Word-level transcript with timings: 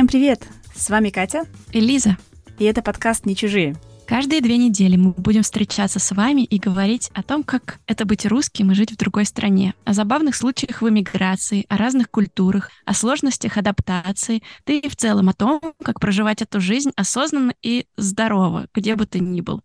Всем 0.00 0.08
привет! 0.08 0.48
С 0.74 0.88
вами 0.88 1.10
Катя 1.10 1.44
и 1.72 1.78
Лиза. 1.78 2.16
И 2.58 2.64
это 2.64 2.80
подкаст 2.80 3.26
«Не 3.26 3.36
чужие». 3.36 3.76
Каждые 4.06 4.40
две 4.40 4.56
недели 4.56 4.96
мы 4.96 5.10
будем 5.10 5.42
встречаться 5.42 5.98
с 5.98 6.12
вами 6.12 6.40
и 6.40 6.58
говорить 6.58 7.10
о 7.12 7.22
том, 7.22 7.42
как 7.42 7.80
это 7.86 8.06
быть 8.06 8.24
русским 8.24 8.70
и 8.70 8.74
жить 8.74 8.92
в 8.92 8.96
другой 8.96 9.26
стране, 9.26 9.74
о 9.84 9.92
забавных 9.92 10.36
случаях 10.36 10.80
в 10.80 10.88
эмиграции, 10.88 11.66
о 11.68 11.76
разных 11.76 12.10
культурах, 12.10 12.70
о 12.86 12.94
сложностях 12.94 13.58
адаптации, 13.58 14.42
да 14.66 14.72
и 14.72 14.88
в 14.88 14.96
целом 14.96 15.28
о 15.28 15.34
том, 15.34 15.60
как 15.84 16.00
проживать 16.00 16.40
эту 16.40 16.62
жизнь 16.62 16.92
осознанно 16.96 17.52
и 17.60 17.84
здорово, 17.98 18.68
где 18.72 18.96
бы 18.96 19.04
ты 19.04 19.20
ни 19.20 19.42
был. 19.42 19.60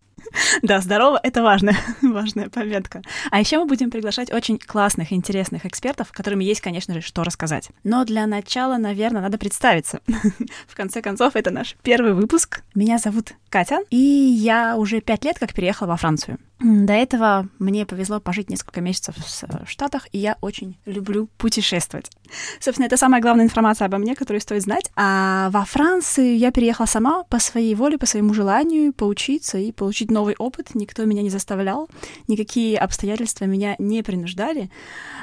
Да, 0.62 0.80
здорово, 0.80 1.20
это 1.22 1.42
важная, 1.42 1.76
важная 2.02 2.48
пометка. 2.48 3.02
А 3.30 3.40
еще 3.40 3.58
мы 3.58 3.66
будем 3.66 3.90
приглашать 3.90 4.32
очень 4.32 4.58
классных, 4.58 5.12
интересных 5.12 5.66
экспертов, 5.66 6.12
которым 6.12 6.40
есть, 6.40 6.60
конечно 6.60 6.94
же, 6.94 7.00
что 7.00 7.24
рассказать. 7.24 7.70
Но 7.84 8.04
для 8.04 8.26
начала, 8.26 8.76
наверное, 8.76 9.22
надо 9.22 9.38
представиться. 9.38 10.00
В 10.66 10.74
конце 10.74 11.02
концов, 11.02 11.36
это 11.36 11.50
наш 11.50 11.76
первый 11.82 12.12
выпуск. 12.14 12.62
Меня 12.74 12.98
зовут 12.98 13.32
Катя, 13.48 13.80
и 13.90 13.96
я 13.96 14.76
уже 14.76 15.00
пять 15.00 15.24
лет 15.24 15.38
как 15.38 15.54
переехала 15.54 15.88
во 15.88 15.96
Францию. 15.96 16.38
До 16.58 16.94
этого 16.94 17.48
мне 17.58 17.84
повезло 17.84 18.18
пожить 18.18 18.48
несколько 18.48 18.80
месяцев 18.80 19.14
в 19.16 19.68
Штатах, 19.68 20.08
и 20.12 20.18
я 20.18 20.38
очень 20.40 20.78
люблю 20.86 21.28
путешествовать. 21.36 22.10
Собственно, 22.60 22.86
это 22.86 22.96
самая 22.96 23.20
главная 23.20 23.44
информация 23.44 23.84
обо 23.84 23.98
мне, 23.98 24.16
которую 24.16 24.40
стоит 24.40 24.62
знать. 24.62 24.90
А 24.96 25.50
во 25.50 25.66
Францию 25.66 26.38
я 26.38 26.50
переехала 26.50 26.86
сама 26.86 27.24
по 27.24 27.38
своей 27.40 27.74
воле, 27.74 27.98
по 27.98 28.06
своему 28.06 28.32
желанию 28.32 28.94
поучиться 28.94 29.58
и 29.58 29.70
получить 29.70 30.10
новый 30.10 30.34
опыт. 30.38 30.74
Никто 30.74 31.04
меня 31.04 31.20
не 31.20 31.28
заставлял, 31.28 31.90
никакие 32.26 32.78
обстоятельства 32.78 33.44
меня 33.44 33.76
не 33.78 34.02
принуждали. 34.02 34.70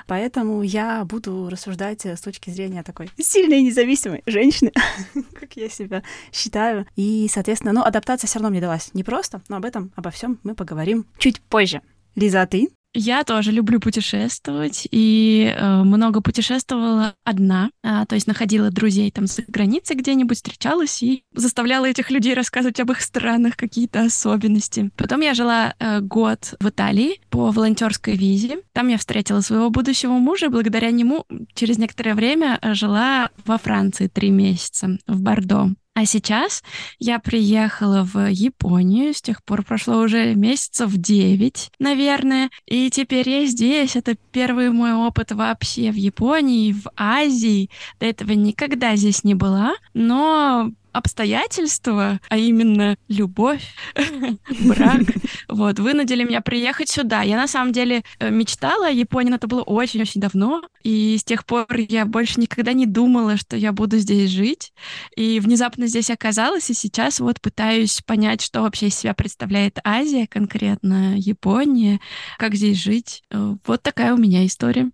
Поэтому 0.06 0.62
я 0.62 1.04
буду 1.04 1.50
рассуждать 1.50 2.06
с 2.06 2.22
точки 2.22 2.52
зрения 2.52 2.84
такой 2.84 3.10
сильной 3.18 3.60
и 3.60 3.64
независимой 3.64 4.22
женщины, 4.28 4.72
как 5.34 5.56
я 5.56 5.68
себя 5.68 6.04
считаю. 6.32 6.86
И, 6.96 7.28
соответственно, 7.32 7.74
ну, 7.74 7.82
адаптация 7.82 8.28
все 8.28 8.38
равно 8.38 8.52
мне 8.52 8.62
далась 8.62 8.92
непросто, 8.94 9.42
но 9.50 9.58
об 9.58 9.66
этом, 9.66 9.92
обо 9.96 10.12
всем 10.12 10.40
мы 10.44 10.54
поговорим 10.54 11.06
чуть 11.24 11.40
позже. 11.40 11.82
Лиза, 12.16 12.42
а 12.42 12.46
ты? 12.46 12.68
Я 12.94 13.24
тоже 13.24 13.54
люблю 13.54 13.80
путешествовать 13.80 14.90
и 14.92 15.56
э, 15.56 15.84
много 15.84 16.20
путешествовала 16.20 17.16
одна, 17.24 17.72
э, 17.82 18.04
то 18.08 18.16
есть 18.16 18.28
находила 18.28 18.70
друзей 18.70 19.10
там 19.10 19.26
за 19.26 19.44
границей 19.48 19.96
где-нибудь, 19.96 20.36
встречалась 20.36 21.02
и 21.02 21.24
заставляла 21.34 21.86
этих 21.86 22.12
людей 22.12 22.34
рассказывать 22.34 22.82
об 22.82 22.92
их 22.92 23.00
странах 23.02 23.56
какие-то 23.56 24.02
особенности. 24.02 24.92
Потом 24.98 25.22
я 25.22 25.34
жила 25.34 25.74
э, 25.80 26.02
год 26.02 26.56
в 26.60 26.68
Италии 26.68 27.22
по 27.30 27.52
волонтерской 27.52 28.16
визе. 28.16 28.60
Там 28.74 28.90
я 28.90 28.98
встретила 28.98 29.40
своего 29.40 29.70
будущего 29.70 30.12
мужа, 30.12 30.48
и 30.48 30.50
благодаря 30.50 30.92
нему 30.92 31.26
через 31.56 31.78
некоторое 31.78 32.16
время 32.16 32.60
жила 32.74 33.30
во 33.46 33.58
Франции 33.58 34.08
три 34.08 34.30
месяца 34.30 35.00
в 35.08 35.22
Бордо. 35.22 35.70
А 35.96 36.08
сейчас 36.08 36.64
я 36.98 37.20
приехала 37.20 38.04
в 38.04 38.28
Японию, 38.32 39.14
с 39.14 39.22
тех 39.22 39.44
пор 39.44 39.64
прошло 39.64 40.00
уже 40.00 40.34
месяцев 40.34 40.92
девять, 40.94 41.72
наверное, 41.78 42.50
и 42.66 42.90
теперь 42.90 43.30
я 43.30 43.46
здесь. 43.46 43.96
Это 43.96 44.16
первый 44.32 44.72
мой 44.72 44.94
опыт 44.94 45.32
вообще 45.32 45.92
в 45.92 45.96
Японии, 45.96 46.74
в 46.74 46.90
Азии. 46.96 47.70
До 48.00 48.08
этого 48.08 48.32
никогда 48.32 48.96
здесь 48.96 49.24
не 49.24 49.36
была, 49.36 49.76
но 49.94 50.72
обстоятельства, 50.94 52.20
а 52.30 52.38
именно 52.38 52.98
любовь, 53.08 53.64
брак, 54.62 55.02
вот, 55.48 55.80
вынудили 55.80 56.24
меня 56.24 56.42
приехать 56.42 56.90
сюда. 56.90 57.22
Я 57.24 57.38
на 57.38 57.48
самом 57.48 57.74
деле 57.74 58.04
э, 58.20 58.30
мечтала 58.30 58.88
о 58.88 58.92
Японии, 58.92 59.34
это 59.34 59.48
было 59.48 59.62
очень-очень 59.62 60.22
давно, 60.22 60.64
и 60.84 61.18
с 61.18 61.24
тех 61.24 61.46
пор 61.46 61.66
я 61.76 62.06
больше 62.06 62.40
никогда 62.40 62.74
не 62.74 62.86
думала, 62.86 63.38
что 63.38 63.58
я 63.58 63.72
буду 63.72 63.98
здесь 63.98 64.30
жить, 64.30 64.74
и 65.16 65.40
внезапно 65.40 65.88
здесь 65.88 66.10
оказалась, 66.10 66.70
и 66.70 66.74
сейчас 66.74 67.20
вот 67.20 67.42
пытаюсь 67.42 68.02
понять, 68.06 68.42
что 68.42 68.62
вообще 68.62 68.88
из 68.88 68.96
себя 68.96 69.14
представляет 69.14 69.80
Азия, 69.84 70.28
конкретно 70.28 71.18
Япония, 71.18 72.00
как 72.38 72.56
здесь 72.56 72.82
жить. 72.82 73.24
Э, 73.32 73.56
вот 73.66 73.82
такая 73.82 74.14
у 74.14 74.18
меня 74.18 74.46
история. 74.46 74.92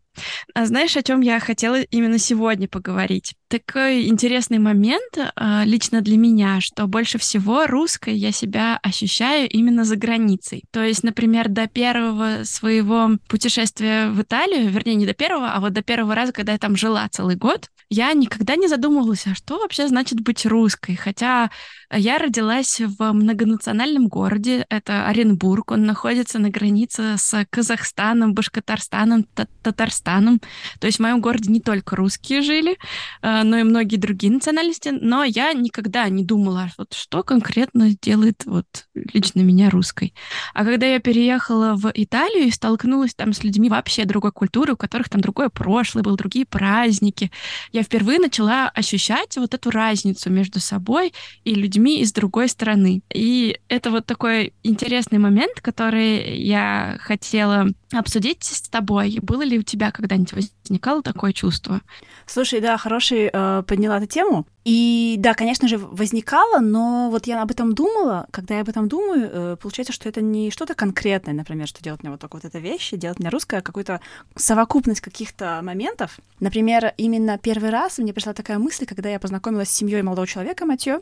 А 0.53 0.65
знаешь, 0.65 0.95
о 0.97 1.03
чем 1.03 1.21
я 1.21 1.39
хотела 1.39 1.81
именно 1.81 2.17
сегодня 2.17 2.67
поговорить? 2.67 3.35
Такой 3.49 4.07
интересный 4.07 4.59
момент 4.59 5.17
а, 5.35 5.63
лично 5.65 6.01
для 6.01 6.17
меня, 6.17 6.61
что 6.61 6.85
больше 6.85 7.17
всего 7.17 7.65
русской 7.65 8.13
я 8.13 8.31
себя 8.31 8.79
ощущаю 8.83 9.49
именно 9.49 9.85
за 9.85 9.95
границей. 9.95 10.65
То 10.69 10.83
есть, 10.83 11.01
например, 11.01 11.49
до 11.49 11.67
первого 11.67 12.43
своего 12.43 13.17
путешествия 13.27 14.11
в 14.11 14.21
Италию, 14.21 14.69
вернее, 14.69 14.93
не 14.93 15.07
до 15.07 15.15
первого, 15.15 15.51
а 15.51 15.59
вот 15.61 15.73
до 15.73 15.81
первого 15.81 16.13
раза, 16.13 16.31
когда 16.31 16.51
я 16.51 16.59
там 16.59 16.75
жила 16.75 17.09
целый 17.09 17.37
год, 17.37 17.69
я 17.89 18.13
никогда 18.13 18.55
не 18.55 18.67
задумывалась, 18.67 19.25
а 19.25 19.33
что 19.33 19.57
вообще 19.57 19.87
значит 19.87 20.21
быть 20.21 20.45
русской. 20.45 20.95
Хотя 20.95 21.49
я 21.91 22.19
родилась 22.19 22.79
в 22.79 23.11
многонациональном 23.13 24.09
городе, 24.09 24.67
это 24.69 25.07
Оренбург, 25.07 25.71
он 25.71 25.85
находится 25.85 26.37
на 26.37 26.51
границе 26.51 27.17
с 27.17 27.47
Казахстаном, 27.49 28.35
Башкортостаном, 28.35 29.25
Татарстаном. 29.63 30.39
То 30.79 30.85
есть 30.85 30.99
в 30.99 31.01
моем 31.01 31.19
городе 31.19 31.51
не 31.51 31.61
только 31.61 31.95
русские 31.95 32.43
жили, 32.43 32.77
э, 33.23 33.38
но 33.43 33.57
и 33.57 33.63
многие 33.63 33.97
другие 33.97 34.31
национальности, 34.31 34.89
но 34.89 35.23
я 35.23 35.53
никогда 35.53 36.07
не 36.09 36.23
думала, 36.23 36.71
вот 36.77 36.93
что 36.93 37.23
конкретно 37.23 37.91
делает 38.01 38.43
вот 38.45 38.65
лично 38.93 39.41
меня 39.41 39.69
русской. 39.69 40.13
А 40.53 40.63
когда 40.63 40.85
я 40.85 40.99
переехала 40.99 41.75
в 41.75 41.91
Италию 41.93 42.47
и 42.47 42.51
столкнулась 42.51 43.15
там 43.15 43.33
с 43.33 43.43
людьми 43.43 43.69
вообще 43.69 44.05
другой 44.05 44.31
культуры, 44.31 44.73
у 44.73 44.77
которых 44.77 45.09
там 45.09 45.21
другое 45.21 45.49
прошлое 45.49 46.03
было, 46.03 46.17
другие 46.17 46.45
праздники, 46.45 47.31
я 47.71 47.83
впервые 47.83 48.19
начала 48.19 48.69
ощущать 48.69 49.37
вот 49.37 49.53
эту 49.53 49.71
разницу 49.71 50.29
между 50.29 50.59
собой 50.59 51.13
и 51.43 51.53
людьми 51.55 52.01
из 52.01 52.11
другой 52.13 52.47
страны. 52.49 53.01
И 53.13 53.59
это 53.67 53.91
вот 53.91 54.05
такой 54.05 54.53
интересный 54.63 55.19
момент, 55.19 55.61
который 55.61 56.37
я 56.37 56.97
хотела 57.01 57.67
обсудить 57.91 58.43
с 58.43 58.61
тобой. 58.69 59.19
Было 59.21 59.41
ли 59.41 59.57
у 59.57 59.63
тебя 59.63 59.91
когда-нибудь 59.91 60.33
возникало 60.33 61.01
такое 61.01 61.33
чувство? 61.33 61.81
Слушай, 62.25 62.61
да, 62.61 62.77
хороший 62.77 63.29
э, 63.31 63.63
подняла 63.65 63.97
эту 63.97 64.05
тему. 64.05 64.45
И 64.65 65.15
да, 65.17 65.33
конечно 65.33 65.67
же, 65.67 65.79
возникало, 65.79 66.59
но 66.59 67.09
вот 67.09 67.25
я 67.25 67.41
об 67.41 67.49
этом 67.49 67.73
думала, 67.73 68.27
когда 68.29 68.55
я 68.55 68.61
об 68.61 68.69
этом 68.69 68.87
думаю, 68.87 69.29
э, 69.31 69.57
получается, 69.59 69.93
что 69.93 70.07
это 70.07 70.21
не 70.21 70.51
что-то 70.51 70.75
конкретное, 70.75 71.33
например, 71.33 71.67
что 71.67 71.81
делать 71.81 72.03
мне 72.03 72.11
вот 72.11 72.19
так 72.19 72.33
вот 72.33 72.45
эта 72.45 72.59
вещь, 72.59 72.91
делать 72.91 73.17
мне 73.19 73.29
русская, 73.29 73.57
а 73.57 73.61
какую-то 73.61 74.01
совокупность 74.35 75.01
каких-то 75.01 75.61
моментов. 75.63 76.19
Например, 76.39 76.93
именно 76.97 77.39
первый 77.39 77.71
раз 77.71 77.97
мне 77.97 78.13
пришла 78.13 78.33
такая 78.33 78.59
мысль, 78.59 78.85
когда 78.85 79.09
я 79.09 79.19
познакомилась 79.19 79.69
с 79.69 79.75
семьей 79.75 80.03
молодого 80.03 80.27
человека, 80.27 80.65
Матьё, 80.65 81.01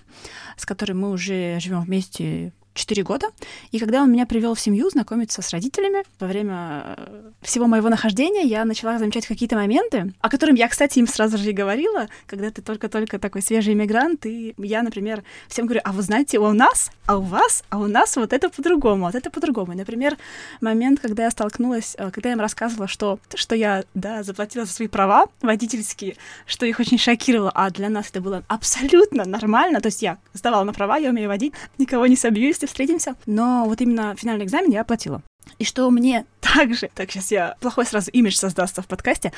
с 0.55 0.65
которым 0.65 1.01
мы 1.01 1.11
уже 1.11 1.59
живем 1.59 1.81
вместе 1.81 2.53
4 2.77 3.03
года. 3.03 3.27
И 3.71 3.79
когда 3.79 4.01
он 4.01 4.11
меня 4.11 4.25
привел 4.25 4.53
в 4.53 4.59
семью 4.59 4.89
знакомиться 4.89 5.41
с 5.41 5.49
родителями, 5.51 6.03
во 6.19 6.27
время 6.27 6.95
э, 6.97 7.31
всего 7.41 7.67
моего 7.67 7.89
нахождения 7.89 8.43
я 8.43 8.63
начала 8.65 8.97
замечать 8.99 9.27
какие-то 9.27 9.55
моменты, 9.55 10.13
о 10.21 10.29
которых 10.29 10.57
я, 10.57 10.67
кстати, 10.67 10.99
им 10.99 11.07
сразу 11.07 11.37
же 11.37 11.49
и 11.49 11.53
говорила, 11.53 12.07
когда 12.25 12.51
ты 12.51 12.61
только-только 12.61 13.19
такой 13.19 13.41
свежий 13.41 13.73
иммигрант, 13.73 14.25
и 14.25 14.53
я, 14.57 14.83
например, 14.83 15.23
всем 15.47 15.65
говорю, 15.65 15.81
а 15.83 15.91
вы 15.91 16.01
знаете, 16.01 16.39
у 16.39 16.53
нас, 16.53 16.91
а 17.05 17.17
у 17.17 17.21
вас, 17.21 17.63
а 17.69 17.79
у 17.79 17.87
нас 17.87 18.15
вот 18.15 18.33
это 18.33 18.49
по-другому, 18.49 19.05
вот 19.05 19.15
это 19.15 19.29
по-другому. 19.29 19.73
Например, 19.73 20.17
момент, 20.61 20.99
когда 20.99 21.23
я 21.23 21.31
столкнулась, 21.31 21.95
э, 21.97 22.11
когда 22.11 22.29
я 22.29 22.35
им 22.35 22.41
рассказывала, 22.41 22.87
что, 22.87 23.19
что 23.33 23.55
я, 23.55 23.83
да, 23.93 24.23
заплатила 24.23 24.65
за 24.65 24.71
свои 24.71 24.87
права 24.87 25.25
водительские, 25.41 26.15
что 26.45 26.65
их 26.65 26.79
очень 26.79 26.97
шокировало, 26.97 27.51
а 27.55 27.69
для 27.71 27.89
нас 27.89 28.09
это 28.09 28.21
было 28.21 28.43
абсолютно 28.47 29.25
нормально, 29.25 29.81
то 29.81 29.87
есть 29.87 30.01
я 30.01 30.17
сдавала 30.33 30.63
на 30.63 30.73
права, 30.73 30.97
я 30.97 31.09
умею 31.09 31.27
водить, 31.27 31.53
никого 31.77 32.05
не 32.07 32.15
собью, 32.15 32.47
если 32.47 32.66
встретимся. 32.67 33.15
Но 33.25 33.65
вот 33.65 33.81
именно 33.81 34.15
финальный 34.15 34.45
экзамен 34.45 34.71
я 34.71 34.81
оплатила. 34.81 35.21
И 35.59 35.63
что 35.63 35.89
мне 35.89 36.25
также, 36.55 36.89
так 36.93 37.11
сейчас 37.11 37.31
я 37.31 37.55
плохой 37.59 37.85
сразу 37.85 38.11
имидж 38.11 38.35
создастся 38.35 38.81
в 38.81 38.87
подкасте, 38.87 39.31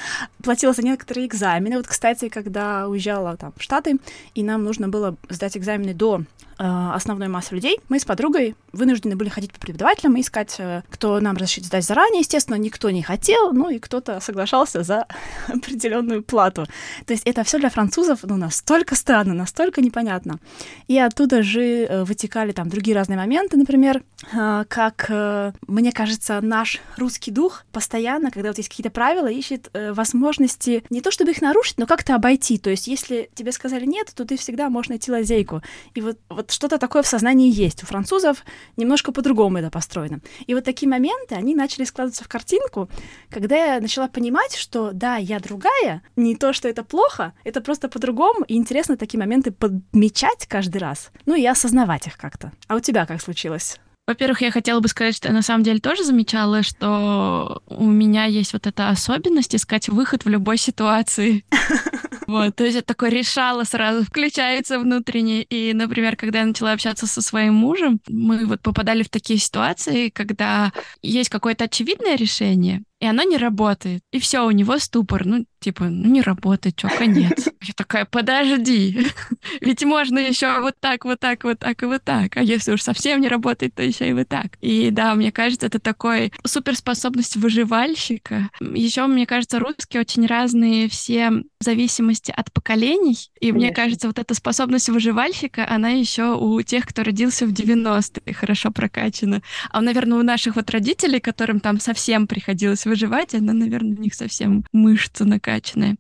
платила 0.44 0.74
за 0.74 0.84
некоторые 0.84 1.28
экзамены. 1.28 1.78
Вот, 1.78 1.88
кстати, 1.88 2.30
когда 2.30 2.88
уезжала 2.88 3.38
там 3.38 3.54
в 3.58 3.62
Штаты, 3.62 3.98
и 4.36 4.44
нам 4.44 4.64
нужно 4.64 4.88
было 4.90 5.16
сдать 5.30 5.58
экзамены 5.58 5.94
до 5.94 6.22
э, 6.58 6.92
основной 6.94 7.28
массы 7.28 7.56
людей, 7.56 7.80
мы 7.90 8.00
с 8.00 8.06
подругой 8.06 8.56
вынуждены 8.72 9.16
были 9.16 9.30
ходить 9.30 9.52
по 9.52 9.60
преподавателям 9.60 10.16
и 10.18 10.22
искать, 10.22 10.56
э, 10.60 10.84
кто 10.90 11.20
нам 11.20 11.36
разрешит 11.36 11.66
сдать 11.66 11.86
заранее. 11.86 12.20
Естественно, 12.20 12.56
никто 12.56 12.90
не 12.90 13.04
хотел, 13.04 13.54
ну 13.54 13.70
и 13.70 13.80
кто-то 13.80 14.20
соглашался 14.20 14.84
за 14.84 15.06
определенную 15.48 16.24
плату. 16.24 16.66
То 17.06 17.14
есть 17.14 17.26
это 17.26 17.44
все 17.44 17.60
для 17.60 17.70
французов 17.70 18.20
ну, 18.24 18.38
настолько 18.38 18.96
странно, 18.96 19.34
настолько 19.34 19.82
непонятно. 19.82 20.40
И 20.88 20.98
оттуда 21.00 21.44
же 21.44 21.86
э, 21.86 22.04
вытекали 22.04 22.52
там 22.52 22.70
другие 22.70 22.96
разные 22.96 23.18
моменты, 23.18 23.58
например, 23.58 24.04
э, 24.34 24.66
как, 24.68 25.06
э, 25.10 25.54
мне 25.68 25.92
кажется, 25.92 26.40
наш 26.42 26.80
русский 27.00 27.32
дух 27.32 27.66
постоянно, 27.72 28.32
когда 28.32 28.50
вот 28.50 28.58
есть 28.58 28.70
какие-то 28.70 28.92
правила, 28.92 29.28
ищет 29.28 29.70
э, 29.74 29.94
возможности 29.94 30.84
не 30.90 31.02
то 31.02 31.12
чтобы 31.12 31.32
их 31.32 31.42
нарушить, 31.42 31.78
но 31.78 31.88
как-то 31.88 32.16
обойти. 32.16 32.58
То 32.58 32.70
есть 32.70 32.88
если 32.88 33.30
тебе 33.34 33.52
сказали 33.52 33.86
нет, 33.86 34.12
то 34.14 34.26
ты 34.26 34.38
всегда 34.38 34.70
можешь 34.70 34.90
найти 34.90 35.12
лазейку. 35.12 35.62
И 35.96 36.02
вот, 36.02 36.20
вот 36.30 36.52
что-то 36.52 36.78
такое 36.78 37.02
в 37.02 37.08
сознании 37.08 37.52
есть. 37.52 37.84
У 37.84 37.86
французов 37.86 38.44
немножко 38.78 39.12
по-другому 39.12 39.58
это 39.58 39.70
построено. 39.70 40.20
И 40.46 40.54
вот 40.54 40.64
такие 40.64 40.90
моменты, 40.90 41.36
они 41.36 41.56
начали 41.56 41.86
складываться 41.86 42.24
в 42.24 42.28
картинку, 42.28 42.90
когда 43.30 43.76
я 43.76 43.82
начала 43.82 44.08
понимать, 44.08 44.56
что 44.56 44.92
да, 44.94 45.18
я 45.18 45.40
другая, 45.40 46.02
не 46.16 46.36
то, 46.36 46.54
что 46.54 46.68
это 46.68 46.84
плохо, 46.84 47.34
это 47.44 47.62
просто 47.62 47.90
по-другому, 47.90 48.44
и 48.48 48.56
интересно 48.56 48.98
такие 48.98 49.20
моменты 49.20 49.52
подмечать 49.52 50.46
каждый 50.48 50.78
раз, 50.78 51.12
ну 51.26 51.36
и 51.36 51.46
осознавать 51.46 52.08
их 52.08 52.18
как-то. 52.18 52.52
А 52.68 52.76
у 52.76 52.80
тебя 52.80 53.06
как 53.06 53.22
случилось? 53.22 53.80
Во-первых, 54.10 54.42
я 54.42 54.50
хотела 54.50 54.80
бы 54.80 54.88
сказать, 54.88 55.16
что 55.16 55.28
я 55.28 55.36
на 55.36 55.44
самом 55.44 55.64
деле 55.64 55.80
тоже 55.80 56.04
замечала, 56.04 56.64
что 56.64 57.62
у 57.68 57.86
меня 57.86 58.26
есть 58.26 58.54
вот 58.54 58.66
эта 58.66 58.90
особенность 58.90 59.54
искать 59.54 59.88
выход 59.88 60.26
в 60.26 60.30
любой 60.30 60.58
ситуации. 60.58 61.46
Вот, 62.28 62.56
то 62.56 62.64
есть 62.64 62.78
это 62.78 62.86
такое 62.86 63.10
решало 63.10 63.64
сразу, 63.64 64.06
включается 64.06 64.78
внутренне. 64.78 65.42
И, 65.42 65.74
например, 65.74 66.16
когда 66.16 66.42
я 66.42 66.46
начала 66.46 66.74
общаться 66.74 67.08
со 67.08 67.24
своим 67.24 67.56
мужем, 67.56 68.00
мы 68.08 68.46
вот 68.46 68.62
попадали 68.62 69.02
в 69.02 69.10
такие 69.10 69.40
ситуации, 69.40 70.10
когда 70.10 70.72
есть 71.02 71.30
какое-то 71.30 71.64
очевидное 71.64 72.16
решение, 72.16 72.84
и 73.00 73.06
оно 73.06 73.24
не 73.24 73.38
работает. 73.38 74.02
И 74.12 74.20
все, 74.20 74.46
у 74.46 74.52
него 74.52 74.78
ступор. 74.78 75.26
Ну, 75.26 75.46
типа, 75.60 75.86
ну 75.86 76.10
не 76.10 76.22
работает, 76.22 76.78
что, 76.78 76.90
конец. 76.90 77.48
Я 77.62 77.74
такая, 77.76 78.06
подожди, 78.06 79.08
ведь 79.62 79.84
можно 79.84 80.20
еще 80.20 80.60
вот 80.60 80.76
так, 80.80 81.06
вот 81.06 81.20
так, 81.20 81.44
вот 81.44 81.60
так 81.60 81.82
и 81.82 81.86
вот 81.86 82.04
так. 82.04 82.36
А 82.36 82.42
если 82.42 82.74
уж 82.74 82.82
совсем 82.82 83.22
не 83.22 83.30
работает, 83.30 83.76
то 83.76 83.84
еще 83.84 84.10
и 84.10 84.14
вот 84.14 84.28
так. 84.28 84.58
И 84.60 84.92
да, 84.92 85.16
мне 85.16 85.32
кажется, 85.32 85.68
это 85.68 85.80
такой 85.80 86.34
суперспособность 86.46 87.38
выживальщика. 87.38 88.50
Еще, 88.60 89.06
мне 89.08 89.26
кажется, 89.26 89.60
русские 89.60 90.02
очень 90.02 90.26
разные 90.26 90.90
все 90.90 91.30
в 91.32 91.64
зависимости 91.64 92.34
от 92.36 92.52
поколений. 92.52 93.18
И 93.40 93.48
Конечно. 93.48 93.58
мне 93.58 93.72
кажется, 93.74 94.08
вот 94.08 94.20
эта 94.20 94.34
способность 94.34 94.90
выживальщика, 94.90 95.66
она 95.70 95.90
еще 95.90 96.36
у 96.36 96.62
тех, 96.62 96.86
кто 96.86 97.04
родился 97.04 97.46
в 97.46 97.52
90-е, 97.52 98.34
хорошо 98.34 98.72
прокачана. 98.72 99.42
А, 99.70 99.82
наверное, 99.82 100.20
у 100.20 100.24
наших 100.24 100.56
вот 100.56 100.70
родителей, 100.70 101.20
которым 101.20 101.60
там 101.60 101.80
совсем 101.80 102.28
приходилось 102.28 102.86
выживать, 102.90 103.34
она, 103.36 103.54
наверное, 103.54 103.98
у 103.98 104.02
них 104.02 104.14
совсем 104.14 104.66
мышцы 104.74 105.26
накачанные. 105.26 105.96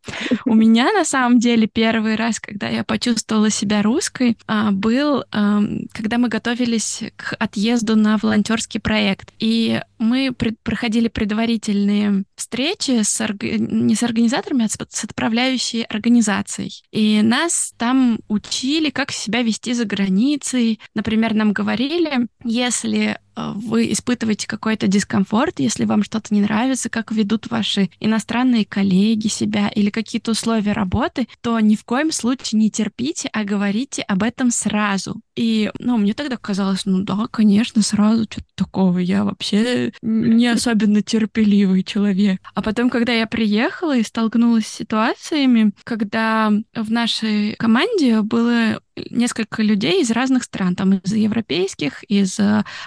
У 0.46 0.54
меня, 0.54 0.92
на 0.92 1.06
самом 1.06 1.40
деле, 1.40 1.68
первый 1.68 2.16
раз, 2.16 2.40
когда 2.40 2.68
я 2.68 2.84
почувствовала 2.84 3.50
себя 3.50 3.82
русской, 3.82 4.38
а, 4.48 4.72
был, 4.72 5.24
когда 5.32 6.18
мы 6.18 6.28
готовились 6.28 7.04
к 7.16 7.36
отъезду 7.40 7.96
на 7.96 8.18
волонтерский 8.18 8.80
проект. 8.80 9.32
И 9.40 9.82
мы 10.00 10.34
проходили 10.64 11.10
предварительные 11.10 12.24
встречи 12.36 13.04
с, 13.04 13.28
не 13.42 13.96
с 13.96 14.04
организаторами, 14.04 14.66
а 14.66 14.70
с 14.70 15.04
отправляющей 15.04 15.84
организацией. 15.84 16.82
И 16.92 17.22
нас 17.22 17.74
там 17.78 18.20
учили, 18.28 18.90
как 18.90 19.12
себя 19.12 19.42
вести 19.42 19.74
за 19.74 19.86
границей. 19.86 20.80
Например, 20.96 21.34
нам 21.34 21.54
говорили, 21.54 22.28
если 22.44 23.18
Э, 23.40 23.54
вы 23.56 23.92
испытываете 23.92 24.48
какой-то 24.48 24.88
дискомфорт, 24.88 25.60
если 25.60 25.86
вам 25.86 26.04
что-то 26.04 26.34
не 26.34 26.42
нравится, 26.42 26.90
как 26.90 27.12
ведут 27.12 27.50
ваши 27.50 27.90
иностранные 28.00 28.66
коллеги 28.66 29.28
себя 29.28 29.70
или 29.70 29.90
какие-то 29.90 30.32
условия 30.32 30.74
работы, 30.74 31.28
то 31.42 31.60
ни 31.60 31.76
в 31.76 31.84
коем 31.86 32.12
случае 32.12 32.60
не 32.60 32.70
терпите, 32.70 33.30
а 33.32 33.44
говорите 33.44 34.02
об 34.04 34.24
этом 34.24 34.52
сразу. 34.52 35.22
И, 35.36 35.72
ну, 35.80 35.98
мне 35.98 36.14
тогда 36.14 36.38
казалось, 36.38 36.86
ну 36.86 37.00
да, 37.00 37.28
конечно, 37.32 37.82
сразу 37.82 38.24
что-то 38.24 38.48
такого. 38.56 38.98
Я 39.00 39.24
вообще 39.24 39.89
не 40.02 40.48
особенно 40.48 41.02
терпеливый 41.02 41.84
человек. 41.84 42.42
А 42.54 42.62
потом, 42.62 42.90
когда 42.90 43.14
я 43.14 43.28
приехала 43.28 43.98
и 43.98 44.04
столкнулась 44.04 44.68
с 44.68 44.76
ситуациями, 44.76 45.72
когда 45.84 46.52
в 46.74 46.92
нашей 46.92 47.56
команде 47.56 48.22
было 48.22 48.82
несколько 49.10 49.62
людей 49.62 50.02
из 50.02 50.12
разных 50.12 50.44
стран, 50.44 50.76
там 50.76 50.94
из 50.94 51.14
европейских, 51.14 52.04
из 52.04 52.40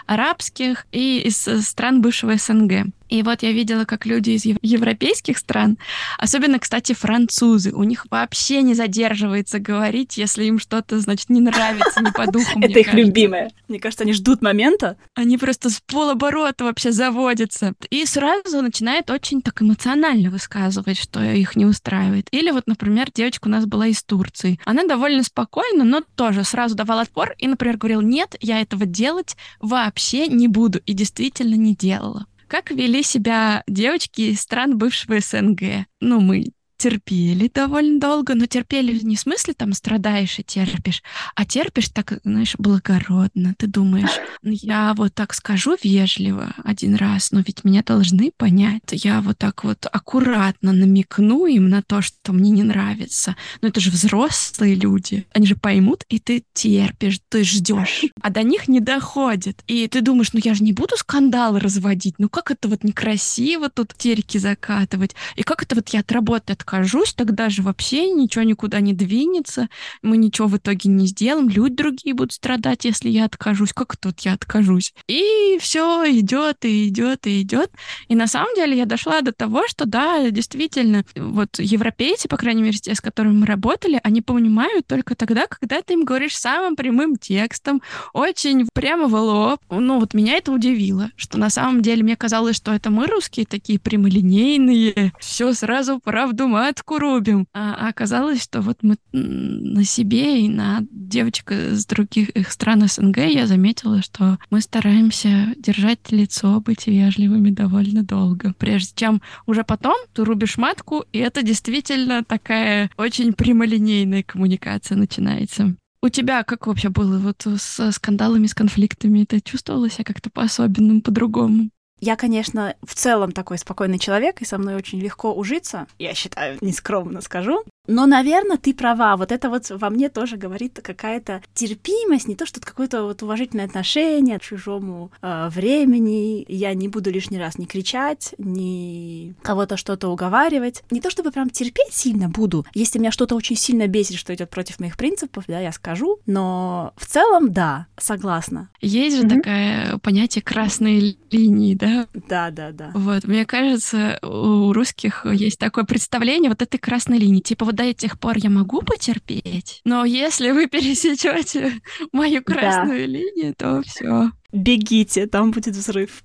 арабских 0.06 0.86
и 0.92 1.20
из 1.20 1.48
стран 1.66 2.00
бывшего 2.02 2.36
СНГ. 2.36 2.92
И 3.12 3.22
вот 3.22 3.42
я 3.42 3.52
видела, 3.52 3.84
как 3.84 4.06
люди 4.06 4.30
из 4.30 4.46
европейских 4.46 5.36
стран, 5.36 5.76
особенно, 6.16 6.58
кстати, 6.58 6.94
французы, 6.94 7.70
у 7.72 7.82
них 7.82 8.06
вообще 8.10 8.62
не 8.62 8.72
задерживается 8.72 9.58
говорить, 9.58 10.16
если 10.16 10.44
им 10.44 10.58
что-то, 10.58 10.98
значит, 10.98 11.28
не 11.28 11.42
нравится, 11.42 12.00
не 12.00 12.10
по 12.10 12.26
духу. 12.26 12.58
Это 12.62 12.78
их 12.78 12.94
любимое. 12.94 13.50
Мне 13.68 13.78
кажется, 13.78 14.04
они 14.04 14.14
ждут 14.14 14.40
момента. 14.40 14.96
Они 15.14 15.36
просто 15.36 15.68
с 15.68 15.82
полоборота 15.86 16.64
вообще 16.64 16.90
заводятся. 16.90 17.74
И 17.90 18.06
сразу 18.06 18.62
начинают 18.62 19.10
очень 19.10 19.42
так 19.42 19.60
эмоционально 19.60 20.30
высказывать, 20.30 20.96
что 20.96 21.22
их 21.22 21.54
не 21.54 21.66
устраивает. 21.66 22.28
Или 22.30 22.50
вот, 22.50 22.66
например, 22.66 23.10
девочка 23.14 23.48
у 23.48 23.50
нас 23.50 23.66
была 23.66 23.88
из 23.88 24.02
Турции. 24.02 24.58
Она 24.64 24.84
довольно 24.84 25.22
спокойна, 25.22 25.84
но 25.84 26.01
тоже 26.16 26.44
сразу 26.44 26.74
давала 26.74 27.02
отпор 27.02 27.34
и, 27.38 27.46
например, 27.46 27.76
говорила, 27.76 28.00
нет, 28.00 28.36
я 28.40 28.60
этого 28.60 28.86
делать 28.86 29.36
вообще 29.60 30.28
не 30.28 30.48
буду. 30.48 30.80
И 30.86 30.92
действительно 30.92 31.54
не 31.54 31.74
делала. 31.74 32.26
Как 32.48 32.70
вели 32.70 33.02
себя 33.02 33.62
девочки 33.66 34.22
из 34.22 34.40
стран 34.40 34.76
бывшего 34.76 35.18
СНГ? 35.20 35.86
Ну, 36.00 36.20
мы 36.20 36.52
терпели 36.82 37.48
довольно 37.54 38.00
долго, 38.00 38.34
но 38.34 38.46
терпели 38.46 38.98
не 39.04 39.14
в 39.14 39.20
смысле 39.20 39.54
там 39.54 39.72
страдаешь 39.72 40.40
и 40.40 40.42
терпишь, 40.42 41.04
а 41.36 41.44
терпишь 41.44 41.90
так, 41.90 42.18
знаешь, 42.24 42.56
благородно. 42.58 43.54
Ты 43.56 43.68
думаешь, 43.68 44.10
«Ну, 44.42 44.50
я 44.50 44.92
вот 44.94 45.14
так 45.14 45.32
скажу 45.32 45.76
вежливо 45.80 46.52
один 46.64 46.96
раз, 46.96 47.30
но 47.30 47.38
ведь 47.38 47.62
меня 47.62 47.84
должны 47.84 48.32
понять. 48.36 48.82
Я 48.90 49.20
вот 49.20 49.38
так 49.38 49.62
вот 49.62 49.86
аккуратно 49.92 50.72
намекну 50.72 51.46
им 51.46 51.68
на 51.68 51.82
то, 51.82 52.02
что 52.02 52.32
мне 52.32 52.50
не 52.50 52.64
нравится. 52.64 53.36
Но 53.60 53.68
это 53.68 53.78
же 53.78 53.92
взрослые 53.92 54.74
люди. 54.74 55.24
Они 55.32 55.46
же 55.46 55.54
поймут, 55.54 56.04
и 56.08 56.18
ты 56.18 56.42
терпишь, 56.52 57.20
ты 57.28 57.44
ждешь. 57.44 58.06
А 58.20 58.30
до 58.30 58.42
них 58.42 58.66
не 58.66 58.80
доходит. 58.80 59.62
И 59.68 59.86
ты 59.86 60.00
думаешь, 60.00 60.32
ну 60.32 60.40
я 60.42 60.54
же 60.54 60.64
не 60.64 60.72
буду 60.72 60.96
скандал 60.96 61.56
разводить. 61.60 62.16
Ну 62.18 62.28
как 62.28 62.50
это 62.50 62.66
вот 62.66 62.82
некрасиво 62.82 63.68
тут 63.68 63.94
терки 63.96 64.40
закатывать? 64.40 65.14
И 65.36 65.44
как 65.44 65.62
это 65.62 65.76
вот 65.76 65.88
я 65.90 66.00
от 66.00 66.64
откажусь, 66.72 67.12
тогда 67.12 67.50
же 67.50 67.62
вообще 67.62 68.10
ничего 68.10 68.44
никуда 68.44 68.80
не 68.80 68.94
двинется, 68.94 69.68
мы 70.02 70.16
ничего 70.16 70.48
в 70.48 70.56
итоге 70.56 70.88
не 70.88 71.06
сделаем, 71.06 71.48
люди 71.48 71.74
другие 71.74 72.14
будут 72.14 72.32
страдать, 72.32 72.84
если 72.84 73.10
я 73.10 73.26
откажусь. 73.26 73.72
Как 73.72 73.96
тут 73.96 74.20
я 74.20 74.32
откажусь? 74.34 74.94
И 75.06 75.58
все 75.60 76.04
идет 76.10 76.64
и 76.64 76.88
идет 76.88 77.26
и 77.26 77.42
идет. 77.42 77.70
И 78.08 78.14
на 78.14 78.26
самом 78.26 78.54
деле 78.54 78.76
я 78.76 78.86
дошла 78.86 79.20
до 79.20 79.32
того, 79.32 79.66
что 79.68 79.84
да, 79.84 80.30
действительно, 80.30 81.04
вот 81.14 81.58
европейцы, 81.58 82.28
по 82.28 82.36
крайней 82.36 82.62
мере, 82.62 82.78
те, 82.78 82.94
с 82.94 83.00
которыми 83.00 83.40
мы 83.40 83.46
работали, 83.46 84.00
они 84.02 84.22
понимают 84.22 84.86
только 84.86 85.14
тогда, 85.14 85.46
когда 85.46 85.82
ты 85.82 85.94
им 85.94 86.04
говоришь 86.04 86.36
самым 86.36 86.76
прямым 86.76 87.16
текстом, 87.16 87.82
очень 88.14 88.66
прямо 88.72 89.08
в 89.08 89.14
лоб. 89.14 89.60
Ну, 89.70 90.00
вот 90.00 90.14
меня 90.14 90.36
это 90.36 90.52
удивило, 90.52 91.10
что 91.16 91.38
на 91.38 91.50
самом 91.50 91.82
деле 91.82 92.02
мне 92.02 92.16
казалось, 92.16 92.56
что 92.56 92.72
это 92.72 92.90
мы 92.90 93.06
русские 93.06 93.46
такие 93.46 93.78
прямолинейные, 93.78 95.12
все 95.18 95.52
сразу 95.52 95.98
правду 95.98 96.48
матку 96.52 96.98
рубим. 96.98 97.46
А 97.52 97.88
оказалось, 97.88 98.42
что 98.42 98.60
вот 98.60 98.78
мы 98.82 98.96
на 99.12 99.84
себе 99.84 100.44
и 100.44 100.48
на 100.48 100.80
девочек 100.90 101.52
из 101.52 101.86
других 101.86 102.30
стран 102.48 102.86
СНГ 102.86 103.18
я 103.18 103.46
заметила, 103.46 104.02
что 104.02 104.38
мы 104.50 104.60
стараемся 104.60 105.54
держать 105.56 106.12
лицо, 106.12 106.60
быть 106.60 106.86
вежливыми 106.86 107.50
довольно 107.50 108.04
долго, 108.04 108.54
прежде 108.58 108.92
чем 108.94 109.22
уже 109.46 109.64
потом 109.64 109.96
ты 110.12 110.24
рубишь 110.24 110.58
матку, 110.58 111.04
и 111.12 111.18
это 111.18 111.42
действительно 111.42 112.22
такая 112.24 112.90
очень 112.96 113.32
прямолинейная 113.32 114.22
коммуникация 114.22 114.96
начинается. 114.96 115.74
У 116.04 116.08
тебя 116.08 116.42
как 116.42 116.66
вообще 116.66 116.88
было 116.88 117.18
вот 117.18 117.46
с 117.46 117.92
скандалами, 117.92 118.46
с 118.46 118.54
конфликтами? 118.54 119.24
Ты 119.24 119.40
чувствовала 119.40 119.88
себя 119.88 120.02
как-то 120.04 120.30
по-особенному, 120.30 121.00
по-другому? 121.00 121.70
Я, 122.02 122.16
конечно, 122.16 122.74
в 122.82 122.96
целом 122.96 123.30
такой 123.30 123.58
спокойный 123.58 124.00
человек, 124.00 124.42
и 124.42 124.44
со 124.44 124.58
мной 124.58 124.74
очень 124.74 124.98
легко 124.98 125.32
ужиться, 125.32 125.86
я 126.00 126.14
считаю, 126.14 126.58
нескромно 126.60 127.20
скажу. 127.20 127.62
Но, 127.86 128.06
наверное, 128.06 128.58
ты 128.58 128.74
права. 128.74 129.16
Вот 129.16 129.32
это 129.32 129.48
вот 129.48 129.70
во 129.70 129.90
мне 129.90 130.08
тоже 130.08 130.36
говорит 130.36 130.80
какая-то 130.82 131.42
терпимость, 131.54 132.28
не 132.28 132.36
то, 132.36 132.46
что 132.46 132.60
какое-то 132.60 133.04
вот 133.04 133.22
уважительное 133.22 133.66
отношение 133.66 134.38
к 134.38 134.42
чужому 134.42 135.10
э, 135.20 135.48
времени. 135.48 136.44
Я 136.48 136.74
не 136.74 136.88
буду 136.88 137.10
лишний 137.10 137.38
раз 137.38 137.58
не 137.58 137.66
кричать, 137.66 138.34
не 138.38 139.34
кого-то 139.42 139.76
что-то 139.76 140.08
уговаривать. 140.08 140.84
Не 140.90 141.00
то, 141.00 141.10
чтобы 141.10 141.32
прям 141.32 141.50
терпеть 141.50 141.92
сильно 141.92 142.28
буду. 142.28 142.64
Если 142.74 142.98
меня 142.98 143.10
что-то 143.10 143.34
очень 143.34 143.56
сильно 143.56 143.88
бесит, 143.88 144.16
что 144.16 144.32
идет 144.32 144.50
против 144.50 144.78
моих 144.78 144.96
принципов, 144.96 145.44
да, 145.48 145.58
я 145.58 145.72
скажу. 145.72 146.20
Но 146.26 146.94
в 146.96 147.06
целом, 147.06 147.52
да, 147.52 147.86
согласна. 147.98 148.70
Есть 148.80 149.16
же 149.16 149.24
mm-hmm. 149.24 149.36
такое 149.36 149.98
понятие 149.98 150.42
красной 150.42 151.16
линии, 151.30 151.74
да? 151.74 151.91
Да, 152.28 152.50
да, 152.50 152.72
да. 152.72 152.90
Вот, 152.94 153.24
мне 153.24 153.44
кажется, 153.46 154.18
у 154.22 154.72
русских 154.72 155.26
есть 155.26 155.58
такое 155.58 155.84
представление 155.84 156.50
вот 156.50 156.62
этой 156.62 156.78
красной 156.78 157.18
линии. 157.18 157.40
Типа 157.40 157.64
вот 157.64 157.74
до 157.74 157.84
этих 157.84 158.18
пор 158.18 158.36
я 158.38 158.50
могу 158.50 158.82
потерпеть, 158.82 159.80
но 159.84 160.04
если 160.04 160.50
вы 160.50 160.66
пересечете 160.68 161.80
мою 162.12 162.42
красную 162.42 163.00
да. 163.00 163.06
линию, 163.06 163.54
то 163.56 163.82
все. 163.82 164.30
Бегите, 164.52 165.26
там 165.26 165.50
будет 165.50 165.74
взрыв. 165.74 166.22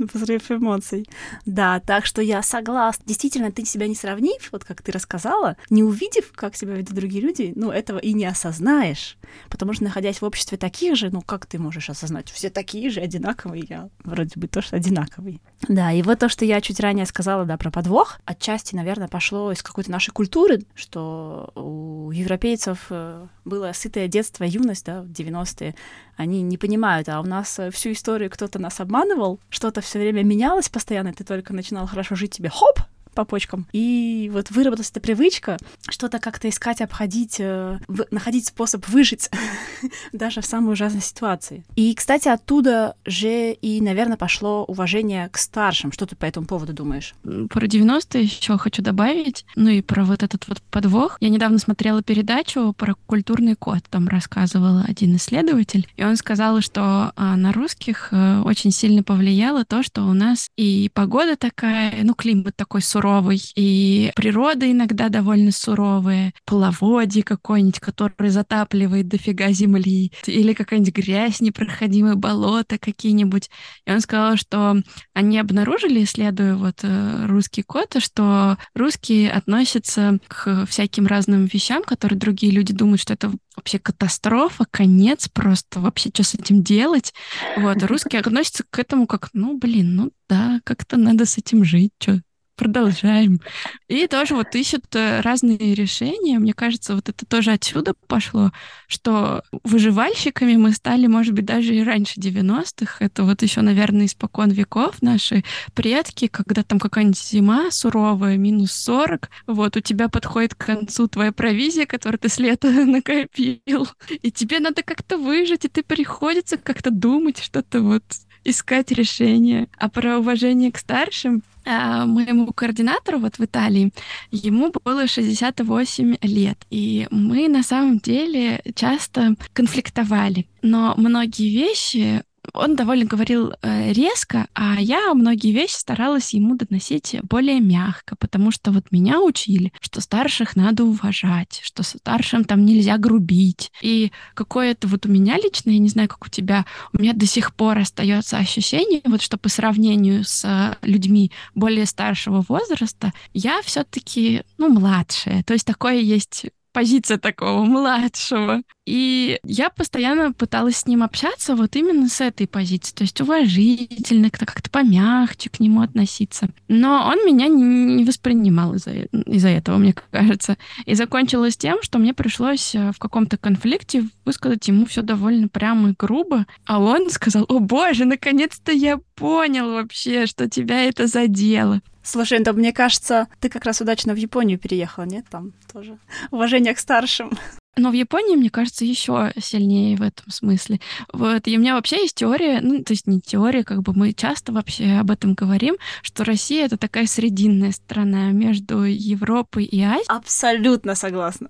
Взрыв 0.14 0.50
эмоций. 0.50 1.08
Да, 1.46 1.80
так 1.80 2.06
что 2.06 2.22
я 2.22 2.42
согласна. 2.42 3.04
Действительно, 3.06 3.52
ты 3.52 3.64
себя 3.64 3.86
не 3.86 3.94
сравнив, 3.94 4.48
вот 4.52 4.64
как 4.64 4.82
ты 4.82 4.92
рассказала, 4.92 5.56
не 5.68 5.82
увидев, 5.82 6.32
как 6.34 6.56
себя 6.56 6.74
ведут 6.74 6.94
другие 6.94 7.22
люди, 7.22 7.52
ну, 7.54 7.70
этого 7.70 7.98
и 7.98 8.12
не 8.14 8.24
осознаешь. 8.24 9.18
Потому 9.48 9.74
что, 9.74 9.84
находясь 9.84 10.20
в 10.20 10.24
обществе 10.24 10.58
таких 10.58 10.96
же, 10.96 11.10
ну, 11.10 11.20
как 11.20 11.46
ты 11.46 11.58
можешь 11.58 11.90
осознать? 11.90 12.30
Все 12.30 12.50
такие 12.50 12.90
же, 12.90 13.00
одинаковые. 13.00 13.64
Я 13.68 13.88
вроде 14.04 14.32
бы 14.36 14.48
тоже 14.48 14.68
одинаковый. 14.72 15.40
Да, 15.68 15.92
и 15.92 16.02
вот 16.02 16.18
то, 16.18 16.28
что 16.28 16.44
я 16.44 16.60
чуть 16.60 16.80
ранее 16.80 17.06
сказала, 17.06 17.44
да, 17.44 17.56
про 17.56 17.70
подвох, 17.70 18.20
отчасти, 18.24 18.74
наверное, 18.74 19.08
пошло 19.08 19.52
из 19.52 19.62
какой-то 19.62 19.90
нашей 19.90 20.10
культуры, 20.10 20.62
что 20.74 21.52
у 21.54 22.10
европейцев 22.10 22.86
э, 22.90 23.26
было 23.44 23.72
сытое 23.74 24.08
детство, 24.08 24.44
юность, 24.44 24.86
да, 24.86 25.02
в 25.02 25.10
90-е, 25.10 25.74
они 26.16 26.42
не 26.42 26.58
понимают, 26.58 27.08
а 27.08 27.20
у 27.20 27.24
нас 27.24 27.58
всю 27.72 27.92
историю 27.92 28.30
кто-то 28.30 28.58
нас 28.58 28.80
обманывал, 28.80 29.40
что-то 29.48 29.80
все 29.90 29.98
время 29.98 30.22
менялось 30.22 30.68
постоянно, 30.68 31.12
ты 31.12 31.24
только 31.24 31.52
начинал 31.52 31.84
хорошо 31.88 32.14
жить, 32.14 32.32
тебе 32.32 32.48
хоп, 32.48 32.78
по 33.20 33.24
почкам. 33.24 33.66
И 33.72 34.30
вот 34.32 34.50
выработалась 34.50 34.90
эта 34.90 35.00
привычка 35.00 35.58
что-то 35.88 36.18
как-то 36.18 36.48
искать, 36.48 36.80
обходить, 36.80 37.36
э, 37.38 37.78
находить 38.10 38.46
способ 38.46 38.88
выжить 38.88 39.30
даже 40.12 40.40
в 40.40 40.46
самой 40.46 40.72
ужасной 40.72 41.02
ситуации. 41.02 41.64
И, 41.76 41.94
кстати, 41.94 42.28
оттуда 42.28 42.96
же 43.04 43.52
и, 43.52 43.80
наверное, 43.82 44.16
пошло 44.16 44.64
уважение 44.64 45.28
к 45.28 45.36
старшим. 45.36 45.92
Что 45.92 46.06
ты 46.06 46.16
по 46.16 46.24
этому 46.24 46.46
поводу 46.46 46.72
думаешь? 46.72 47.14
Про 47.22 47.66
90-е 47.66 48.22
еще 48.22 48.56
хочу 48.56 48.82
добавить, 48.82 49.44
ну 49.54 49.68
и 49.68 49.82
про 49.82 50.04
вот 50.04 50.22
этот 50.22 50.48
вот 50.48 50.62
подвох. 50.70 51.18
Я 51.20 51.28
недавно 51.28 51.58
смотрела 51.58 52.02
передачу 52.02 52.72
про 52.72 52.94
культурный 53.06 53.54
код, 53.54 53.80
там 53.90 54.08
рассказывал 54.08 54.82
один 54.86 55.16
исследователь, 55.16 55.86
и 55.96 56.04
он 56.04 56.16
сказал, 56.16 56.60
что 56.62 57.12
а, 57.16 57.36
на 57.36 57.52
русских 57.52 58.08
а, 58.12 58.42
очень 58.44 58.70
сильно 58.70 59.02
повлияло 59.02 59.64
то, 59.64 59.82
что 59.82 60.04
у 60.04 60.14
нас 60.14 60.48
и 60.56 60.90
погода 60.94 61.36
такая, 61.36 62.02
ну 62.02 62.14
климат 62.14 62.56
такой 62.56 62.80
суровый, 62.80 63.09
суровый, 63.10 63.40
и 63.56 64.12
природа 64.14 64.70
иногда 64.70 65.08
довольно 65.08 65.50
суровая, 65.50 66.32
половодье 66.44 67.22
какое-нибудь, 67.22 67.80
которое 67.80 68.30
затапливает 68.30 69.08
дофига 69.08 69.50
земли, 69.50 70.12
или 70.26 70.52
какая-нибудь 70.52 70.94
грязь, 70.94 71.40
непроходимые 71.40 72.14
болота 72.14 72.78
какие-нибудь. 72.78 73.50
И 73.86 73.90
он 73.90 74.00
сказал, 74.00 74.36
что 74.36 74.76
они 75.14 75.38
обнаружили, 75.38 76.04
исследуя 76.04 76.54
вот 76.54 76.80
э, 76.82 77.26
русский 77.26 77.62
код, 77.62 77.96
что 77.98 78.56
русские 78.74 79.30
относятся 79.30 80.18
к 80.28 80.66
всяким 80.66 81.06
разным 81.06 81.46
вещам, 81.46 81.82
которые 81.82 82.18
другие 82.18 82.52
люди 82.52 82.72
думают, 82.72 83.00
что 83.00 83.14
это 83.14 83.32
вообще 83.56 83.78
катастрофа, 83.78 84.64
конец 84.70 85.28
просто, 85.28 85.80
вообще 85.80 86.10
что 86.14 86.22
с 86.22 86.34
этим 86.34 86.62
делать? 86.62 87.12
Вот, 87.56 87.82
русские 87.82 88.20
относятся 88.20 88.64
к 88.68 88.78
этому 88.78 89.06
как, 89.06 89.30
ну, 89.32 89.58
блин, 89.58 89.96
ну 89.96 90.10
да, 90.28 90.60
как-то 90.64 90.96
надо 90.96 91.26
с 91.26 91.36
этим 91.36 91.64
жить, 91.64 91.92
что 91.98 92.20
продолжаем. 92.60 93.40
И 93.88 94.06
тоже 94.06 94.34
вот 94.34 94.54
ищут 94.54 94.84
э, 94.94 95.22
разные 95.22 95.74
решения. 95.74 96.38
Мне 96.38 96.52
кажется, 96.52 96.94
вот 96.94 97.08
это 97.08 97.24
тоже 97.24 97.52
отсюда 97.52 97.94
пошло, 98.06 98.52
что 98.86 99.42
выживальщиками 99.64 100.56
мы 100.56 100.72
стали, 100.72 101.06
может 101.06 101.32
быть, 101.32 101.46
даже 101.46 101.74
и 101.74 101.82
раньше 101.82 102.20
90-х. 102.20 103.02
Это 103.02 103.24
вот 103.24 103.40
еще, 103.40 103.62
наверное, 103.62 104.04
испокон 104.04 104.50
веков 104.50 105.00
наши 105.00 105.42
предки, 105.72 106.26
когда 106.26 106.62
там 106.62 106.78
какая-нибудь 106.78 107.18
зима 107.18 107.70
суровая, 107.70 108.36
минус 108.36 108.72
40, 108.72 109.30
вот 109.46 109.78
у 109.78 109.80
тебя 109.80 110.10
подходит 110.10 110.54
к 110.54 110.66
концу 110.66 111.08
твоя 111.08 111.32
провизия, 111.32 111.86
которую 111.86 112.18
ты 112.18 112.28
с 112.28 112.38
лета 112.38 112.70
накопил, 112.84 113.88
и 114.20 114.30
тебе 114.30 114.60
надо 114.60 114.82
как-то 114.82 115.16
выжить, 115.16 115.64
и 115.64 115.68
ты 115.68 115.82
приходится 115.82 116.58
как-то 116.58 116.90
думать, 116.90 117.38
что-то 117.38 117.80
вот 117.80 118.04
искать 118.44 118.90
решение. 118.90 119.68
А 119.78 119.88
про 119.88 120.18
уважение 120.18 120.72
к 120.72 120.78
старшим 120.78 121.42
моему 121.64 122.52
координатору 122.52 123.18
вот 123.18 123.38
в 123.38 123.44
Италии, 123.44 123.92
ему 124.30 124.72
было 124.84 125.06
68 125.06 126.16
лет. 126.22 126.58
И 126.70 127.06
мы 127.10 127.48
на 127.48 127.62
самом 127.62 127.98
деле 127.98 128.62
часто 128.74 129.34
конфликтовали. 129.52 130.46
Но 130.62 130.94
многие 130.96 131.54
вещи 131.54 132.22
он 132.52 132.76
довольно 132.76 133.04
говорил 133.04 133.52
э, 133.62 133.92
резко, 133.92 134.46
а 134.54 134.80
я 134.80 135.12
многие 135.14 135.52
вещи 135.52 135.74
старалась 135.74 136.34
ему 136.34 136.56
доносить 136.56 137.16
более 137.22 137.60
мягко, 137.60 138.16
потому 138.16 138.50
что 138.50 138.70
вот 138.72 138.90
меня 138.90 139.20
учили, 139.20 139.72
что 139.80 140.00
старших 140.00 140.56
надо 140.56 140.84
уважать, 140.84 141.60
что 141.62 141.82
старшим 141.82 142.44
там 142.44 142.64
нельзя 142.64 142.98
грубить. 142.98 143.72
И 143.82 144.12
какое-то 144.34 144.88
вот 144.88 145.06
у 145.06 145.08
меня 145.08 145.36
лично, 145.36 145.70
я 145.70 145.78
не 145.78 145.88
знаю, 145.88 146.08
как 146.08 146.26
у 146.26 146.28
тебя, 146.28 146.66
у 146.92 146.98
меня 146.98 147.12
до 147.12 147.26
сих 147.26 147.54
пор 147.54 147.78
остается 147.78 148.38
ощущение, 148.38 149.02
вот 149.04 149.22
что 149.22 149.38
по 149.38 149.48
сравнению 149.48 150.24
с 150.24 150.44
э, 150.44 150.76
людьми 150.86 151.32
более 151.54 151.86
старшего 151.86 152.44
возраста, 152.48 153.12
я 153.32 153.60
все-таки, 153.62 154.42
ну, 154.58 154.68
младшая. 154.68 155.42
То 155.44 155.52
есть 155.52 155.66
такое 155.66 155.98
есть 155.98 156.46
позиция 156.72 157.18
такого 157.18 157.64
младшего. 157.64 158.62
И 158.86 159.38
я 159.44 159.70
постоянно 159.70 160.32
пыталась 160.32 160.78
с 160.78 160.86
ним 160.86 161.02
общаться 161.02 161.54
вот 161.54 161.76
именно 161.76 162.08
с 162.08 162.20
этой 162.20 162.48
позиции, 162.48 162.92
то 162.92 163.02
есть 163.02 163.20
уважительно, 163.20 164.30
как-то 164.30 164.68
помягче 164.68 165.48
к 165.48 165.60
нему 165.60 165.82
относиться. 165.82 166.48
Но 166.66 167.06
он 167.06 167.24
меня 167.24 167.46
не 167.46 168.04
воспринимал 168.04 168.74
из-за 168.74 168.90
из 168.90 169.44
этого, 169.44 169.76
мне 169.76 169.94
кажется. 170.10 170.56
И 170.86 170.94
закончилось 170.94 171.56
тем, 171.56 171.78
что 171.82 171.98
мне 171.98 172.14
пришлось 172.14 172.74
э, 172.74 172.90
в 172.92 172.98
каком-то 172.98 173.36
конфликте 173.36 174.08
высказать 174.24 174.66
ему 174.66 174.86
все 174.86 175.02
довольно 175.02 175.48
прямо 175.48 175.90
и 175.90 175.94
грубо. 175.96 176.46
А 176.66 176.80
он 176.80 177.10
сказал, 177.10 177.44
о 177.48 177.60
боже, 177.60 178.06
наконец-то 178.06 178.72
я 178.72 178.98
понял 179.14 179.72
вообще, 179.72 180.26
что 180.26 180.48
тебя 180.48 180.82
это 180.82 181.06
задело. 181.06 181.80
Слушай, 182.10 182.40
да 182.40 182.52
мне 182.52 182.72
кажется, 182.72 183.28
ты 183.38 183.48
как 183.48 183.64
раз 183.64 183.80
удачно 183.80 184.14
в 184.14 184.16
Японию 184.16 184.58
переехала, 184.58 185.04
нет? 185.04 185.26
Там 185.30 185.52
тоже 185.72 185.96
уважение 186.32 186.74
к 186.74 186.80
старшим. 186.80 187.30
Но 187.76 187.90
в 187.90 187.92
Японии, 187.92 188.34
мне 188.34 188.50
кажется, 188.50 188.84
еще 188.84 189.32
сильнее 189.40 189.96
в 189.96 190.02
этом 190.02 190.28
смысле. 190.28 190.80
Вот. 191.12 191.46
И 191.46 191.56
у 191.56 191.60
меня 191.60 191.74
вообще 191.74 192.02
есть 192.02 192.16
теория, 192.16 192.60
ну, 192.60 192.82
то 192.82 192.94
есть 192.94 193.06
не 193.06 193.20
теория, 193.20 193.62
как 193.62 193.82
бы 193.82 193.92
мы 193.94 194.12
часто 194.12 194.50
вообще 194.50 194.98
об 194.98 195.12
этом 195.12 195.34
говорим, 195.34 195.76
что 196.02 196.24
Россия— 196.24 196.64
это 196.66 196.76
такая 196.76 197.06
срединная 197.06 197.70
страна 197.70 198.32
между 198.32 198.82
Европой 198.82 199.62
и 199.62 199.80
Азией. 199.80 200.08
Абсолютно 200.08 200.96
согласна. 200.96 201.48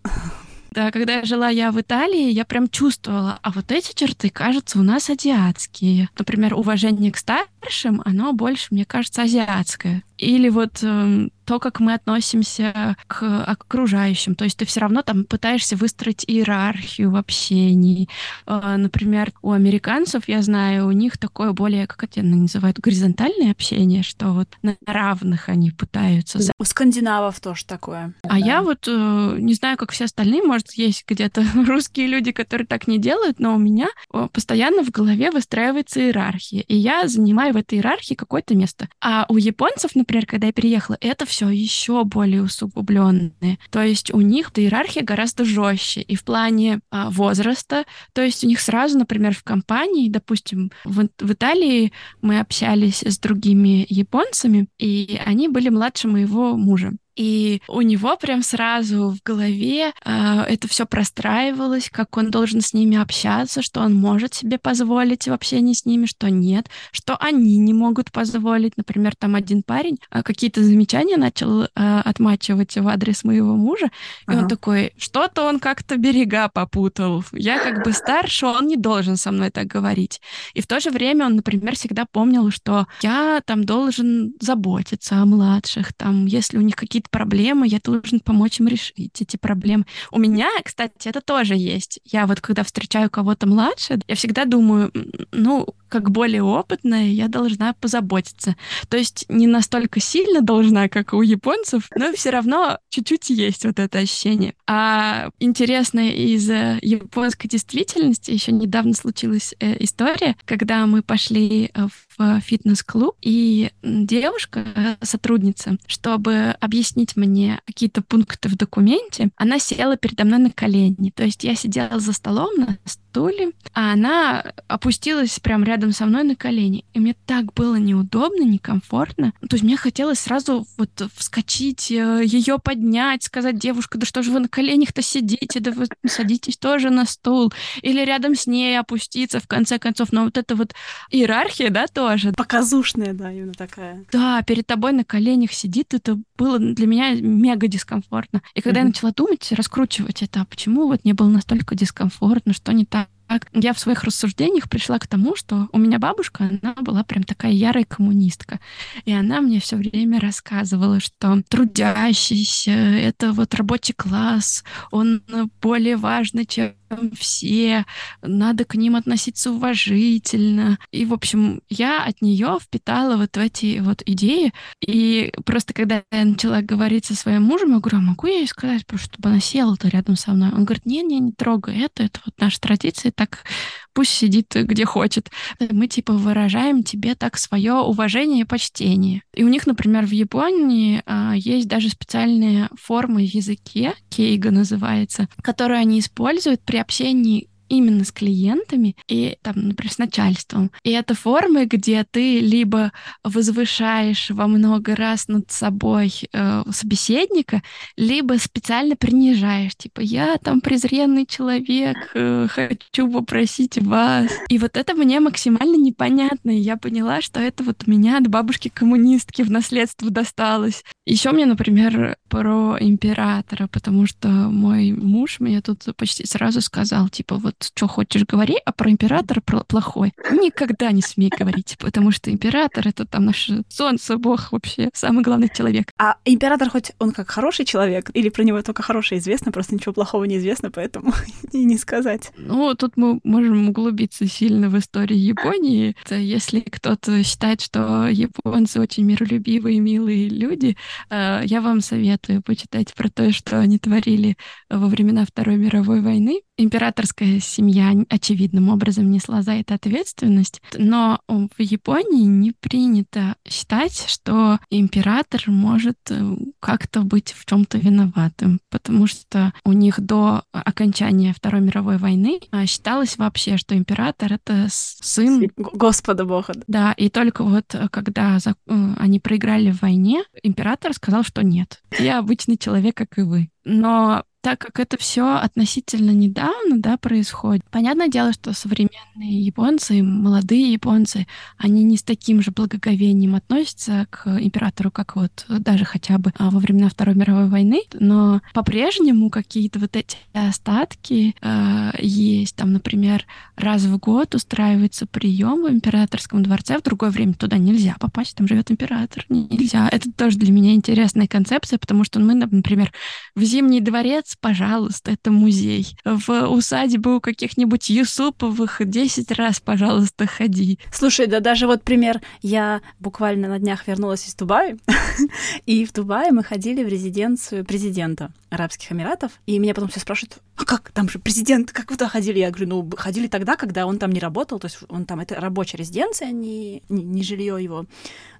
Да, 0.72 0.92
когда 0.92 1.24
жила 1.24 1.48
я 1.48 1.72
в 1.72 1.80
Италии, 1.80 2.30
я 2.30 2.44
прям 2.44 2.68
чувствовала, 2.68 3.40
а 3.42 3.50
вот 3.50 3.72
эти 3.72 3.92
черты, 3.92 4.30
кажется, 4.30 4.78
у 4.78 4.82
нас 4.82 5.10
азиатские. 5.10 6.10
Например, 6.16 6.54
уважение 6.54 7.10
к 7.10 7.16
старшим, 7.16 8.02
оно 8.04 8.32
больше, 8.32 8.68
мне 8.70 8.84
кажется, 8.84 9.22
азиатское. 9.22 10.04
Или 10.20 10.50
вот 10.50 10.80
э, 10.82 11.28
то, 11.50 11.58
как 11.58 11.80
мы 11.80 11.94
относимся 11.94 12.96
к 13.08 13.42
окружающим. 13.44 14.36
То 14.36 14.44
есть 14.44 14.58
ты 14.58 14.64
все 14.66 14.80
равно 14.80 15.02
там 15.02 15.24
пытаешься 15.24 15.76
выстроить 15.76 16.24
иерархию 16.26 17.10
в 17.10 17.16
общении. 17.16 18.08
Э, 18.46 18.76
например, 18.76 19.32
у 19.42 19.52
американцев, 19.52 20.28
я 20.28 20.42
знаю, 20.42 20.86
у 20.86 20.92
них 20.92 21.18
такое 21.18 21.52
более, 21.52 21.86
как 21.86 22.04
это 22.04 22.22
называют, 22.22 22.78
горизонтальное 22.78 23.50
общение, 23.50 24.02
что 24.02 24.28
вот 24.28 24.48
на 24.62 24.76
равных 24.86 25.48
они 25.48 25.70
пытаются. 25.70 26.38
У 26.58 26.64
скандинавов 26.64 27.40
тоже 27.40 27.64
такое. 27.64 28.14
А 28.22 28.28
да. 28.28 28.36
я 28.36 28.62
вот 28.62 28.86
э, 28.86 29.36
не 29.38 29.54
знаю, 29.54 29.76
как 29.76 29.92
все 29.92 30.04
остальные, 30.04 30.42
может, 30.42 30.72
есть 30.74 31.04
где-то 31.08 31.44
русские 31.66 32.08
люди, 32.08 32.30
которые 32.30 32.66
так 32.66 32.86
не 32.86 32.98
делают, 32.98 33.40
но 33.40 33.54
у 33.54 33.58
меня 33.58 33.88
э, 34.12 34.28
постоянно 34.32 34.84
в 34.84 34.90
голове 34.90 35.30
выстраивается 35.30 36.00
иерархия, 36.00 36.60
и 36.60 36.76
я 36.76 37.08
занимаю 37.08 37.54
в 37.54 37.56
этой 37.56 37.78
иерархии 37.78 38.14
какое-то 38.14 38.54
место. 38.54 38.88
А 39.00 39.26
у 39.28 39.36
японцев, 39.36 39.96
например, 39.96 40.09
например, 40.10 40.26
когда 40.26 40.48
я 40.48 40.52
переехала, 40.52 40.98
это 41.00 41.24
все 41.24 41.48
еще 41.48 42.02
более 42.02 42.42
усугубленные. 42.42 43.58
То 43.70 43.80
есть 43.80 44.12
у 44.12 44.20
них 44.20 44.50
иерархия 44.56 45.04
гораздо 45.04 45.44
жестче. 45.44 46.00
И 46.00 46.16
в 46.16 46.24
плане 46.24 46.80
а, 46.90 47.10
возраста, 47.10 47.84
то 48.12 48.20
есть 48.20 48.42
у 48.42 48.48
них 48.48 48.60
сразу, 48.60 48.98
например, 48.98 49.34
в 49.36 49.44
компании, 49.44 50.08
допустим, 50.08 50.72
в, 50.84 51.06
в 51.20 51.32
Италии 51.32 51.92
мы 52.22 52.40
общались 52.40 53.02
с 53.02 53.18
другими 53.20 53.86
японцами, 53.88 54.66
и 54.78 55.20
они 55.24 55.46
были 55.46 55.68
младше 55.68 56.08
моего 56.08 56.56
мужа. 56.56 56.92
И 57.20 57.60
у 57.68 57.82
него 57.82 58.16
прям 58.16 58.42
сразу 58.42 59.10
в 59.10 59.22
голове 59.22 59.92
э, 60.06 60.40
это 60.48 60.66
все 60.68 60.86
простраивалось, 60.86 61.90
как 61.92 62.16
он 62.16 62.30
должен 62.30 62.62
с 62.62 62.72
ними 62.72 62.96
общаться, 62.96 63.60
что 63.60 63.80
он 63.80 63.94
может 63.94 64.32
себе 64.32 64.58
позволить 64.58 65.28
в 65.28 65.32
общении 65.34 65.74
с 65.74 65.84
ними, 65.84 66.06
что 66.06 66.30
нет, 66.30 66.70
что 66.92 67.18
они 67.20 67.58
не 67.58 67.74
могут 67.74 68.10
позволить. 68.10 68.78
Например, 68.78 69.14
там 69.14 69.34
один 69.34 69.62
парень 69.62 69.98
э, 70.10 70.22
какие-то 70.22 70.64
замечания 70.64 71.18
начал 71.18 71.64
э, 71.64 71.68
отмачивать 71.74 72.74
в 72.78 72.88
адрес 72.88 73.22
моего 73.22 73.54
мужа, 73.54 73.90
и 74.26 74.32
ага. 74.32 74.38
он 74.38 74.48
такой, 74.48 74.94
что-то 74.96 75.42
он 75.42 75.60
как-то 75.60 75.98
берега 75.98 76.48
попутал. 76.48 77.22
Я 77.32 77.58
как 77.58 77.84
бы 77.84 77.92
старше, 77.92 78.46
он 78.46 78.66
не 78.66 78.76
должен 78.76 79.18
со 79.18 79.30
мной 79.30 79.50
так 79.50 79.66
говорить. 79.66 80.22
И 80.54 80.62
в 80.62 80.66
то 80.66 80.80
же 80.80 80.88
время 80.90 81.26
он, 81.26 81.36
например, 81.36 81.74
всегда 81.74 82.06
помнил, 82.06 82.50
что 82.50 82.86
я 83.02 83.42
там 83.44 83.64
должен 83.64 84.32
заботиться 84.40 85.16
о 85.16 85.26
младших, 85.26 85.92
там, 85.92 86.24
если 86.24 86.56
у 86.56 86.62
них 86.62 86.76
какие-то 86.76 87.09
проблемы, 87.10 87.66
я 87.66 87.78
должен 87.82 88.20
помочь 88.20 88.60
им 88.60 88.68
решить 88.68 89.20
эти 89.20 89.36
проблемы. 89.36 89.84
У 90.10 90.18
меня, 90.18 90.48
кстати, 90.64 91.08
это 91.08 91.20
тоже 91.20 91.54
есть. 91.56 92.00
Я 92.04 92.26
вот 92.26 92.40
когда 92.40 92.64
встречаю 92.64 93.10
кого-то 93.10 93.46
младше, 93.46 94.00
я 94.06 94.14
всегда 94.14 94.44
думаю, 94.44 94.92
ну, 95.32 95.74
как 95.90 96.11
более 96.11 96.42
опытная, 96.42 97.09
я 97.09 97.28
должна 97.28 97.75
позаботиться. 97.75 98.56
То 98.88 98.97
есть 98.97 99.26
не 99.28 99.47
настолько 99.47 100.00
сильно 100.00 100.40
должна, 100.40 100.88
как 100.88 101.12
у 101.12 101.20
японцев, 101.20 101.88
но 101.94 102.12
все 102.12 102.30
равно 102.30 102.78
чуть-чуть 102.88 103.28
есть 103.30 103.64
вот 103.64 103.78
это 103.78 103.99
ощущение. 103.99 104.54
А 104.66 105.30
интересно 105.38 106.09
из 106.09 106.49
японской 106.49 107.49
действительности 107.49 108.30
еще 108.30 108.52
недавно 108.52 108.94
случилась 108.94 109.54
э, 109.61 109.76
история, 109.82 110.37
когда 110.44 110.87
мы 110.87 111.02
пошли 111.02 111.70
в 111.75 112.40
фитнес-клуб, 112.40 113.16
и 113.20 113.70
девушка, 113.82 114.97
сотрудница, 115.02 115.76
чтобы 115.87 116.56
объяснить 116.61 117.16
мне 117.16 117.61
какие-то 117.66 118.02
пункты 118.02 118.49
в 118.49 118.56
документе, 118.56 119.30
она 119.37 119.59
села 119.59 119.97
передо 119.97 120.25
мной 120.25 120.38
на 120.38 120.50
колени. 120.50 121.11
То 121.14 121.25
есть 121.25 121.44
я 121.44 121.54
сидела 121.54 121.99
за 121.99 122.12
столом 122.12 122.50
на 122.56 122.78
стуле, 123.10 123.50
а 123.74 123.92
она 123.92 124.52
опустилась 124.68 125.40
прямо 125.40 125.64
рядом 125.64 125.92
со 125.92 126.06
мной 126.06 126.22
на 126.22 126.36
колени. 126.36 126.84
И 126.94 127.00
мне 127.00 127.16
так 127.26 127.52
было 127.54 127.74
неудобно, 127.76 128.44
некомфортно. 128.44 129.32
То 129.40 129.54
есть 129.54 129.64
мне 129.64 129.76
хотелось 129.76 130.20
сразу 130.20 130.66
вот 130.76 130.90
вскочить, 131.14 131.90
э, 131.90 132.22
ее 132.24 132.58
поднять, 132.62 133.24
сказать, 133.24 133.58
девушка, 133.58 133.98
да 133.98 134.06
что 134.06 134.22
же 134.22 134.30
вы 134.30 134.40
на 134.40 134.48
коленях-то 134.48 135.02
сидите, 135.02 135.60
да 135.60 135.72
вы 135.72 135.86
садитесь 136.06 136.56
тоже 136.56 136.90
на 136.90 137.04
стул. 137.04 137.52
Или 137.82 138.04
рядом 138.04 138.36
с 138.36 138.46
ней 138.46 138.78
опуститься, 138.78 139.40
в 139.40 139.48
конце 139.48 139.78
концов. 139.78 140.12
Но 140.12 140.24
вот 140.24 140.38
это 140.38 140.54
вот 140.54 140.74
иерархия, 141.10 141.70
да, 141.70 141.86
тоже. 141.88 142.32
Показушная, 142.32 143.12
да, 143.12 143.32
именно 143.32 143.54
такая. 143.54 144.04
Да, 144.12 144.42
перед 144.42 144.66
тобой 144.66 144.92
на 144.92 145.04
коленях 145.04 145.52
сидит, 145.52 145.94
это 145.94 146.18
было 146.36 146.58
для 146.58 146.86
меня 146.86 147.14
мега 147.14 147.66
дискомфортно. 147.66 148.42
И 148.54 148.60
когда 148.60 148.80
mm-hmm. 148.80 148.82
я 148.82 148.88
начала 148.88 149.12
думать, 149.12 149.52
раскручивать 149.52 150.22
это, 150.22 150.42
а 150.42 150.44
почему 150.44 150.86
вот 150.86 151.04
мне 151.04 151.14
было 151.14 151.28
настолько 151.28 151.74
дискомфортно, 151.74 152.52
что 152.52 152.72
не 152.72 152.84
так, 152.84 153.00
time. 153.07 153.19
Я 153.52 153.72
в 153.72 153.78
своих 153.78 154.04
рассуждениях 154.04 154.68
пришла 154.68 154.99
к 154.99 155.06
тому, 155.06 155.37
что 155.37 155.68
у 155.72 155.78
меня 155.78 155.99
бабушка, 155.99 156.50
она 156.62 156.75
была 156.75 157.04
прям 157.04 157.22
такая 157.22 157.52
ярая 157.52 157.84
коммунистка. 157.84 158.60
И 159.04 159.12
она 159.12 159.40
мне 159.40 159.60
все 159.60 159.76
время 159.76 160.20
рассказывала, 160.20 161.00
что 161.00 161.42
трудящийся— 161.49 162.70
это 162.70 163.32
вот 163.32 163.54
рабочий 163.54 163.94
класс, 163.94 164.64
он 164.90 165.22
более 165.60 165.96
важный, 165.96 166.46
чем 166.46 166.75
все, 167.16 167.84
надо 168.22 168.64
к 168.64 168.75
ним 168.75 168.96
относиться 168.96 169.52
уважительно. 169.52 170.78
И, 170.90 171.04
в 171.04 171.12
общем, 171.12 171.62
я 171.68 172.04
от 172.04 172.22
нее 172.22 172.58
впитала 172.60 173.16
вот 173.16 173.37
эти 173.37 173.78
вот 173.80 174.02
идеи. 174.04 174.52
И 174.80 175.32
просто 175.44 175.72
когда 175.72 176.02
я 176.10 176.25
начала 176.25 176.62
говорить 176.62 177.04
со 177.06 177.14
своим 177.14 177.44
мужем, 177.44 177.72
я 177.72 177.78
говорю, 177.78 177.99
а 177.99 178.00
могу 178.00 178.26
я 178.26 178.38
ей 178.38 178.49
сказать, 178.49 178.87
просто 178.87 179.10
чтобы 179.14 179.28
она 179.30 179.40
села-то 179.40 179.88
рядом 179.88 180.16
со 180.16 180.32
мной? 180.32 180.50
Он 180.50 180.64
говорит, 180.64 180.87
не-не, 180.87 181.20
не 181.20 181.32
трогай 181.32 181.78
это, 181.80 182.04
это 182.04 182.20
вот 182.25 182.34
наша 182.38 182.60
традиция, 182.60 183.12
так 183.20 183.44
пусть 183.92 184.12
сидит 184.12 184.46
где 184.54 184.86
хочет. 184.86 185.28
Мы 185.58 185.88
типа 185.88 186.14
выражаем 186.14 186.82
тебе 186.82 187.14
так 187.14 187.36
свое 187.36 187.74
уважение 187.74 188.40
и 188.40 188.46
почтение. 188.46 189.20
И 189.34 189.44
у 189.44 189.48
них, 189.48 189.66
например, 189.66 190.06
в 190.06 190.10
Японии 190.10 191.02
а, 191.04 191.34
есть 191.36 191.68
даже 191.68 191.90
специальные 191.90 192.70
формы 192.80 193.26
в 193.26 193.34
языке, 193.34 193.92
кейга 194.08 194.50
называется, 194.50 195.28
которые 195.42 195.80
они 195.80 195.98
используют 195.98 196.62
при 196.64 196.78
общении 196.78 197.50
именно 197.70 198.04
с 198.04 198.12
клиентами 198.12 198.96
и, 199.08 199.38
там, 199.42 199.54
например, 199.68 199.92
с 199.92 199.98
начальством. 199.98 200.70
И 200.82 200.90
это 200.90 201.14
формы, 201.14 201.64
где 201.64 202.04
ты 202.04 202.40
либо 202.40 202.92
возвышаешь 203.24 204.30
во 204.30 204.46
много 204.46 204.94
раз 204.96 205.28
над 205.28 205.50
собой 205.50 206.12
э, 206.32 206.62
собеседника, 206.70 207.62
либо 207.96 208.38
специально 208.38 208.96
принижаешь. 208.96 209.76
Типа, 209.76 210.00
я 210.00 210.36
там 210.36 210.60
презренный 210.60 211.26
человек, 211.26 211.96
э, 212.14 212.48
хочу 212.50 213.10
попросить 213.10 213.78
вас. 213.78 214.30
И 214.48 214.58
вот 214.58 214.76
это 214.76 214.94
мне 214.94 215.20
максимально 215.20 215.76
непонятно. 215.76 216.50
И 216.50 216.60
я 216.60 216.76
поняла, 216.76 217.22
что 217.22 217.40
это 217.40 217.62
вот 217.62 217.84
у 217.86 217.90
меня 217.90 218.18
от 218.18 218.26
бабушки-коммунистки 218.26 219.42
в 219.42 219.50
наследство 219.50 220.10
досталось. 220.10 220.82
Еще 221.06 221.30
мне, 221.30 221.46
например, 221.46 222.16
про 222.28 222.76
императора, 222.80 223.68
потому 223.68 224.06
что 224.06 224.28
мой 224.28 224.92
муж 224.92 225.38
мне 225.38 225.60
тут 225.60 225.84
почти 225.96 226.26
сразу 226.26 226.60
сказал, 226.60 227.08
типа, 227.08 227.36
вот 227.36 227.59
что 227.62 227.86
хочешь 227.86 228.24
говори, 228.24 228.56
а 228.64 228.72
про 228.72 228.90
императора 228.90 229.40
плохой 229.40 230.12
никогда 230.30 230.90
не 230.92 231.02
смей 231.02 231.30
говорить, 231.30 231.76
потому 231.78 232.10
что 232.10 232.30
император— 232.30 232.88
это 232.88 233.06
там 233.06 233.26
наше 233.26 233.62
солнце, 233.68 234.16
бог 234.16 234.52
вообще, 234.52 234.90
самый 234.92 235.23
главный 235.23 235.50
человек. 235.54 235.90
А 235.99 236.16
император 236.25 236.70
хоть 236.70 236.92
он 236.99 237.12
как 237.12 237.30
хороший 237.30 237.64
человек, 237.64 238.10
или 238.14 238.28
про 238.28 238.42
него 238.42 238.62
только 238.62 238.82
хорошее 238.82 239.20
известно, 239.20 239.52
просто 239.52 239.75
ничего 239.75 239.92
плохого 239.92 240.25
не 240.25 240.38
известно, 240.38 240.70
поэтому 240.70 241.12
и 241.52 241.64
не 241.64 241.78
сказать. 241.78 242.32
Ну, 242.36 242.75
тут 242.75 242.96
мы 242.96 243.20
можем 243.25 243.68
углубиться 243.68 244.26
сильно 244.26 244.68
в 244.68 244.78
историю 244.78 245.23
Японии. 245.23 245.96
Это 246.04 246.16
если 246.16 246.60
кто-то 246.60 247.23
считает, 247.23 247.60
что 247.60 248.08
японцы 248.08 248.80
очень 248.80 249.04
миролюбивые, 249.04 249.80
милые 249.80 250.28
люди, 250.28 250.76
э, 251.10 251.42
я 251.44 251.60
вам 251.60 251.80
советую 251.80 252.42
почитать 252.42 252.94
про 252.94 253.08
то, 253.08 253.32
что 253.32 253.58
они 253.58 253.78
творили 253.78 254.36
во 254.68 254.86
времена 254.86 255.25
Второй 255.25 255.56
мировой 255.56 256.00
войны. 256.00 256.42
Императорская 256.56 257.40
семья 257.50 257.93
очевидным 258.08 258.69
образом 258.69 259.10
несла 259.10 259.43
за 259.43 259.52
это 259.52 259.75
ответственность, 259.75 260.63
но 260.76 261.21
в 261.28 261.60
Японии 261.60 262.25
не 262.25 262.52
принято 262.52 263.36
считать, 263.47 264.06
что 264.08 264.58
император 264.71 265.43
может 265.47 265.99
э, 266.10 266.36
как-то 266.60 267.02
быть 267.02 267.32
в 267.32 267.45
чем-то 267.45 267.78
виноватым, 267.78 268.60
потому 268.71 269.06
что 269.06 269.52
у 269.65 269.73
них 269.73 270.00
до 270.00 270.45
окончания 270.52 271.34
Второй 271.34 271.60
мировой 271.60 271.99
войны 271.99 272.41
а, 272.50 272.67
считалось 272.67 273.19
вообще, 273.19 273.56
что 273.56 273.76
император 273.76 274.32
это 274.32 274.67
сын 274.71 275.50
Господа 275.56 276.25
Бога. 276.25 276.52
Да, 276.67 276.93
и 276.93 277.08
только 277.08 277.45
вот 277.45 277.75
э, 277.75 277.89
когда 277.91 278.39
э, 278.39 278.95
они 278.99 279.21
проиграли 279.21 279.73
в 279.73 279.82
войне, 279.82 280.23
император 280.43 280.95
сказал, 280.95 281.25
что 281.25 281.43
нет, 281.43 281.82
я 281.99 282.19
обычный 282.19 282.56
человек, 282.56 282.97
как 282.97 283.19
и 283.19 283.23
вы. 283.23 283.50
Но 283.65 284.25
так 284.42 284.58
как 284.58 284.80
это 284.80 284.96
все 284.96 285.36
относительно 285.36 286.10
недавно, 286.10 286.78
да, 286.78 286.96
происходит. 286.96 287.62
Понятное 287.70 288.08
дело, 288.08 288.32
что 288.32 288.52
современные 288.54 289.40
японцы, 289.40 290.02
молодые 290.02 290.72
японцы, 290.72 291.26
они 291.58 291.84
не 291.84 291.96
с 291.96 292.02
таким 292.02 292.40
же 292.40 292.50
благоговением 292.50 293.34
относятся 293.34 294.06
к 294.10 294.26
императору, 294.40 294.90
как 294.90 295.16
вот 295.16 295.44
даже 295.48 295.84
хотя 295.84 296.18
бы 296.18 296.32
а, 296.38 296.50
во 296.50 296.58
времена 296.58 296.88
Второй 296.88 297.14
мировой 297.14 297.48
войны, 297.48 297.82
но 297.92 298.40
по-прежнему 298.54 299.28
какие-то 299.28 299.78
вот 299.78 299.94
эти 299.96 300.16
остатки 300.32 301.34
э, 301.40 301.90
есть. 301.98 302.56
Там, 302.56 302.72
например, 302.72 303.26
раз 303.56 303.82
в 303.82 303.98
год 303.98 304.34
устраивается 304.34 305.06
прием 305.06 305.64
в 305.64 305.68
императорском 305.70 306.42
дворце, 306.42 306.78
в 306.78 306.82
другое 306.82 307.10
время 307.10 307.34
туда 307.34 307.58
нельзя 307.58 307.96
попасть, 308.00 308.36
там 308.36 308.48
живет 308.48 308.70
император, 308.70 309.26
нельзя. 309.28 309.88
Это 309.90 310.10
тоже 310.12 310.38
для 310.38 310.52
меня 310.52 310.74
интересная 310.74 311.26
концепция, 311.26 311.78
потому 311.78 312.04
что 312.04 312.20
мы, 312.20 312.34
например, 312.34 312.92
в 313.34 313.42
Зимний 313.42 313.80
дворец 313.80 314.29
пожалуйста, 314.40 315.12
это 315.12 315.30
музей. 315.30 315.97
В 316.04 316.47
усадьбу 316.49 317.21
каких-нибудь 317.21 317.88
Юсуповых 317.88 318.80
10 318.84 319.30
раз, 319.32 319.60
пожалуйста, 319.60 320.26
ходи. 320.26 320.78
Слушай, 320.93 321.26
да 321.26 321.40
даже 321.40 321.66
вот 321.66 321.82
пример, 321.82 322.21
я 322.43 322.82
буквально 322.99 323.49
на 323.49 323.58
днях 323.58 323.86
вернулась 323.86 324.26
из 324.26 324.34
Дубая, 324.34 324.78
и 325.66 325.84
в 325.84 325.93
Дубае 325.93 326.32
мы 326.32 326.45
ходили 326.45 326.84
в 326.84 326.88
резиденцию 326.88 327.64
президента 327.64 328.32
Арабских 328.50 328.93
Эмиратов, 328.93 329.32
и 329.47 329.58
меня 329.58 329.75
потом 329.75 329.88
все 329.88 330.00
спрашивают, 330.00 330.38
а 330.60 330.64
как, 330.64 330.90
там 330.92 331.08
же 331.08 331.18
президент, 331.18 331.73
как 331.73 331.90
вы 331.90 331.96
туда 331.96 332.08
ходили? 332.08 332.38
Я 332.38 332.50
говорю, 332.50 332.68
ну, 332.68 332.90
ходили 332.96 333.28
тогда, 333.28 333.56
когда 333.56 333.86
он 333.86 333.99
там 333.99 334.12
не 334.12 334.20
работал, 334.20 334.58
то 334.58 334.66
есть 334.66 334.80
он 334.88 335.06
там, 335.06 335.20
это 335.20 335.36
рабочая 335.36 335.78
резиденция, 335.78 336.30
не, 336.32 336.82
не, 336.88 337.02
не 337.02 337.23
жилье 337.23 337.56
его. 337.62 337.86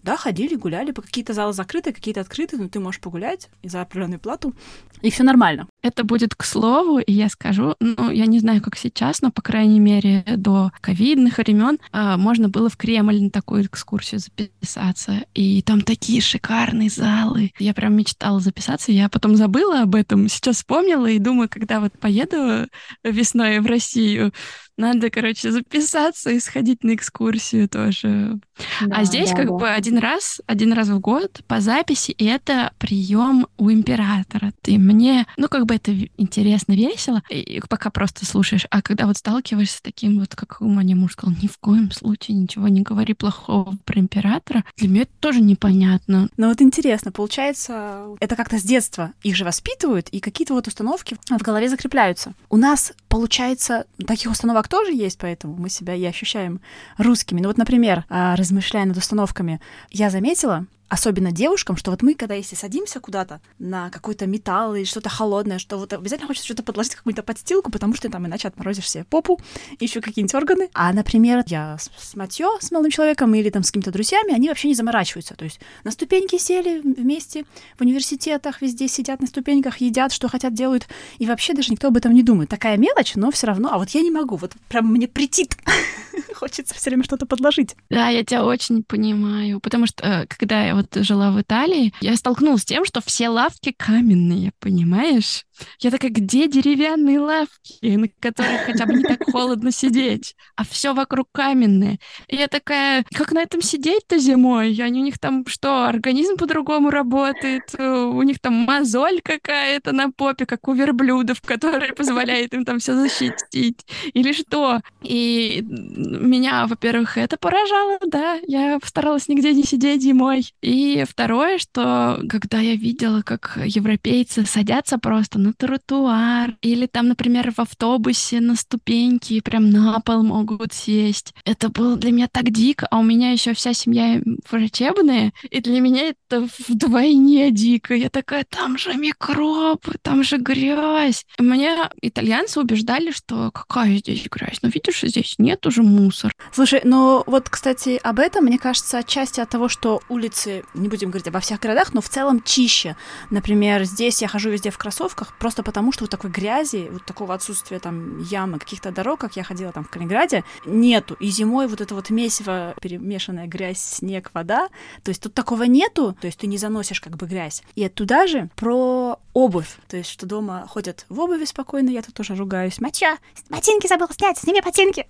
Да, 0.03 0.17
ходили, 0.17 0.55
гуляли, 0.55 0.93
по 0.93 1.03
какие-то 1.03 1.33
залы 1.33 1.53
закрыты, 1.53 1.93
какие-то 1.93 2.21
открыты, 2.21 2.59
но 2.59 2.69
ты 2.69 2.81
можешь 2.81 3.01
погулять 3.01 3.49
за 3.63 3.83
определенную 3.83 4.21
плату, 4.21 4.55
и 5.03 5.11
все 5.11 5.23
нормально. 5.23 5.67
Это 5.83 6.05
будет 6.05 6.35
к 6.35 6.45
слову, 6.45 6.99
и 6.99 7.13
я 7.13 7.29
скажу, 7.29 7.75
ну, 7.81 8.11
я 8.11 8.27
не 8.27 8.39
знаю, 8.39 8.61
как 8.61 8.77
сейчас, 8.77 9.23
но, 9.23 9.31
по 9.31 9.41
крайней 9.41 9.81
мере, 9.81 10.25
до 10.37 10.73
ковидных 10.81 11.39
времен 11.39 11.79
э, 11.93 12.17
можно 12.17 12.49
было 12.49 12.69
в 12.69 12.77
Кремль 12.77 13.23
на 13.23 13.31
такую 13.31 13.65
экскурсию 13.65 14.21
записаться, 14.21 15.25
и 15.35 15.63
там 15.63 15.81
такие 15.81 16.21
шикарные 16.21 16.91
залы. 16.91 17.53
Я 17.59 17.73
прям 17.73 17.95
мечтала 17.95 18.41
записаться, 18.41 18.93
я 18.93 19.09
потом 19.09 19.37
забыла 19.37 19.83
об 19.83 19.95
этом, 19.95 20.29
сейчас 20.29 20.57
вспомнила 20.57 21.07
и 21.07 21.19
думаю, 21.19 21.49
когда 21.49 21.81
вот 21.81 21.99
поеду 22.11 22.69
весной 23.05 23.61
в 23.61 23.67
Россию, 23.67 24.33
надо, 24.81 25.11
короче, 25.11 25.53
записаться 25.53 26.31
и 26.31 26.41
сходить 26.41 26.83
на 26.83 26.95
экскурсию 26.95 27.69
тоже. 27.69 28.41
А 28.81 28.87
да, 28.87 28.97
а 28.97 29.05
здесь 29.05 29.31
да, 29.31 29.37
как 29.37 29.47
да. 29.47 29.53
бы 29.53 29.69
один 29.69 29.99
раз, 29.99 30.41
один 30.47 30.73
раз 30.73 30.89
в 30.89 30.99
год 30.99 31.43
по 31.47 31.61
записи, 31.61 32.11
и 32.13 32.25
это 32.25 32.73
прием 32.79 33.47
у 33.59 33.71
императора. 33.71 34.53
Ты 34.63 34.79
мне, 34.79 35.27
ну 35.37 35.49
как 35.49 35.67
бы 35.67 35.75
это 35.75 35.95
интересно, 36.17 36.73
весело, 36.73 37.23
и 37.29 37.61
пока 37.69 37.91
просто 37.91 38.25
слушаешь. 38.27 38.67
А 38.71 38.83
когда 38.83 39.07
вот 39.07 39.19
сталкиваешься 39.19 39.79
с 39.79 39.83
таким 39.83 40.19
вот, 40.19 40.35
как 40.35 40.61
у 40.61 40.69
меня 40.69 40.97
муж 40.97 41.13
сказал, 41.13 41.37
ни 41.41 41.47
в 41.47 41.59
коем 41.59 41.91
случае 41.91 42.39
ничего 42.39 42.69
не 42.69 42.81
говори 42.81 43.15
плохого 43.15 43.77
про 43.85 44.01
императора, 44.01 44.65
для 44.77 44.89
меня 44.89 45.03
это 45.03 45.13
тоже 45.21 45.41
непонятно. 45.41 46.29
Но 46.37 46.49
вот 46.49 46.63
интересно, 46.63 47.13
получается, 47.13 48.07
это 48.21 48.35
как-то 48.35 48.59
с 48.59 48.63
детства 48.63 49.13
их 49.23 49.37
же 49.37 49.45
воспитывают, 49.45 50.09
и 50.09 50.21
какие-то 50.21 50.55
вот 50.55 50.67
установки 50.67 51.17
в 51.29 51.43
голове 51.43 51.69
закрепляются. 51.69 52.35
У 52.49 52.57
нас, 52.57 52.93
получается, 53.09 53.85
таких 54.07 54.31
установок 54.31 54.69
тоже 54.71 54.95
есть, 54.95 55.19
поэтому 55.19 55.57
мы 55.57 55.69
себя 55.69 55.95
и 55.95 56.05
ощущаем 56.05 56.61
русскими. 56.97 57.41
Ну 57.41 57.49
вот, 57.49 57.59
например, 57.59 58.05
а, 58.09 58.37
размышляя 58.37 58.87
над 58.87 58.97
установками, 58.97 59.61
я 59.91 60.09
заметила, 60.09 60.67
особенно 60.91 61.31
девушкам, 61.31 61.77
что 61.77 61.93
вот 61.93 62.03
мы, 62.03 62.15
когда 62.15 62.35
если 62.35 62.57
садимся 62.57 62.99
кудато 62.99 63.41
на 63.61 63.91
какой-то 63.91 64.27
металл 64.27 64.75
или 64.75 64.85
что-то 64.85 65.09
холодное, 65.09 65.59
что 65.59 65.79
вот 65.79 65.93
обязательно 65.93 66.27
хочется 66.27 66.47
что-то 66.47 66.65
подложить, 66.65 66.97
какую-то 66.97 67.23
подстилку, 67.23 67.71
потому 67.71 67.95
что 67.95 68.11
там 68.11 68.27
иначе 68.27 68.49
отморозишь 68.49 68.91
себе 68.91 69.05
попу, 69.05 69.41
еще 69.81 70.01
какие-нибудь 70.01 70.35
органы. 70.35 70.69
А, 70.75 70.93
например, 70.93 71.45
я 71.47 71.79
с, 71.79 71.91
с 71.97 72.17
Матьё, 72.17 72.59
с 72.61 72.73
молодым 72.73 72.91
человеком 72.91 73.33
или 73.35 73.51
там 73.51 73.63
с 73.63 73.69
какими-то 73.69 73.93
друзьями, 73.93 74.35
они 74.35 74.49
вообще 74.49 74.67
не 74.67 74.75
заморачиваются. 74.75 75.37
То 75.37 75.45
есть 75.45 75.61
на 75.85 75.93
ступеньки 75.93 76.37
сели 76.39 76.81
вместе, 76.81 77.45
в 77.79 77.83
университетах 77.83 78.61
везде 78.61 78.89
сидят 78.89 79.21
на 79.21 79.29
ступеньках, 79.29 79.77
едят, 79.79 80.13
что 80.13 80.29
хотят, 80.29 80.55
делают, 80.55 80.89
и 81.19 81.27
вообще 81.27 81.55
даже 81.55 81.71
никто 81.71 81.89
об 81.89 81.97
этом 81.97 82.13
не 82.13 82.25
думает. 82.25 82.51
Такая 82.51 82.77
мелочь, 82.77 83.15
но 83.15 83.31
все 83.31 83.47
равно, 83.47 83.69
а 83.73 83.79
вот 83.79 83.91
я 83.91 84.01
не 84.01 84.11
могу, 84.11 84.35
вот 84.35 84.55
прям 84.69 84.89
мне 84.89 85.07
притит. 85.07 85.57
Хочется 86.35 86.75
все 86.75 86.91
время 86.91 87.05
что-то 87.05 87.27
подложить. 87.27 87.77
Да, 87.91 88.09
я 88.09 88.25
тебя 88.25 88.45
очень 88.45 88.83
понимаю, 88.83 89.61
потому 89.61 89.87
что 89.87 90.05
э, 90.05 90.27
когда 90.27 90.65
я 90.65 90.80
вот 90.81 91.05
жила 91.05 91.31
в 91.31 91.41
Италии, 91.41 91.93
я 92.01 92.17
столкнулась 92.17 92.63
с 92.63 92.67
тем, 92.67 92.85
что 92.85 93.01
все 93.01 93.29
лавки 93.29 93.73
каменные, 93.77 94.53
понимаешь? 94.59 95.45
Я 95.81 95.91
такая, 95.91 96.11
где 96.11 96.49
деревянные 96.49 97.21
лавки, 97.21 97.97
на 97.97 98.09
которых 98.21 98.63
хотя 98.67 98.87
бы 98.87 98.95
не 98.95 99.05
так 99.05 99.23
холодно 99.31 99.71
сидеть? 99.71 100.35
А 100.57 100.65
все 100.65 100.95
вокруг 100.95 101.29
каменное. 101.33 101.99
И 102.29 102.37
я 102.37 102.49
такая, 102.49 103.05
как 103.13 103.33
на 103.33 103.43
этом 103.43 103.63
сидеть-то 103.63 104.19
зимой? 104.19 104.77
Они 104.81 105.01
у 105.01 105.05
них 105.05 105.19
там 105.19 105.45
что, 105.47 105.87
организм 105.87 106.37
по-другому 106.37 106.91
работает? 106.91 107.75
Э, 107.77 108.05
у 108.05 108.23
них 108.23 108.41
там 108.41 108.55
мозоль 108.55 109.21
какая-то 109.23 109.93
на 109.93 110.11
попе, 110.11 110.47
как 110.47 110.67
у 110.69 110.73
верблюдов, 110.73 111.41
которая 111.43 111.93
позволяет 111.93 112.55
им 112.55 112.65
там 112.65 112.79
все 112.79 112.95
защитить? 112.95 113.87
Или 114.15 114.33
что? 114.33 114.81
И 115.03 115.63
меня, 115.63 116.67
во-первых, 116.67 117.19
это 117.19 117.37
поражало, 117.37 117.99
да, 118.07 118.39
я 118.47 118.79
старалась 118.85 119.29
нигде 119.29 119.53
не 119.53 119.65
сидеть 119.65 120.03
зимой. 120.03 120.53
И 120.63 120.70
второе, 121.09 121.59
что 121.59 122.21
когда 122.29 122.61
я 122.61 122.75
видела, 122.77 123.23
как 123.23 123.59
европейцы 123.65 124.45
садятся 124.47 124.99
просто 124.99 125.39
на 125.39 125.53
тротуар 125.53 126.57
или 126.63 126.87
там, 126.87 127.09
например, 127.09 127.53
в 127.53 127.59
автобусе 127.61 128.41
на 128.41 128.57
ступеньки 128.57 129.41
прям 129.41 129.71
на 129.71 130.01
пол 130.01 130.23
могут 130.23 130.73
сесть, 130.73 131.35
это 131.45 131.69
было 131.69 131.97
для 131.97 132.13
меня 132.13 132.29
так 132.31 132.51
дико, 132.51 132.87
а 132.91 132.99
у 132.99 133.03
меня 133.03 133.33
еще 133.33 133.55
вся 133.55 133.73
семья 133.73 134.21
врачебная, 134.51 135.33
и 135.51 135.61
для 135.61 135.81
меня 135.81 136.09
это 136.09 136.49
вдвойне 136.69 137.51
дико. 137.51 137.95
Я 137.95 138.11
такая, 138.11 138.45
там 138.49 138.79
же 138.79 138.95
микробы, 138.95 139.95
там 140.03 140.23
же 140.23 140.39
грязь. 140.39 141.25
И 141.39 141.43
меня 141.43 141.91
итальянцы 142.01 142.61
убеждали, 142.61 143.11
что 143.11 143.51
какая 143.51 143.99
здесь 143.99 144.27
грязь? 144.31 144.59
Ну, 144.63 144.69
видишь, 144.69 145.01
здесь 145.03 145.35
нет 145.39 145.67
уже 145.67 145.83
мусор. 145.83 146.33
Слушай, 146.53 146.81
ну 146.85 147.23
вот, 147.27 147.49
кстати, 147.49 147.99
об 148.03 148.19
этом, 148.19 148.45
мне 148.45 148.59
кажется, 148.59 148.99
отчасти 148.99 149.41
от 149.41 149.51
того, 149.51 149.69
что 149.69 150.01
улицы, 150.09 150.60
не 150.75 150.89
будем 150.89 151.11
говорить 151.11 151.29
обо 151.29 151.41
всех 151.41 151.61
городах, 151.61 151.95
но 151.95 152.01
в 152.01 152.09
целом 152.09 152.43
чище. 152.43 152.97
Например, 153.31 153.85
здесь 153.85 154.23
я 154.23 154.29
хожу 154.29 154.51
везде 154.51 154.71
в 154.71 154.79
кроссовках, 154.79 155.35
просто 155.39 155.63
потому 155.63 155.93
что 155.93 156.05
вот 156.05 156.11
такой 156.11 156.31
грязи, 156.31 156.89
вот 156.91 157.05
такого 157.05 157.35
отсутствия 157.35 157.79
там 157.79 158.19
ямы, 158.19 158.59
каких-то 158.59 158.91
дорог, 158.91 159.21
как 159.21 159.37
я 159.37 159.45
ходила 159.45 159.73
там 159.73 159.85
в 159.85 159.91
Калининграде, 159.91 160.45
нету. 160.65 161.17
И 161.21 161.29
зимой 161.29 161.67
вот 161.69 161.81
это 161.81 161.95
вот 161.95 162.11
месиво, 162.11 162.75
перемешанная 162.81 163.47
грязь, 163.47 163.81
снег, 163.81 164.31
вода, 164.35 164.69
то 165.03 165.11
есть 165.11 165.23
тут 165.23 165.35
такого 165.35 165.65
нету, 165.65 166.17
то 166.21 166.27
есть 166.27 166.39
ты 166.39 166.47
не 166.47 166.59
заносишь 166.59 167.01
как 167.01 167.17
бы 167.17 167.27
грязь. 167.27 167.63
И 167.75 167.89
туда 167.89 168.27
же 168.27 168.49
про 168.57 169.19
обувь, 169.33 169.77
то 169.89 169.97
есть 169.97 170.11
что 170.11 170.27
дома 170.27 170.67
ходят 170.69 171.07
в 171.09 171.21
обуви 171.21 171.45
спокойно, 171.45 171.91
я 171.91 172.03
тут 172.03 172.15
тоже 172.15 172.35
ругаюсь. 172.35 172.81
Мача, 172.81 173.19
ботинки 173.49 173.87
забыл 173.87 174.09
снять, 174.11 174.39
сними 174.39 174.61
ботинки. 174.61 175.07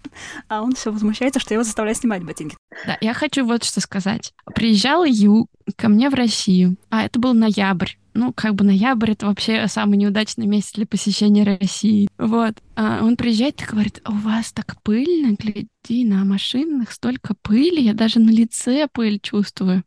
А 0.49 0.63
он 0.63 0.75
все 0.75 0.93
возмущается, 0.93 1.41
что 1.41 1.55
я 1.55 1.57
его 1.57 1.65
заставляю 1.65 1.95
снимать 1.95 2.25
ботинки. 2.25 2.57
Да, 2.87 2.99
я 3.01 3.15
хочу 3.15 3.45
вот 3.45 3.65
что 3.65 3.81
сказать. 3.81 4.33
Приезжал 4.55 5.05
Ю 5.05 5.30
ко 5.77 5.89
мне 5.89 6.11
в 6.11 6.15
Россию, 6.15 6.77
а 6.91 7.05
это 7.05 7.19
был 7.19 7.35
ноябрь. 7.35 7.93
Ну, 8.13 8.33
как 8.33 8.55
бы 8.55 8.65
ноябрь— 8.65 9.11
это 9.13 9.27
вообще 9.27 9.67
самый 9.69 9.97
неудачный 9.97 10.47
месяц 10.47 10.73
для 10.73 10.87
посещения 10.87 11.45
России. 11.45 12.09
Вот. 12.19 12.55
А 12.75 13.05
он 13.05 13.17
приезжает 13.17 13.63
и 13.63 13.67
говорит, 13.67 14.03
у 14.07 14.13
вас 14.13 14.53
так 14.53 14.83
пыльно, 14.83 15.37
гляди, 15.39 16.05
на 16.05 16.25
машинах 16.25 16.91
столько 16.91 17.35
пыли, 17.41 17.81
я 17.81 17.95
даже 17.95 18.19
на 18.19 18.31
лице 18.31 18.89
пыль 18.93 19.21
чувствую. 19.21 19.85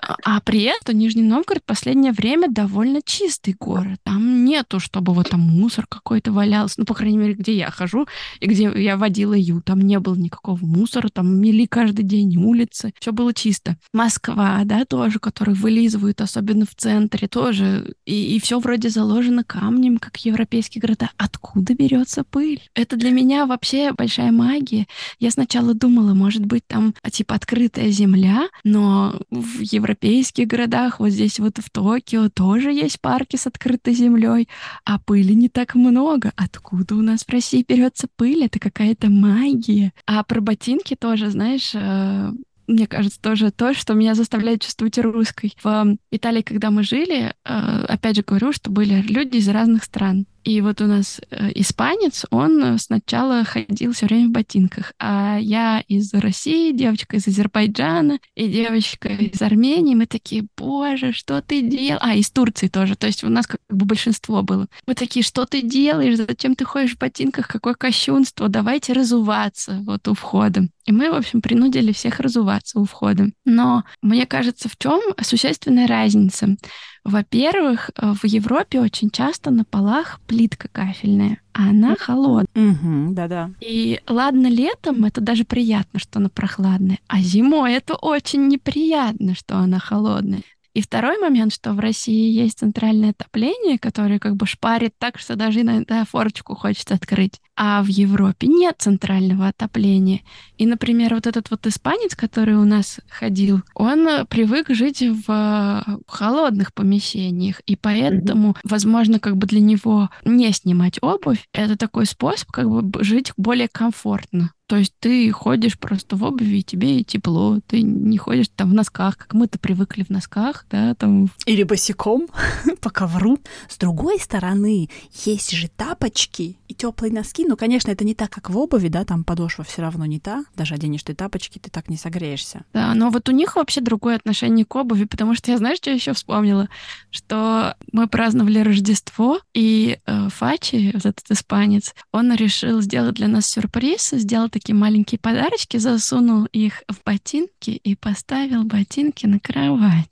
А, 0.00 0.40
при 0.40 0.62
этом 0.62 0.96
Нижний 0.96 1.22
Новгород 1.22 1.62
в 1.62 1.66
последнее 1.66 2.12
время 2.12 2.48
довольно 2.48 3.00
чистый 3.04 3.54
город. 3.58 3.98
Там 4.04 4.44
нету, 4.44 4.80
чтобы 4.80 5.12
вот 5.12 5.30
там 5.30 5.40
мусор 5.40 5.86
какой-то 5.86 6.32
валялся. 6.32 6.76
Ну, 6.78 6.84
по 6.84 6.94
крайней 6.94 7.18
мере, 7.18 7.34
где 7.34 7.56
я 7.56 7.70
хожу 7.70 8.06
и 8.40 8.46
где 8.46 8.70
я 8.74 8.96
водила 8.96 9.34
Ю, 9.34 9.60
там 9.60 9.80
не 9.80 9.98
было 9.98 10.14
никакого 10.14 10.58
мусора, 10.64 11.08
там 11.08 11.40
мели 11.40 11.66
каждый 11.66 12.04
день 12.04 12.36
улицы, 12.36 12.92
все 13.00 13.12
было 13.12 13.34
чисто. 13.34 13.76
Москва, 13.92 14.60
да, 14.64 14.84
тоже, 14.84 15.18
который 15.18 15.54
вылизывают, 15.54 16.20
особенно 16.20 16.64
в 16.64 16.74
центре, 16.74 17.28
тоже. 17.28 17.94
И, 18.06 18.36
и 18.36 18.40
все 18.40 18.58
вроде 18.60 18.90
заложено 18.90 19.44
камнем, 19.44 19.98
как 19.98 20.16
европейские 20.18 20.80
города. 20.80 21.10
Откуда 21.16 21.74
берется 21.74 22.24
пыль? 22.24 22.62
Это 22.74 22.96
для 22.96 23.10
меня 23.10 23.46
вообще 23.46 23.92
большая 23.92 24.32
магия. 24.32 24.86
Я 25.18 25.30
сначала 25.30 25.74
думала, 25.74 26.14
может 26.14 26.44
быть, 26.44 26.66
там 26.66 26.94
типа 27.10 27.34
открытая 27.34 27.90
земля, 27.90 28.48
но 28.64 29.20
в 29.30 29.60
Европе 29.60 29.87
европейских 29.88 30.46
городах, 30.46 31.00
вот 31.00 31.10
здесь 31.10 31.38
вот 31.38 31.58
в 31.58 31.70
Токио 31.70 32.28
тоже 32.28 32.72
есть 32.72 33.00
парки 33.00 33.36
с 33.36 33.46
открытой 33.46 33.94
землей, 33.94 34.48
а 34.84 34.98
пыли 34.98 35.34
не 35.34 35.48
так 35.48 35.74
много. 35.74 36.32
Откуда 36.36 36.94
у 36.94 37.02
нас 37.02 37.22
в 37.24 37.30
России 37.30 37.64
берется 37.66 38.06
пыль? 38.16 38.44
Это 38.44 38.58
какая-то 38.58 39.08
магия. 39.08 39.92
А 40.06 40.22
про 40.24 40.40
ботинки 40.40 40.94
тоже, 40.94 41.30
знаешь, 41.30 41.70
э, 41.74 42.30
мне 42.66 42.86
кажется, 42.86 43.20
тоже 43.20 43.50
то, 43.50 43.72
что 43.72 43.94
меня 43.94 44.14
заставляет 44.14 44.62
чувствовать 44.62 44.98
русской. 44.98 45.54
В 45.62 45.96
Италии, 46.10 46.42
когда 46.42 46.70
мы 46.70 46.82
жили, 46.82 47.32
э, 47.44 47.84
опять 47.88 48.16
же 48.16 48.22
говорю, 48.22 48.52
что 48.52 48.70
были 48.70 49.00
люди 49.00 49.38
из 49.38 49.48
разных 49.48 49.84
стран. 49.84 50.26
И 50.48 50.62
вот 50.62 50.80
у 50.80 50.86
нас 50.86 51.20
э, 51.30 51.50
испанец, 51.56 52.24
он 52.30 52.78
сначала 52.78 53.44
ходил 53.44 53.92
все 53.92 54.06
время 54.06 54.28
в 54.28 54.30
ботинках, 54.30 54.94
а 54.98 55.36
я 55.38 55.84
из 55.88 56.14
России, 56.14 56.72
девочка 56.72 57.18
из 57.18 57.28
Азербайджана 57.28 58.18
и 58.34 58.48
девочка 58.48 59.08
из 59.08 59.42
Армении, 59.42 59.94
мы 59.94 60.06
такие, 60.06 60.46
боже, 60.56 61.12
что 61.12 61.42
ты 61.42 61.60
делаешь? 61.60 62.00
А, 62.00 62.14
из 62.14 62.30
Турции 62.30 62.68
тоже, 62.68 62.96
то 62.96 63.06
есть 63.06 63.24
у 63.24 63.28
нас 63.28 63.46
как 63.46 63.60
бы 63.68 63.84
большинство 63.84 64.42
было. 64.42 64.68
Мы 64.86 64.94
такие, 64.94 65.22
что 65.22 65.44
ты 65.44 65.60
делаешь? 65.60 66.16
Зачем 66.16 66.54
ты 66.54 66.64
ходишь 66.64 66.94
в 66.94 66.98
ботинках? 66.98 67.46
Какое 67.46 67.74
кощунство? 67.74 68.48
Давайте 68.48 68.94
разуваться 68.94 69.82
вот 69.84 70.08
у 70.08 70.14
входа. 70.14 70.66
И 70.86 70.92
мы, 70.92 71.10
в 71.10 71.14
общем, 71.14 71.42
принудили 71.42 71.92
всех 71.92 72.20
разуваться 72.20 72.80
у 72.80 72.86
входа. 72.86 73.26
Но 73.44 73.84
мне 74.00 74.24
кажется, 74.24 74.70
в 74.70 74.78
чем 74.78 75.02
существенная 75.20 75.86
разница? 75.86 76.56
Во-первых, 77.04 77.90
э, 77.96 78.12
в 78.12 78.24
Европе 78.24 78.80
очень 78.80 79.10
часто 79.10 79.50
на 79.50 79.64
полах 79.64 80.20
плитка 80.26 80.68
кафельная, 80.70 81.40
а 81.52 81.70
она 81.70 81.96
холодная. 81.98 82.46
Угу, 82.54 83.14
да-да. 83.14 83.50
И 83.60 84.00
ладно, 84.08 84.46
летом 84.48 85.04
это 85.04 85.20
даже 85.20 85.44
приятно, 85.44 85.98
что 86.00 86.18
она 86.18 86.28
прохладная, 86.28 86.98
а 87.06 87.20
зимой 87.20 87.74
это 87.74 87.94
очень 87.94 88.48
неприятно, 88.48 89.34
что 89.34 89.56
она 89.58 89.78
холодная. 89.78 90.42
И 90.74 90.82
второй 90.82 91.18
момент, 91.18 91.52
что 91.52 91.72
в 91.72 91.80
России 91.80 92.30
есть 92.30 92.58
центральное 92.58 93.10
отопление, 93.10 93.78
которое 93.78 94.18
как 94.18 94.36
бы 94.36 94.46
шпарит 94.46 94.94
так, 94.98 95.18
что 95.18 95.36
даже 95.36 95.62
иногда 95.62 96.04
форочку 96.04 96.54
хочется 96.54 96.94
открыть. 96.94 97.40
А 97.56 97.82
в 97.82 97.86
Европе 97.86 98.46
нет 98.46 98.76
центрального 98.78 99.48
отопления. 99.48 100.20
И, 100.56 100.66
например, 100.66 101.14
вот 101.14 101.26
этот 101.26 101.50
вот 101.50 101.66
испанец, 101.66 102.14
который 102.14 102.54
у 102.54 102.64
нас 102.64 103.00
ходил, 103.08 103.62
он 103.74 104.26
привык 104.26 104.68
жить 104.70 105.02
в 105.02 106.00
холодных 106.06 106.72
помещениях, 106.72 107.60
и 107.66 107.74
поэтому, 107.74 108.50
mm-hmm. 108.50 108.60
возможно, 108.64 109.18
как 109.18 109.36
бы 109.36 109.46
для 109.46 109.60
него 109.60 110.10
не 110.24 110.52
снимать 110.52 110.98
обувь, 111.02 111.48
это 111.52 111.76
такой 111.76 112.06
способ 112.06 112.50
как 112.50 112.68
бы 112.68 113.02
жить 113.02 113.32
более 113.36 113.68
комфортно. 113.68 114.52
То 114.68 114.76
есть 114.76 114.92
ты 115.00 115.32
ходишь 115.32 115.78
просто 115.78 116.14
в 116.14 116.22
обуви, 116.22 116.58
и 116.58 116.62
тебе 116.62 117.02
тепло, 117.02 117.58
ты 117.66 117.80
не 117.80 118.18
ходишь 118.18 118.48
там 118.54 118.70
в 118.70 118.74
носках, 118.74 119.16
как 119.16 119.32
мы-то 119.32 119.58
привыкли 119.58 120.02
в 120.02 120.10
носках, 120.10 120.66
да, 120.70 120.94
там. 120.94 121.30
Или 121.46 121.62
босиком 121.62 122.28
по 122.82 122.90
ковру. 122.90 123.38
С 123.70 123.78
другой 123.78 124.20
стороны, 124.20 124.90
есть 125.24 125.52
же 125.52 125.68
тапочки 125.68 126.58
и 126.68 126.74
теплые 126.74 127.10
носки. 127.10 127.46
Ну, 127.48 127.56
конечно, 127.56 127.90
это 127.90 128.04
не 128.04 128.14
так, 128.14 128.28
как 128.28 128.50
в 128.50 128.58
обуви, 128.58 128.88
да, 128.88 129.06
там 129.06 129.24
подошва 129.24 129.64
все 129.64 129.80
равно 129.80 130.04
не 130.04 130.20
та. 130.20 130.44
Даже 130.54 130.74
оденешь 130.74 131.02
ты 131.02 131.14
тапочки, 131.14 131.58
ты 131.58 131.70
так 131.70 131.88
не 131.88 131.96
согреешься. 131.96 132.66
Да, 132.74 132.92
но 132.92 133.08
вот 133.08 133.26
у 133.30 133.32
них 133.32 133.56
вообще 133.56 133.80
другое 133.80 134.16
отношение 134.16 134.66
к 134.66 134.76
обуви, 134.76 135.04
потому 135.04 135.34
что 135.34 135.50
я, 135.50 135.56
знаешь, 135.56 135.78
что 135.78 135.90
еще 135.90 136.12
вспомнила? 136.12 136.68
Что 137.10 137.74
мы 137.92 138.06
праздновали 138.06 138.58
Рождество, 138.58 139.40
и 139.54 139.98
э, 140.04 140.28
Фачи, 140.28 140.90
вот 140.92 141.06
этот 141.06 141.30
испанец, 141.30 141.94
он 142.12 142.34
решил 142.34 142.82
сделать 142.82 143.14
для 143.14 143.28
нас 143.28 143.46
сюрприз, 143.46 144.10
сделать 144.10 144.57
такие 144.58 144.74
маленькие 144.74 145.20
подарочки, 145.20 145.76
засунул 145.76 146.46
их 146.46 146.82
в 146.88 147.04
ботинки 147.04 147.70
и 147.70 147.94
поставил 147.94 148.64
ботинки 148.64 149.26
на 149.26 149.38
кровать. 149.38 150.10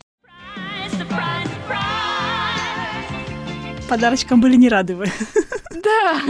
Подарочкам 3.88 4.40
были 4.40 4.56
не 4.56 4.68
рады 4.68 4.94
вы. 4.94 5.06
Да, 5.86 6.20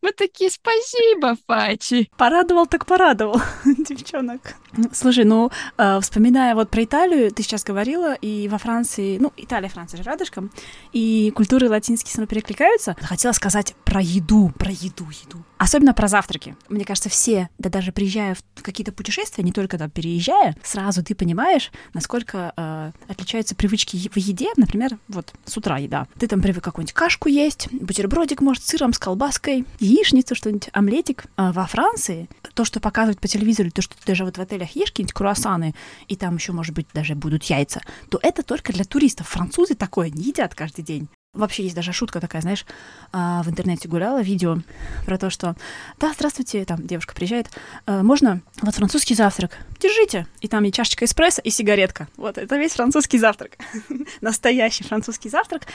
мы 0.00 0.12
такие, 0.12 0.50
спасибо, 0.50 1.36
Фачи. 1.46 2.08
Порадовал 2.16 2.66
так 2.66 2.86
порадовал, 2.86 3.38
девчонок. 3.64 4.54
Слушай, 4.92 5.24
ну, 5.24 5.50
э, 5.78 6.00
вспоминая 6.00 6.54
вот 6.54 6.70
про 6.70 6.84
Италию, 6.84 7.30
ты 7.30 7.42
сейчас 7.42 7.62
говорила, 7.64 8.14
и 8.14 8.48
во 8.48 8.58
Франции, 8.58 9.18
ну, 9.18 9.32
Италия, 9.36 9.68
Франция 9.68 9.98
же 9.98 10.04
рядышком, 10.04 10.50
и 10.92 11.32
культуры 11.34 11.68
латинские 11.68 12.12
снова 12.12 12.26
перекликаются. 12.26 12.96
Хотела 13.00 13.32
сказать 13.32 13.74
про 13.84 14.00
еду, 14.00 14.52
про 14.58 14.70
еду, 14.70 15.06
еду. 15.10 15.44
Особенно 15.58 15.94
про 15.94 16.08
завтраки. 16.08 16.56
Мне 16.68 16.84
кажется, 16.84 17.08
все, 17.08 17.48
да 17.58 17.70
даже 17.70 17.92
приезжая 17.92 18.36
в 18.54 18.62
какие-то 18.62 18.92
путешествия, 18.92 19.44
не 19.44 19.52
только 19.52 19.78
там 19.78 19.90
переезжая, 19.90 20.56
сразу 20.62 21.02
ты 21.02 21.14
понимаешь, 21.14 21.70
насколько 21.92 22.52
э, 22.56 22.90
отличаются 23.08 23.54
привычки 23.54 23.96
в 24.08 24.16
еде. 24.16 24.48
Например, 24.56 24.98
вот 25.08 25.32
с 25.44 25.56
утра 25.56 25.78
еда. 25.78 26.06
Ты 26.18 26.26
там 26.26 26.42
привык 26.42 26.64
какую-нибудь 26.64 26.92
кашку 26.92 27.28
есть, 27.28 27.68
бутербродик, 27.72 28.40
может, 28.40 28.64
с 28.64 28.66
сыром, 28.66 28.92
с 28.92 28.98
колбаской, 28.98 29.64
яичницу, 29.78 30.34
что-нибудь, 30.34 30.68
омлетик. 30.72 31.24
А 31.36 31.52
во 31.52 31.66
Франции 31.66 32.28
то, 32.54 32.64
что 32.64 32.80
показывают 32.80 33.20
по 33.20 33.28
телевизору, 33.28 33.70
то, 33.70 33.82
что 33.82 33.94
ты 33.96 34.02
даже 34.06 34.24
вот 34.24 34.36
в 34.36 34.40
отелях 34.64 34.76
ешь 34.76 34.90
какие-нибудь 34.90 35.12
круассаны, 35.12 35.74
и 36.08 36.16
там 36.16 36.36
еще, 36.36 36.52
может 36.52 36.74
быть, 36.74 36.86
даже 36.92 37.14
будут 37.14 37.44
яйца, 37.44 37.80
то 38.10 38.18
это 38.22 38.42
только 38.42 38.72
для 38.72 38.84
туристов. 38.84 39.28
Французы 39.28 39.74
такое 39.74 40.10
не 40.10 40.24
едят 40.24 40.54
каждый 40.54 40.82
день. 40.84 41.08
Вообще 41.34 41.64
есть 41.64 41.74
даже 41.74 41.92
шутка 41.92 42.20
такая, 42.20 42.42
знаешь, 42.42 42.64
а, 43.12 43.42
в 43.42 43.48
интернете 43.48 43.88
гуляла 43.88 44.22
видео 44.22 44.58
про 45.04 45.18
то, 45.18 45.30
что 45.30 45.56
да, 45.98 46.12
здравствуйте, 46.14 46.64
там 46.64 46.86
девушка 46.86 47.14
приезжает, 47.14 47.48
«А, 47.86 48.02
можно 48.02 48.40
вот 48.62 48.74
французский 48.74 49.14
завтрак, 49.14 49.58
держите, 49.80 50.26
и 50.40 50.48
там 50.48 50.64
и 50.64 50.72
чашечка 50.72 51.04
эспрессо, 51.04 51.42
и 51.42 51.50
сигаретка. 51.50 52.08
Вот, 52.16 52.38
это 52.38 52.56
весь 52.56 52.72
французский 52.72 53.18
завтрак. 53.18 53.58
Настоящий 54.20 54.84
французский 54.84 55.28
завтрак. 55.28 55.66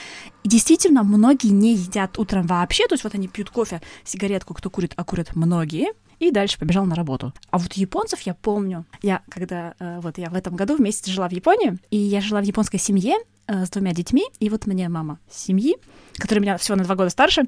И 0.42 0.48
действительно, 0.48 1.02
многие 1.02 1.48
не 1.48 1.74
едят 1.74 2.18
утром 2.18 2.46
вообще, 2.46 2.86
то 2.86 2.94
есть 2.94 3.04
вот 3.04 3.14
они 3.14 3.28
пьют 3.28 3.50
кофе, 3.50 3.82
сигаретку, 4.04 4.54
кто 4.54 4.70
курит, 4.70 4.94
а 4.96 5.04
курят 5.04 5.36
многие, 5.36 5.92
и 6.20 6.30
дальше 6.30 6.58
побежал 6.58 6.84
на 6.84 6.94
работу. 6.94 7.32
А 7.50 7.58
вот 7.58 7.72
японцев 7.72 8.20
я 8.20 8.34
помню. 8.34 8.84
Я 9.02 9.22
когда 9.28 9.74
э, 9.78 10.00
вот 10.00 10.18
я 10.18 10.30
в 10.30 10.34
этом 10.34 10.54
году 10.54 10.76
вместе 10.76 11.10
жила 11.10 11.28
в 11.28 11.32
Японии, 11.32 11.78
и 11.90 11.96
я 11.96 12.20
жила 12.20 12.40
в 12.40 12.44
японской 12.44 12.78
семье, 12.78 13.16
с 13.50 13.70
двумя 13.70 13.92
детьми, 13.92 14.24
и 14.38 14.48
вот 14.48 14.66
мне 14.66 14.88
мама 14.88 15.18
семьи, 15.28 15.76
которая 16.20 16.42
меня 16.42 16.56
всего 16.56 16.76
на 16.76 16.84
два 16.84 16.94
года 16.94 17.10
старше, 17.10 17.44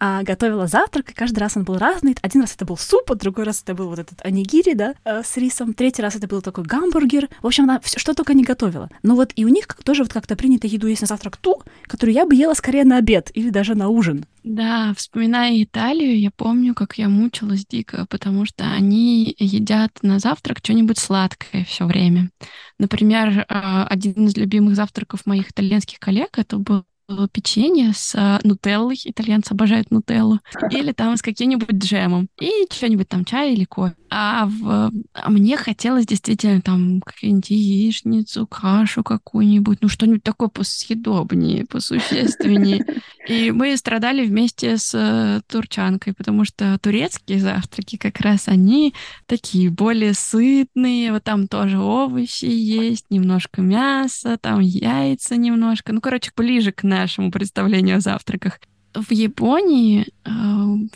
а, 0.00 0.22
готовила 0.22 0.66
завтрак, 0.66 1.10
и 1.10 1.14
каждый 1.14 1.38
раз 1.38 1.56
он 1.56 1.64
был 1.64 1.78
разный. 1.78 2.16
Один 2.22 2.40
раз 2.40 2.54
это 2.54 2.64
был 2.64 2.76
суп, 2.76 3.10
а 3.10 3.14
другой 3.14 3.44
раз 3.44 3.62
это 3.62 3.74
был 3.74 3.88
вот 3.88 3.98
этот 3.98 4.24
анигири, 4.24 4.74
да, 4.74 4.94
э, 5.04 5.22
с 5.24 5.36
рисом, 5.36 5.74
третий 5.74 6.02
раз 6.02 6.16
это 6.16 6.26
был 6.26 6.42
такой 6.42 6.64
гамбургер. 6.64 7.28
В 7.42 7.46
общем, 7.46 7.64
она 7.64 7.80
все, 7.80 7.98
что 7.98 8.14
только 8.14 8.34
не 8.34 8.44
готовила. 8.44 8.88
Но 9.02 9.14
вот 9.14 9.32
и 9.36 9.44
у 9.44 9.48
них 9.48 9.66
тоже 9.84 10.02
вот 10.02 10.12
как-то 10.12 10.36
принято 10.36 10.66
еду 10.66 10.86
есть 10.86 11.02
на 11.02 11.06
завтрак 11.06 11.36
ту, 11.36 11.62
которую 11.82 12.14
я 12.14 12.26
бы 12.26 12.34
ела 12.34 12.54
скорее 12.54 12.84
на 12.84 12.96
обед 12.96 13.30
или 13.34 13.50
даже 13.50 13.74
на 13.74 13.88
ужин. 13.88 14.26
Да, 14.44 14.92
вспоминая 14.94 15.62
Италию, 15.62 16.20
я 16.20 16.30
помню, 16.30 16.74
как 16.74 16.98
я 16.98 17.08
мучилась 17.08 17.64
дико, 17.64 18.06
потому 18.10 18.44
что 18.44 18.64
они 18.64 19.34
едят 19.38 19.90
на 20.02 20.18
завтрак 20.18 20.58
что-нибудь 20.58 20.98
сладкое 20.98 21.64
все 21.64 21.86
время. 21.86 22.30
Например, 22.78 23.46
а, 23.48 23.86
один 23.86 24.26
из 24.26 24.36
любимых 24.36 24.76
завтраков 24.76 25.24
моих 25.24 25.50
итальянских 25.50 25.98
коллег 25.98 26.38
это 26.38 26.58
был 26.58 26.84
печенье 27.32 27.92
с 27.94 28.14
э, 28.14 28.38
нутеллой, 28.44 28.98
итальянцы 29.04 29.52
обожают 29.52 29.90
нутеллу, 29.90 30.40
или 30.70 30.92
там 30.92 31.16
с 31.16 31.22
каким-нибудь 31.22 31.76
джемом, 31.76 32.28
и 32.40 32.66
что-нибудь 32.70 33.08
там, 33.08 33.24
чай 33.24 33.52
или 33.52 33.64
кофе. 33.64 33.94
А, 34.10 34.46
в... 34.46 34.92
а 35.12 35.30
мне 35.30 35.56
хотелось 35.56 36.06
действительно 36.06 36.60
там 36.60 37.00
какую-нибудь 37.00 37.50
яичницу, 37.50 38.46
кашу 38.46 39.02
какую-нибудь, 39.02 39.78
ну 39.80 39.88
что-нибудь 39.88 40.22
такое 40.22 40.48
посъедобнее, 40.48 41.66
посущественнее. 41.66 42.86
И 43.28 43.50
мы 43.50 43.76
страдали 43.76 44.24
вместе 44.24 44.76
с 44.76 44.94
э, 44.94 45.40
турчанкой, 45.50 46.14
потому 46.14 46.44
что 46.44 46.78
турецкие 46.78 47.40
завтраки 47.40 47.96
как 47.96 48.20
раз 48.20 48.48
они 48.48 48.94
такие 49.26 49.70
более 49.70 50.14
сытные, 50.14 51.10
вот 51.10 51.24
там 51.24 51.48
тоже 51.48 51.78
овощи 51.78 52.44
есть, 52.44 53.06
немножко 53.10 53.62
мяса, 53.62 54.36
там 54.36 54.60
яйца 54.60 55.36
немножко, 55.36 55.92
ну, 55.92 56.00
короче, 56.00 56.30
ближе 56.36 56.70
к 56.70 56.84
нашему 57.00 57.30
представлению 57.30 57.96
о 57.96 58.00
завтраках. 58.00 58.58
В 58.94 59.10
Японии 59.10 60.06
э, 60.24 60.30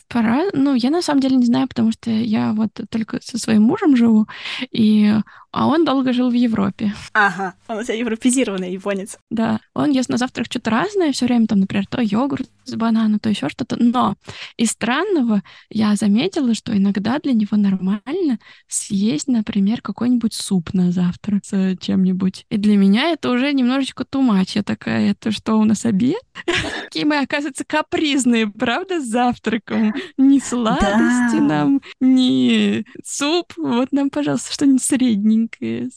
пора, 0.08 0.44
ну, 0.52 0.74
я 0.74 0.90
на 0.90 1.02
самом 1.02 1.20
деле 1.20 1.36
не 1.36 1.46
знаю, 1.46 1.66
потому 1.66 1.90
что 1.90 2.10
я 2.10 2.52
вот 2.52 2.70
только 2.90 3.18
со 3.20 3.38
своим 3.38 3.62
мужем 3.62 3.96
живу, 3.96 4.28
и 4.70 5.14
а 5.50 5.66
он 5.66 5.84
долго 5.84 6.12
жил 6.12 6.30
в 6.30 6.34
Европе. 6.34 6.92
Ага, 7.14 7.54
он 7.68 7.78
у 7.78 7.82
тебя 7.82 7.94
европезированный 7.94 8.72
японец. 8.72 9.18
Да, 9.30 9.60
он 9.74 9.90
ест 9.90 10.08
на 10.08 10.18
завтрак 10.18 10.46
что-то 10.46 10.70
разное, 10.70 11.12
все 11.12 11.26
время 11.26 11.46
там, 11.46 11.60
например, 11.60 11.86
то 11.86 12.00
йогурт 12.00 12.48
с 12.64 12.74
бананом, 12.74 13.18
то 13.18 13.30
еще 13.30 13.48
что-то. 13.48 13.76
Но 13.82 14.16
из 14.58 14.70
странного 14.70 15.42
я 15.70 15.96
заметила, 15.96 16.54
что 16.54 16.76
иногда 16.76 17.18
для 17.18 17.32
него 17.32 17.56
нормально 17.56 18.38
съесть, 18.68 19.28
например, 19.28 19.80
какой-нибудь 19.80 20.34
суп 20.34 20.74
на 20.74 20.92
завтрак 20.92 21.44
с 21.44 21.76
чем-нибудь. 21.80 22.44
И 22.50 22.56
для 22.58 22.76
меня 22.76 23.10
это 23.10 23.30
уже 23.30 23.52
немножечко 23.52 24.04
тумач. 24.04 24.54
Я 24.54 24.62
такая, 24.62 25.12
это 25.12 25.30
что, 25.30 25.54
у 25.54 25.64
нас 25.64 25.86
обед? 25.86 26.20
Какие 26.84 27.04
мы, 27.04 27.18
оказывается, 27.18 27.64
капризные, 27.66 28.48
правда, 28.48 29.00
с 29.00 29.06
завтраком? 29.06 29.94
Ни 30.18 30.40
сладости 30.40 31.40
нам, 31.40 31.80
ни 32.00 32.84
суп. 33.02 33.54
Вот 33.56 33.92
нам, 33.92 34.10
пожалуйста, 34.10 34.52
что-нибудь 34.52 34.82
среднее 34.82 35.37
маленькие. 35.38 35.90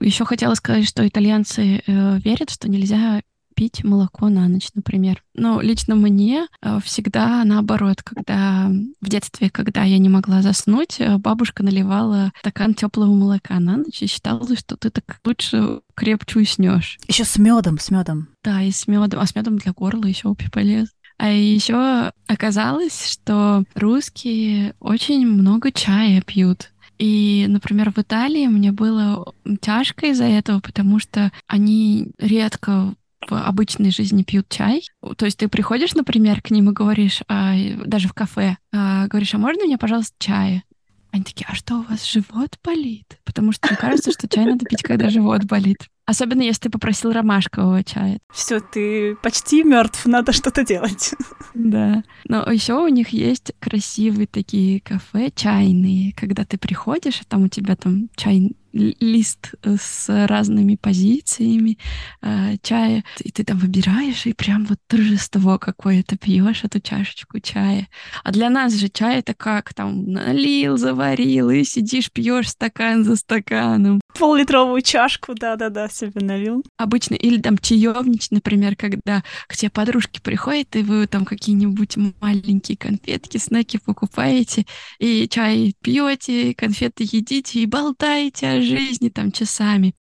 Еще 0.00 0.24
хотела 0.24 0.54
сказать, 0.54 0.86
что 0.86 1.06
итальянцы 1.06 1.82
э, 1.86 2.18
верят, 2.18 2.50
что 2.50 2.68
нельзя 2.68 3.22
пить 3.54 3.84
молоко 3.84 4.30
на 4.30 4.48
ночь, 4.48 4.68
например. 4.74 5.22
Но 5.34 5.60
лично 5.60 5.94
мне 5.94 6.46
э, 6.62 6.78
всегда 6.82 7.44
наоборот, 7.44 8.02
когда 8.02 8.70
в 9.00 9.08
детстве, 9.08 9.50
когда 9.50 9.82
я 9.82 9.98
не 9.98 10.08
могла 10.08 10.40
заснуть, 10.40 10.96
э, 10.98 11.18
бабушка 11.18 11.62
наливала 11.62 12.32
стакан 12.40 12.74
теплого 12.74 13.12
молока 13.12 13.60
на 13.60 13.76
ночь 13.76 14.00
и 14.02 14.06
считала, 14.06 14.56
что 14.56 14.76
ты 14.76 14.90
так 14.90 15.20
лучше 15.24 15.80
крепче 15.94 16.40
уснешь. 16.40 16.98
Еще 17.06 17.24
с 17.24 17.36
медом, 17.36 17.78
с 17.78 17.90
медом. 17.90 18.28
Да, 18.42 18.62
и 18.62 18.70
с 18.70 18.88
медом, 18.88 19.20
а 19.20 19.26
с 19.26 19.34
медом 19.34 19.58
для 19.58 19.72
горла 19.72 20.06
еще 20.06 20.34
полез. 20.50 20.88
А 21.18 21.28
еще 21.30 22.10
оказалось, 22.26 23.06
что 23.06 23.64
русские 23.74 24.74
очень 24.80 25.26
много 25.26 25.70
чая 25.70 26.22
пьют. 26.22 26.71
И, 27.02 27.46
например, 27.48 27.90
в 27.90 27.98
Италии 27.98 28.46
мне 28.46 28.70
было 28.70 29.34
тяжко 29.60 30.06
из-за 30.06 30.22
этого, 30.22 30.60
потому 30.60 31.00
что 31.00 31.32
они 31.48 32.12
редко 32.16 32.94
в 33.28 33.34
обычной 33.34 33.90
жизни 33.90 34.22
пьют 34.22 34.48
чай. 34.48 34.84
То 35.16 35.24
есть 35.24 35.38
ты 35.38 35.48
приходишь, 35.48 35.94
например, 35.94 36.40
к 36.40 36.52
ним 36.52 36.70
и 36.70 36.72
говоришь, 36.72 37.22
а, 37.26 37.54
даже 37.84 38.06
в 38.06 38.12
кафе, 38.12 38.56
а, 38.72 39.08
говоришь, 39.08 39.34
а 39.34 39.38
можно 39.38 39.64
мне, 39.64 39.78
пожалуйста, 39.78 40.14
чая? 40.20 40.62
Они 41.10 41.24
такие, 41.24 41.44
а 41.50 41.56
что, 41.56 41.80
у 41.80 41.82
вас 41.82 42.08
живот 42.08 42.56
болит? 42.62 43.18
Потому 43.24 43.50
что 43.50 43.66
мне 43.66 43.76
кажется, 43.76 44.12
что 44.12 44.28
чай 44.28 44.44
надо 44.44 44.64
пить, 44.64 44.82
когда 44.82 45.10
живот 45.10 45.42
болит. 45.42 45.88
Особенно 46.04 46.42
если 46.42 46.62
ты 46.62 46.70
попросил 46.70 47.12
ромашкового 47.12 47.84
чая. 47.84 48.18
Все, 48.32 48.60
ты 48.60 49.14
почти 49.16 49.62
мертв, 49.62 50.04
надо 50.06 50.32
что-то 50.32 50.64
делать. 50.64 51.14
Да. 51.54 52.02
Но 52.24 52.50
еще 52.50 52.74
у 52.74 52.88
них 52.88 53.10
есть 53.10 53.52
красивые 53.60 54.26
такие 54.26 54.80
кафе 54.80 55.30
чайные, 55.34 56.12
когда 56.14 56.44
ты 56.44 56.58
приходишь, 56.58 57.20
а 57.20 57.24
там 57.28 57.44
у 57.44 57.48
тебя 57.48 57.76
там 57.76 58.08
чай 58.16 58.52
лист 58.72 59.54
э, 59.62 59.76
с 59.80 60.26
разными 60.26 60.76
позициями 60.76 61.78
э, 62.22 62.56
чая, 62.62 63.04
и 63.20 63.30
ты 63.30 63.44
там 63.44 63.58
выбираешь, 63.58 64.26
и 64.26 64.32
прям 64.32 64.64
вот 64.64 64.78
торжество 64.86 65.58
какое-то 65.58 66.16
пьешь 66.16 66.64
эту 66.64 66.80
чашечку 66.80 67.40
чая. 67.40 67.88
А 68.24 68.32
для 68.32 68.50
нас 68.50 68.74
же 68.74 68.88
чай 68.88 69.18
это 69.18 69.34
как 69.34 69.74
там 69.74 70.04
налил, 70.04 70.76
заварил, 70.76 71.50
и 71.50 71.64
сидишь, 71.64 72.10
пьешь 72.10 72.50
стакан 72.50 73.04
за 73.04 73.16
стаканом. 73.16 74.00
Пол-литровую 74.18 74.82
чашку, 74.82 75.34
да-да-да, 75.34 75.88
себе 75.88 76.24
налил. 76.24 76.64
Обычно, 76.76 77.14
или 77.14 77.40
там 77.40 77.58
чаевничать, 77.58 78.32
например, 78.32 78.76
когда 78.76 79.22
к 79.46 79.56
тебе 79.56 79.70
подружки 79.70 80.20
приходят, 80.20 80.74
и 80.76 80.82
вы 80.82 81.06
там 81.06 81.24
какие-нибудь 81.24 81.96
маленькие 82.20 82.76
конфетки, 82.76 83.38
снеки 83.38 83.78
покупаете, 83.78 84.66
и 84.98 85.28
чай 85.28 85.74
пьете, 85.82 86.54
конфеты 86.54 87.04
едите, 87.04 87.60
и 87.60 87.66
болтаете 87.66 88.61
жизни 88.62 89.08
там 89.08 89.32
часами. 89.32 89.94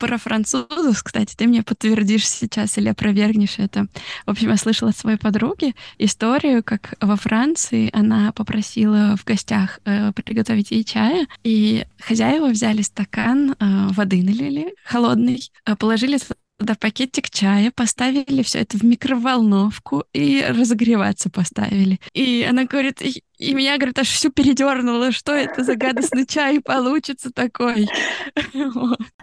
Про 0.00 0.18
французов, 0.18 1.00
кстати, 1.02 1.36
ты 1.36 1.46
мне 1.46 1.62
подтвердишь 1.62 2.28
сейчас 2.28 2.76
или 2.76 2.88
опровергнешь 2.88 3.58
это. 3.58 3.86
В 4.26 4.30
общем, 4.30 4.50
я 4.50 4.56
слышала 4.56 4.90
от 4.90 4.96
своей 4.96 5.16
подруги 5.16 5.76
историю, 5.98 6.64
как 6.64 6.94
во 7.00 7.14
Франции 7.14 7.88
она 7.92 8.32
попросила 8.32 9.16
в 9.16 9.24
гостях 9.24 9.78
э, 9.84 10.12
приготовить 10.12 10.72
ей 10.72 10.82
чая, 10.82 11.28
и 11.44 11.84
хозяева 12.00 12.48
взяли 12.48 12.82
стакан 12.82 13.52
э, 13.52 13.54
воды 13.90 14.24
налили, 14.24 14.74
холодный, 14.84 15.40
э, 15.64 15.76
положили 15.76 16.18
туда 16.58 16.74
пакетик 16.74 17.30
чая, 17.30 17.70
поставили 17.70 18.42
все 18.42 18.60
это 18.60 18.78
в 18.78 18.82
микроволновку 18.82 20.04
и 20.12 20.44
разогреваться 20.48 21.30
поставили. 21.30 22.00
И 22.14 22.46
она 22.48 22.64
говорит, 22.64 23.02
и, 23.02 23.22
и 23.38 23.54
меня, 23.54 23.76
говорит, 23.76 23.98
аж 23.98 24.08
всю 24.08 24.30
передернуло, 24.30 25.12
что 25.12 25.32
это 25.32 25.64
за 25.64 25.76
гадостный 25.76 26.26
чай 26.26 26.60
получится 26.60 27.30
такой. 27.30 27.88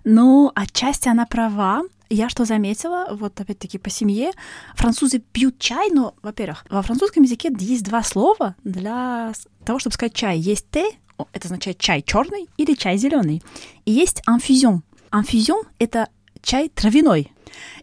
Ну, 0.03 0.51
отчасти 0.53 1.09
она 1.09 1.25
права, 1.25 1.83
Я 2.09 2.29
что 2.29 2.45
заметила, 2.45 3.07
вот 3.09 3.39
опять-таки 3.39 3.79
по 3.79 3.89
семье, 3.89 4.31
французы 4.75 5.17
пьют 5.19 5.57
чай, 5.57 5.89
но, 5.91 6.13
во-первых, 6.21 6.63
во 6.69 6.83
французском 6.83 7.23
языке 7.23 7.51
есть 7.57 7.83
два 7.83 8.03
слова 8.03 8.55
для 8.63 9.33
того, 9.65 9.79
чтобы 9.79 9.95
сказать 9.95 10.13
чай. 10.13 10.37
Есть 10.37 10.67
те, 10.69 10.85
это 11.31 11.47
означает 11.47 11.79
чай 11.79 12.03
черный 12.03 12.49
или 12.57 12.75
чай 12.75 12.97
зеленый. 12.97 13.41
И 13.85 13.91
есть 13.91 14.21
инфузион. 14.27 14.83
Инфузион— 15.11 15.63
это 15.79 16.09
чай 16.43 16.69
травяной. 16.69 17.31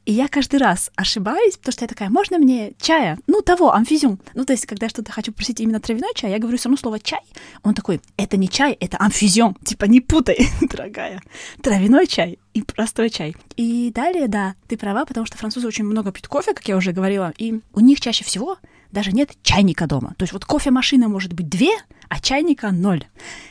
И 0.07 0.13
я 0.13 0.29
каждый 0.29 0.59
раз 0.59 0.91
ошибаюсь, 0.97 1.57
потому 1.57 1.73
что 1.73 1.85
я 1.85 1.89
такая, 1.89 2.11
можно 2.11 2.39
мне 2.39 2.73
чая? 2.81 3.19
Ну, 3.27 3.43
того, 3.43 3.73
амфизиум. 3.73 4.19
Ну, 4.35 4.45
то 4.45 4.53
есть, 4.53 4.67
когда 4.67 4.87
я 4.87 4.91
что-то 4.91 5.13
хочу 5.13 5.33
просить 5.33 5.61
именно 5.61 5.81
травяной 5.81 6.13
чай, 6.15 6.31
я 6.31 6.39
говорю 6.39 6.59
все 6.59 6.69
равно 6.69 6.79
слово 6.79 6.99
чай. 6.99 7.21
Он 7.63 7.75
такой, 7.75 8.01
это 8.17 8.37
не 8.37 8.49
чай, 8.49 8.73
это 8.81 8.97
амфизиум. 8.99 9.57
Типа, 9.65 9.85
не 9.85 10.01
путай, 10.01 10.39
дорогая. 10.63 11.23
Травяной 11.63 12.07
чай 12.07 12.39
и 12.55 12.63
простой 12.63 13.11
чай. 13.11 13.37
И 13.57 13.93
далее, 13.95 14.27
да, 14.27 14.55
ты 14.69 14.77
права, 14.77 15.05
потому 15.05 15.27
что 15.27 15.37
французы 15.37 15.69
очень 15.69 15.85
много 15.85 16.13
пьют 16.13 16.29
кофе, 16.29 16.55
как 16.55 16.67
я 16.67 16.77
уже 16.77 16.93
говорила, 16.93 17.33
и 17.39 17.61
у 17.75 17.81
них 17.81 18.01
чаще 18.01 18.25
всего 18.25 18.59
даже 18.93 19.13
нет 19.13 19.31
чайника 19.43 19.87
дома. 19.87 20.15
То 20.19 20.25
есть 20.25 20.33
вот 20.33 20.45
кофемашина 20.45 21.09
может 21.09 21.33
быть 21.33 21.49
две, 21.49 21.71
а 22.09 22.21
чайника 22.21 22.73
ноль. 22.73 23.05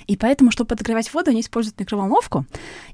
И 0.07 0.17
поэтому, 0.17 0.51
чтобы 0.51 0.69
подогревать 0.69 1.13
воду, 1.13 1.31
они 1.31 1.41
используют 1.41 1.79
микроволновку. 1.79 2.45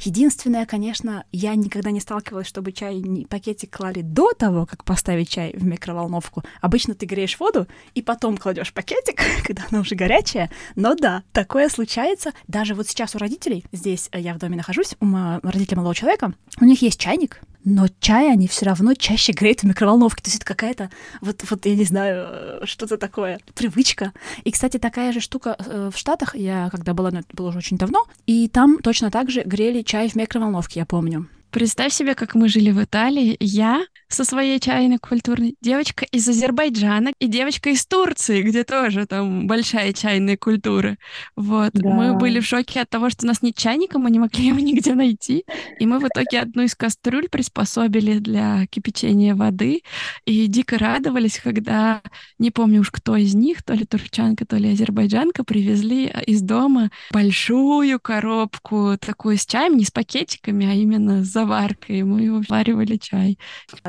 Единственное, 0.02 0.66
конечно, 0.66 1.26
я 1.32 1.56
никогда 1.56 1.92
не 1.92 2.00
сталкивалась, 2.00 2.48
чтобы 2.48 2.72
чай 2.72 3.04
пакетик 3.30 3.76
клали 3.76 4.02
до 4.02 4.34
того, 4.34 4.66
как 4.66 4.84
поставить 4.84 5.30
чай 5.30 5.54
в 5.56 5.66
микроволновку. 5.66 6.44
Обычно 6.62 6.94
ты 6.94 7.06
греешь 7.06 7.40
воду 7.40 7.68
и 7.96 8.02
потом 8.02 8.38
кладешь 8.38 8.74
пакетик, 8.74 9.22
когда 9.46 9.64
она 9.72 9.82
уже 9.82 9.96
горячая. 9.96 10.52
Но 10.76 10.94
да, 10.96 11.24
такое 11.32 11.68
случается. 11.70 12.32
Даже 12.48 12.76
вот 12.76 12.88
сейчас 12.88 13.16
у 13.16 13.18
родителей, 13.18 13.66
здесь 13.72 14.10
я 14.14 14.34
в 14.34 14.38
доме 14.38 14.58
нахожусь, 14.58 14.96
у 15.00 15.06
родителей 15.42 15.78
молодого 15.78 15.96
человека, 15.96 16.34
у 16.62 16.66
них 16.66 16.82
есть 16.82 17.00
чайник, 17.00 17.42
но 17.66 17.88
чай 18.00 18.32
они 18.32 18.48
все 18.48 18.66
равно 18.66 18.94
чаще 18.94 19.34
греют 19.34 19.62
в 19.62 19.64
микроволновке. 19.66 20.24
То 20.24 20.30
есть 20.30 20.38
это 20.38 20.46
какая-то, 20.46 20.90
вот, 21.22 21.44
вот 21.50 21.66
я 21.66 21.76
не 21.76 21.84
знаю, 21.84 22.28
э, 22.62 22.66
что-то 22.66 22.98
такое, 22.98 23.40
привычка. 23.56 24.14
И, 24.44 24.52
кстати, 24.52 24.78
такая 24.78 25.12
же 25.12 25.20
штука 25.20 25.58
э, 25.60 25.90
в 25.94 25.98
Штатах, 25.98 26.36
я 26.36 26.70
когда 26.70 26.94
была, 26.94 27.12
но 27.12 27.20
это 27.20 27.28
было 27.34 27.50
уже 27.50 27.58
очень 27.58 27.78
давно, 27.78 28.06
и 28.28 28.48
там 28.48 28.78
точно 28.80 29.12
так 29.12 29.30
же 29.30 29.42
грели 29.44 29.82
чай 29.82 30.08
в 30.08 30.16
микроволновке, 30.16 30.80
я 30.80 30.86
помню. 30.86 31.28
Представь 31.56 31.94
себе, 31.94 32.16
как 32.16 32.36
мы 32.36 32.50
жили 32.50 32.70
в 32.70 32.84
Италии. 32.84 33.38
Я 33.40 33.86
со 34.10 34.26
своей 34.26 34.60
чайной 34.60 34.98
культурной, 34.98 35.56
девочка 35.62 36.06
из 36.06 36.28
Азербайджана 36.28 37.14
и 37.18 37.28
девочка 37.28 37.70
из 37.70 37.86
Турции, 37.86 38.42
где 38.42 38.66
тоже 38.66 39.06
там 39.06 39.48
большая 39.48 39.94
чайная 39.94 40.36
культура. 40.36 40.98
Вот. 41.38 41.72
Да. 41.74 41.90
Мы 41.90 42.14
были 42.14 42.42
в 42.42 42.46
шоке 42.46 42.82
от 42.82 42.90
того, 42.90 43.10
что 43.10 43.26
у 43.26 43.28
нас 43.28 43.42
нет 43.42 43.56
чайника, 43.56 44.00
мы 44.00 44.12
не 44.12 44.20
могли 44.20 44.48
его 44.48 44.60
нигде 44.60 44.96
найти. 44.96 45.46
И 45.80 45.86
мы 45.86 46.00
в 46.00 46.08
итоге 46.08 46.42
одну 46.42 46.64
из 46.64 46.76
кастрюль 46.76 47.30
приспособили 47.30 48.20
для 48.20 48.68
кипячения 48.68 49.34
воды. 49.34 49.82
И 50.26 50.48
дико 50.48 50.78
радовались, 50.78 51.40
когда, 51.42 52.02
не 52.38 52.52
помню 52.52 52.82
уж 52.82 52.92
кто 52.92 53.16
из 53.16 53.34
них, 53.34 53.64
то 53.64 53.74
ли 53.74 53.86
турчанка, 53.86 54.46
то 54.46 54.58
ли 54.58 54.74
азербайджанка, 54.74 55.46
привезли 55.46 56.14
из 56.28 56.42
дома 56.42 56.92
большую 57.12 58.02
коробку 58.02 58.98
такую 59.00 59.38
с 59.38 59.46
чаем, 59.46 59.78
не 59.78 59.86
с 59.86 59.92
пакетиками, 59.92 60.70
а 60.70 60.74
именно 60.74 61.24
с 61.24 61.45
заваркой, 61.46 62.04
мы 62.04 62.44
варивали 62.48 62.98
чай. 62.98 63.38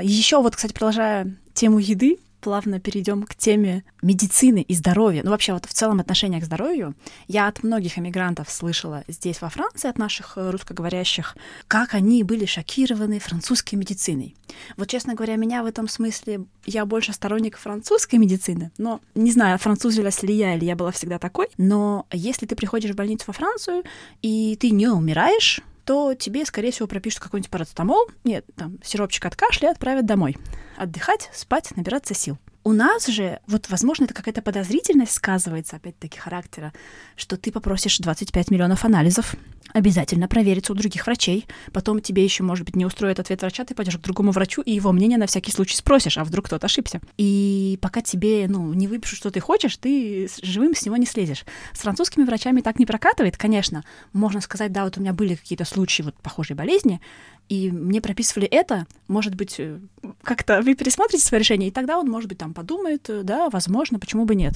Еще 0.00 0.40
вот, 0.40 0.56
кстати, 0.56 0.72
продолжая 0.72 1.36
тему 1.54 1.78
еды, 1.78 2.18
плавно 2.40 2.78
перейдем 2.78 3.24
к 3.24 3.34
теме 3.34 3.82
медицины 4.02 4.62
и 4.62 4.74
здоровья. 4.74 5.22
Ну, 5.24 5.30
вообще, 5.30 5.52
вот 5.52 5.64
в 5.64 5.72
целом 5.72 5.98
отношения 5.98 6.40
к 6.40 6.44
здоровью. 6.44 6.94
Я 7.26 7.48
от 7.48 7.64
многих 7.64 7.98
эмигрантов 7.98 8.50
слышала 8.50 9.02
здесь, 9.08 9.40
во 9.40 9.48
Франции, 9.48 9.88
от 9.88 9.98
наших 9.98 10.34
э, 10.36 10.50
русскоговорящих, 10.50 11.36
как 11.66 11.94
они 11.94 12.22
были 12.22 12.44
шокированы 12.44 13.18
французской 13.18 13.74
медициной. 13.74 14.36
Вот, 14.76 14.88
честно 14.88 15.14
говоря, 15.14 15.34
меня 15.34 15.64
в 15.64 15.66
этом 15.66 15.88
смысле, 15.88 16.44
я 16.66 16.86
больше 16.86 17.12
сторонник 17.12 17.58
французской 17.58 18.16
медицины, 18.16 18.70
но 18.78 19.00
не 19.16 19.32
знаю, 19.32 19.58
французилась 19.58 20.22
ли 20.22 20.32
я, 20.32 20.54
или 20.54 20.66
я 20.66 20.76
была 20.76 20.92
всегда 20.92 21.18
такой, 21.18 21.48
но 21.58 22.06
если 22.12 22.46
ты 22.46 22.54
приходишь 22.54 22.92
в 22.92 22.96
больницу 22.96 23.24
во 23.26 23.32
Францию, 23.32 23.82
и 24.22 24.56
ты 24.60 24.70
не 24.70 24.86
умираешь, 24.86 25.62
то 25.86 26.14
тебе, 26.14 26.44
скорее 26.44 26.72
всего, 26.72 26.88
пропишут 26.88 27.20
какой-нибудь 27.20 27.50
парацетамол, 27.50 28.08
нет, 28.24 28.44
там, 28.56 28.78
сиропчик 28.82 29.24
от 29.24 29.36
кашля 29.36 29.68
и 29.68 29.70
отправят 29.70 30.04
домой. 30.04 30.36
Отдыхать, 30.76 31.30
спать, 31.32 31.74
набираться 31.76 32.12
сил. 32.12 32.38
У 32.66 32.72
нас 32.72 33.06
же, 33.06 33.38
вот, 33.46 33.70
возможно, 33.70 34.06
это 34.06 34.14
какая-то 34.14 34.42
подозрительность 34.42 35.12
сказывается, 35.12 35.76
опять-таки, 35.76 36.18
характера, 36.18 36.72
что 37.14 37.36
ты 37.36 37.52
попросишь 37.52 37.98
25 37.98 38.50
миллионов 38.50 38.84
анализов, 38.84 39.36
обязательно 39.72 40.26
провериться 40.26 40.72
у 40.72 40.74
других 40.74 41.06
врачей, 41.06 41.46
потом 41.72 42.00
тебе 42.00 42.24
еще, 42.24 42.42
может 42.42 42.66
быть, 42.66 42.74
не 42.74 42.84
устроит 42.84 43.20
ответ 43.20 43.40
врача, 43.40 43.64
ты 43.64 43.76
пойдешь 43.76 43.98
к 43.98 44.00
другому 44.00 44.32
врачу 44.32 44.62
и 44.62 44.72
его 44.72 44.90
мнение 44.90 45.16
на 45.16 45.28
всякий 45.28 45.52
случай 45.52 45.76
спросишь, 45.76 46.18
а 46.18 46.24
вдруг 46.24 46.46
кто-то 46.46 46.66
ошибся. 46.66 47.00
И 47.16 47.78
пока 47.80 48.02
тебе, 48.02 48.46
ну, 48.48 48.74
не 48.74 48.88
выпишут, 48.88 49.18
что 49.18 49.30
ты 49.30 49.38
хочешь, 49.38 49.76
ты 49.76 50.28
живым 50.42 50.74
с 50.74 50.84
него 50.84 50.96
не 50.96 51.06
слезешь. 51.06 51.44
С 51.72 51.78
французскими 51.78 52.24
врачами 52.24 52.62
так 52.62 52.80
не 52.80 52.86
прокатывает, 52.86 53.36
конечно. 53.36 53.84
Можно 54.12 54.40
сказать, 54.40 54.72
да, 54.72 54.82
вот 54.82 54.98
у 54.98 55.00
меня 55.00 55.12
были 55.12 55.36
какие-то 55.36 55.64
случаи 55.64 56.02
вот 56.02 56.16
похожей 56.16 56.56
болезни, 56.56 57.00
и 57.48 57.70
мне 57.70 58.00
прописывали 58.00 58.48
это, 58.48 58.86
может 59.08 59.34
быть, 59.34 59.56
э, 59.58 59.78
как-то 60.22 60.60
вы 60.62 60.74
пересмотрите 60.74 61.24
свое 61.24 61.40
решение, 61.40 61.68
и 61.68 61.72
тогда 61.72 61.98
он, 61.98 62.08
может 62.08 62.28
быть, 62.28 62.38
там 62.38 62.54
подумает, 62.54 63.08
э, 63.08 63.22
да, 63.22 63.48
возможно, 63.50 63.98
почему 63.98 64.24
бы 64.24 64.34
нет. 64.34 64.54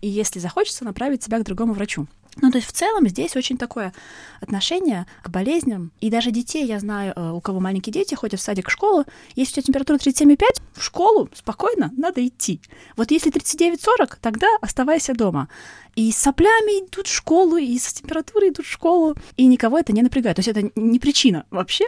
И 0.00 0.08
если 0.08 0.38
захочется, 0.38 0.84
направить 0.84 1.22
себя 1.22 1.38
к 1.38 1.44
другому 1.44 1.72
врачу. 1.72 2.06
Ну, 2.42 2.50
то 2.50 2.58
есть 2.58 2.68
в 2.68 2.72
целом 2.72 3.08
здесь 3.08 3.34
очень 3.34 3.56
такое 3.56 3.94
отношение 4.40 5.06
к 5.22 5.30
болезням. 5.30 5.90
И 6.00 6.10
даже 6.10 6.30
детей, 6.30 6.66
я 6.66 6.78
знаю, 6.78 7.14
э, 7.16 7.30
у 7.30 7.40
кого 7.40 7.60
маленькие 7.60 7.92
дети 7.92 8.14
ходят 8.14 8.38
в 8.38 8.42
садик, 8.42 8.68
в 8.68 8.72
школу, 8.72 9.04
если 9.34 9.52
у 9.52 9.62
тебя 9.62 9.62
температура 9.62 9.96
37,5, 9.96 10.42
в 10.74 10.82
школу 10.82 11.30
спокойно 11.34 11.92
надо 11.96 12.26
идти. 12.26 12.60
Вот 12.96 13.10
если 13.10 13.32
39-40, 13.32 14.18
тогда 14.20 14.48
оставайся 14.60 15.14
дома. 15.14 15.48
И 15.94 16.12
с 16.12 16.18
соплями 16.18 16.86
идут 16.86 17.06
в 17.06 17.14
школу, 17.14 17.56
и 17.56 17.78
с 17.78 17.94
температурой 17.94 18.50
идут 18.50 18.66
в 18.66 18.70
школу, 18.70 19.16
и 19.38 19.46
никого 19.46 19.78
это 19.78 19.92
не 19.94 20.02
напрягает. 20.02 20.36
То 20.36 20.40
есть 20.40 20.48
это 20.48 20.70
не 20.78 20.98
причина 20.98 21.46
вообще 21.50 21.86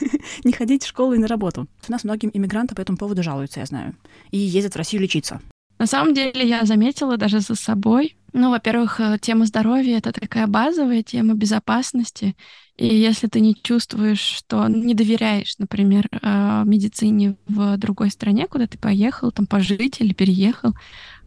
не 0.44 0.52
ходить 0.52 0.84
в 0.84 0.88
школу 0.88 1.14
и 1.14 1.18
на 1.18 1.26
работу. 1.26 1.66
У 1.88 1.92
нас 1.92 2.04
многим 2.04 2.30
иммигранты 2.34 2.74
по 2.74 2.82
этому 2.82 2.98
поводу 2.98 3.22
жалуются, 3.22 3.60
я 3.60 3.66
знаю, 3.66 3.96
и 4.30 4.36
ездят 4.36 4.74
в 4.74 4.76
Россию 4.76 5.00
лечиться. 5.00 5.40
На 5.78 5.86
самом 5.86 6.14
деле 6.14 6.46
я 6.46 6.64
заметила 6.64 7.16
даже 7.16 7.40
за 7.40 7.54
собой, 7.54 8.16
ну, 8.36 8.50
во-первых, 8.50 9.00
э, 9.00 9.18
тема 9.20 9.46
здоровья— 9.46 9.98
это 9.98 10.12
такая 10.12 10.46
базовая 10.46 11.02
тема 11.02 11.34
безопасности. 11.34 12.36
И 12.76 12.86
если 12.86 13.26
ты 13.28 13.40
не 13.40 13.54
чувствуешь, 13.54 14.20
что 14.20 14.68
не 14.68 14.94
доверяешь, 14.94 15.56
например, 15.58 16.08
э, 16.10 16.62
медицине 16.66 17.36
в 17.48 17.78
другой 17.78 18.10
стране, 18.10 18.46
куда 18.46 18.66
ты 18.66 18.76
поехал, 18.76 19.32
там 19.32 19.46
пожить 19.46 20.00
или 20.00 20.12
переехал, 20.12 20.74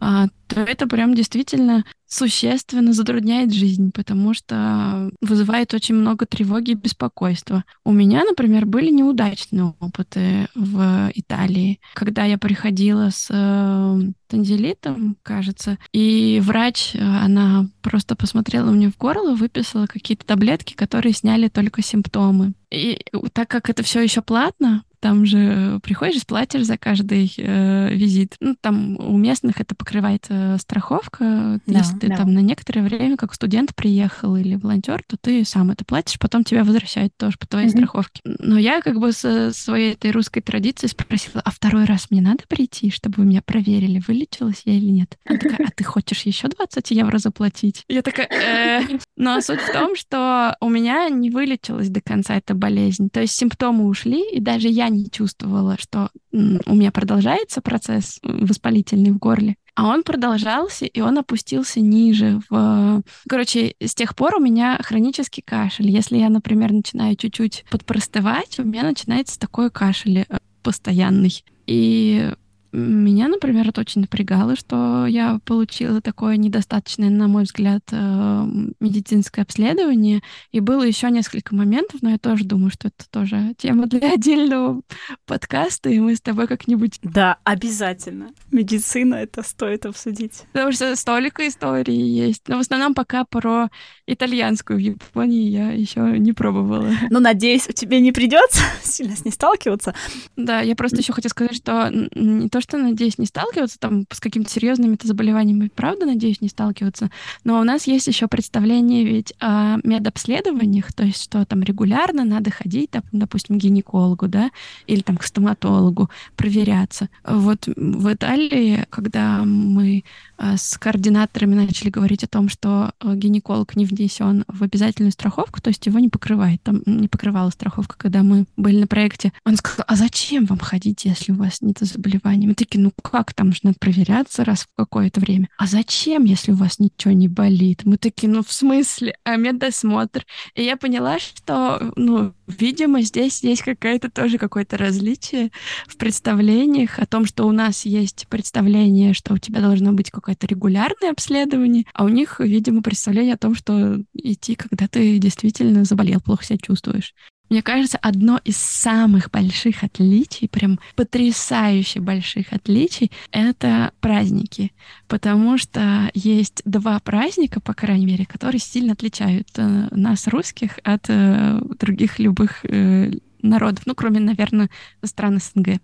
то 0.00 0.60
это 0.60 0.86
прям 0.88 1.14
действительно 1.14 1.84
существенно 2.06 2.92
затрудняет 2.92 3.52
жизнь, 3.52 3.92
потому 3.92 4.34
что 4.34 5.10
вызывает 5.20 5.72
очень 5.74 5.94
много 5.94 6.26
тревоги 6.26 6.72
и 6.72 6.74
беспокойства. 6.74 7.64
У 7.84 7.92
меня, 7.92 8.24
например, 8.24 8.66
были 8.66 8.90
неудачные 8.90 9.74
опыты 9.78 10.48
в 10.56 11.10
Италии, 11.14 11.80
когда 11.94 12.24
я 12.24 12.36
приходила 12.36 13.10
с 13.10 13.28
э, 13.30 14.00
танзелитом, 14.26 15.16
кажется, 15.22 15.78
и 15.92 16.40
врач, 16.42 16.96
она 16.96 17.68
просто 17.80 18.16
посмотрела 18.16 18.70
мне 18.70 18.90
в 18.90 18.96
горло, 18.96 19.36
выписала 19.36 19.86
какие-то 19.86 20.26
таблетки, 20.26 20.74
которые 20.74 21.12
сняли 21.12 21.48
только 21.48 21.82
симптомы. 21.82 22.54
И 22.72 23.04
так 23.32 23.48
как 23.48 23.70
это 23.70 23.82
все 23.84 24.00
еще 24.00 24.22
платно, 24.22 24.82
там 25.00 25.24
же 25.24 25.80
приходишь, 25.82 26.26
платишь 26.26 26.66
за 26.66 26.76
каждый 26.76 27.32
э, 27.36 27.94
визит. 27.94 28.36
Ну, 28.40 28.54
там 28.60 28.96
у 28.98 29.16
местных 29.16 29.60
это 29.60 29.74
покрывает 29.74 30.26
э, 30.28 30.58
страховка. 30.58 31.60
Да, 31.66 31.78
Если 31.78 31.98
ты 31.98 32.08
да. 32.08 32.18
там 32.18 32.34
на 32.34 32.40
некоторое 32.40 32.82
время 32.82 33.16
как 33.16 33.34
студент 33.34 33.74
приехал 33.74 34.36
или 34.36 34.56
волонтер, 34.56 35.02
то 35.06 35.16
ты 35.16 35.44
сам 35.44 35.70
это 35.70 35.84
платишь, 35.84 36.18
потом 36.18 36.44
тебя 36.44 36.64
возвращают 36.64 37.16
тоже 37.16 37.38
по 37.38 37.46
твоей 37.46 37.68
mm-hmm. 37.68 37.70
страховке. 37.70 38.20
Но 38.24 38.58
я 38.58 38.82
как 38.82 39.00
бы 39.00 39.12
со 39.12 39.52
своей 39.52 39.94
этой 39.94 40.10
русской 40.10 40.40
традицией 40.40 40.90
спросила, 40.90 41.40
а 41.44 41.50
второй 41.50 41.84
раз 41.84 42.10
мне 42.10 42.20
надо 42.20 42.44
прийти, 42.46 42.90
чтобы 42.90 43.16
вы 43.18 43.24
меня 43.24 43.42
проверили, 43.42 44.02
вылечилась 44.06 44.62
я 44.66 44.74
или 44.74 44.90
нет? 44.90 45.18
Она 45.24 45.38
такая, 45.38 45.66
а 45.66 45.70
ты 45.74 45.82
хочешь 45.82 46.22
еще 46.22 46.48
20 46.48 46.90
евро 46.90 47.18
заплатить? 47.18 47.84
Я 47.88 48.02
такая, 48.02 48.28
э. 48.28 48.98
Но 49.16 49.40
суть 49.40 49.60
в 49.60 49.72
том, 49.72 49.96
что 49.96 50.56
у 50.60 50.68
меня 50.68 51.08
не 51.08 51.30
вылечилась 51.30 51.88
до 51.88 52.00
конца 52.00 52.36
эта 52.36 52.54
болезнь. 52.54 53.08
То 53.10 53.20
есть 53.20 53.34
симптомы 53.34 53.86
ушли, 53.86 54.22
и 54.30 54.40
даже 54.40 54.68
я 54.68 54.89
не 54.90 55.10
чувствовала, 55.10 55.76
что 55.78 56.10
у 56.32 56.74
меня 56.74 56.92
продолжается 56.92 57.60
процесс 57.60 58.18
воспалительный 58.22 59.10
в 59.10 59.18
горле. 59.18 59.56
А 59.74 59.86
он 59.86 60.02
продолжался, 60.02 60.84
и 60.84 61.00
он 61.00 61.18
опустился 61.18 61.80
ниже. 61.80 62.40
В... 62.50 63.02
Короче, 63.28 63.74
с 63.80 63.94
тех 63.94 64.14
пор 64.14 64.36
у 64.36 64.40
меня 64.40 64.78
хронический 64.82 65.42
кашель. 65.42 65.88
Если 65.88 66.18
я, 66.18 66.28
например, 66.28 66.72
начинаю 66.72 67.16
чуть-чуть 67.16 67.64
подпростывать, 67.70 68.58
у 68.58 68.64
меня 68.64 68.82
начинается 68.82 69.38
такой 69.38 69.70
кашель 69.70 70.26
э, 70.28 70.38
постоянный. 70.62 71.44
И 71.66 72.32
меня, 72.72 73.28
например, 73.28 73.68
это 73.68 73.80
очень 73.80 74.02
напрягало, 74.02 74.56
что 74.56 75.06
я 75.06 75.40
получила 75.44 76.00
такое 76.00 76.36
недостаточное, 76.36 77.10
на 77.10 77.28
мой 77.28 77.44
взгляд, 77.44 77.82
э, 77.90 78.44
медицинское 78.80 79.42
обследование. 79.42 80.22
И 80.52 80.60
было 80.60 80.82
еще 80.82 81.10
несколько 81.10 81.54
моментов, 81.54 82.02
но 82.02 82.10
я 82.10 82.18
тоже 82.18 82.44
думаю, 82.44 82.70
что 82.70 82.88
это 82.88 83.08
тоже 83.10 83.54
тема 83.58 83.86
для 83.86 84.12
отдельного 84.12 84.82
подкаста, 85.26 85.90
и 85.90 85.98
мы 85.98 86.14
с 86.14 86.20
тобой 86.20 86.46
как-нибудь... 86.46 86.98
Да, 87.02 87.38
обязательно. 87.44 88.28
Медицина 88.50 89.16
это 89.16 89.42
стоит 89.42 89.86
обсудить. 89.86 90.44
Потому 90.52 90.72
что 90.72 90.94
столько 90.96 91.48
историй 91.48 92.00
есть. 92.00 92.48
Но 92.48 92.56
в 92.56 92.60
основном 92.60 92.94
пока 92.94 93.24
про 93.24 93.68
итальянскую 94.06 94.78
в 94.78 94.82
Японии 94.82 95.48
я 95.48 95.70
еще 95.72 96.18
не 96.18 96.32
пробовала. 96.32 96.90
Ну, 97.10 97.20
надеюсь, 97.20 97.68
у 97.68 97.72
тебя 97.72 98.00
не 98.00 98.12
придется 98.12 98.62
сильно 98.82 99.16
с 99.16 99.24
ней 99.24 99.32
сталкиваться. 99.32 99.94
Да, 100.36 100.60
я 100.60 100.76
просто 100.76 100.98
еще 100.98 101.12
хочу 101.12 101.28
сказать, 101.28 101.56
что 101.56 101.90
не 101.90 102.48
то, 102.48 102.59
что 102.60 102.78
надеюсь 102.78 103.18
не 103.18 103.26
сталкиваться 103.26 103.78
там 103.78 104.04
с 104.10 104.20
какими-то 104.20 104.50
серьезными 104.50 104.96
заболеваниями, 105.02 105.70
правда, 105.74 106.06
надеюсь 106.06 106.40
не 106.40 106.48
сталкиваться, 106.48 107.10
но 107.44 107.60
у 107.60 107.64
нас 107.64 107.86
есть 107.86 108.06
еще 108.06 108.28
представление 108.28 109.04
ведь 109.04 109.34
о 109.40 109.76
медобследованиях, 109.84 110.92
то 110.92 111.04
есть 111.04 111.22
что 111.22 111.44
там 111.44 111.62
регулярно 111.62 112.24
надо 112.24 112.50
ходить, 112.50 112.90
допустим, 113.12 113.58
к 113.58 113.62
гинекологу, 113.62 114.28
да, 114.28 114.50
или 114.86 115.00
там 115.00 115.16
к 115.16 115.24
стоматологу, 115.24 116.10
проверяться. 116.36 117.08
Вот 117.24 117.66
в 117.66 118.12
Италии, 118.12 118.86
когда 118.90 119.42
мы 119.44 120.04
с 120.40 120.78
координаторами 120.78 121.54
начали 121.54 121.90
говорить 121.90 122.24
о 122.24 122.28
том, 122.28 122.48
что 122.48 122.92
э, 123.00 123.14
гинеколог 123.14 123.76
не 123.76 123.84
внесен 123.84 124.44
в 124.48 124.62
обязательную 124.62 125.12
страховку, 125.12 125.60
то 125.60 125.68
есть 125.68 125.84
его 125.84 125.98
не 125.98 126.08
покрывает, 126.08 126.62
там 126.62 126.82
не 126.86 127.08
покрывала 127.08 127.50
страховка, 127.50 127.96
когда 127.98 128.22
мы 128.22 128.46
были 128.56 128.80
на 128.80 128.86
проекте. 128.86 129.32
Он 129.44 129.56
сказал, 129.56 129.84
а 129.86 129.96
зачем 129.96 130.46
вам 130.46 130.58
ходить, 130.58 131.04
если 131.04 131.32
у 131.32 131.36
вас 131.36 131.60
нет 131.60 131.78
заболеваний? 131.80 132.46
Мы 132.46 132.54
такие, 132.54 132.80
ну 132.80 132.90
как, 133.02 133.34
там 133.34 133.52
же 133.52 133.60
надо 133.62 133.76
проверяться 133.78 134.44
раз 134.44 134.62
в 134.62 134.68
какое-то 134.76 135.20
время. 135.20 135.48
А 135.58 135.66
зачем, 135.66 136.24
если 136.24 136.52
у 136.52 136.56
вас 136.56 136.78
ничего 136.78 137.12
не 137.12 137.28
болит? 137.28 137.82
Мы 137.84 137.98
такие, 137.98 138.32
ну 138.32 138.42
в 138.42 138.52
смысле? 138.52 139.16
А 139.24 139.36
медосмотр? 139.36 140.24
И 140.54 140.62
я 140.62 140.76
поняла, 140.76 141.18
что, 141.18 141.92
ну, 141.96 142.32
видимо, 142.46 143.02
здесь 143.02 143.42
есть 143.42 143.62
какая-то 143.62 144.10
тоже 144.10 144.38
какое-то 144.38 144.78
различие 144.78 145.50
в 145.86 145.96
представлениях 145.96 146.98
о 146.98 147.06
том, 147.06 147.26
что 147.26 147.46
у 147.46 147.52
нас 147.52 147.84
есть 147.84 148.26
представление, 148.28 149.12
что 149.12 149.34
у 149.34 149.38
тебя 149.38 149.60
должно 149.60 149.92
быть 149.92 150.10
какое-то 150.30 150.46
регулярное 150.46 151.10
обследование, 151.10 151.84
а 151.92 152.04
у 152.04 152.08
них, 152.08 152.40
видимо, 152.40 152.82
представление 152.82 153.34
о 153.34 153.38
том, 153.38 153.54
что 153.54 154.00
идти, 154.14 154.54
когда 154.54 154.86
ты 154.86 155.18
действительно 155.18 155.84
заболел, 155.84 156.20
плохо 156.20 156.44
себя 156.44 156.58
чувствуешь. 156.58 157.14
Мне 157.48 157.62
кажется, 157.62 157.98
одно 158.00 158.40
из 158.44 158.56
самых 158.56 159.28
больших 159.32 159.82
отличий, 159.82 160.48
прям 160.48 160.78
потрясающе 160.94 161.98
больших 161.98 162.52
отличий, 162.52 163.10
это 163.32 163.90
праздники. 164.00 164.70
Потому 165.08 165.58
что 165.58 166.12
есть 166.14 166.62
два 166.64 167.00
праздника, 167.00 167.60
по 167.60 167.74
крайней 167.74 168.06
мере, 168.06 168.24
которые 168.24 168.60
сильно 168.60 168.92
отличают 168.92 169.48
э, 169.56 169.88
нас, 169.90 170.28
русских, 170.28 170.78
от 170.84 171.06
э, 171.08 171.60
других 171.80 172.20
любых 172.20 172.64
э, 172.64 173.10
народов, 173.42 173.84
ну, 173.84 173.96
кроме, 173.96 174.20
наверное, 174.20 174.70
стран 175.02 175.40
СНГ. 175.40 175.80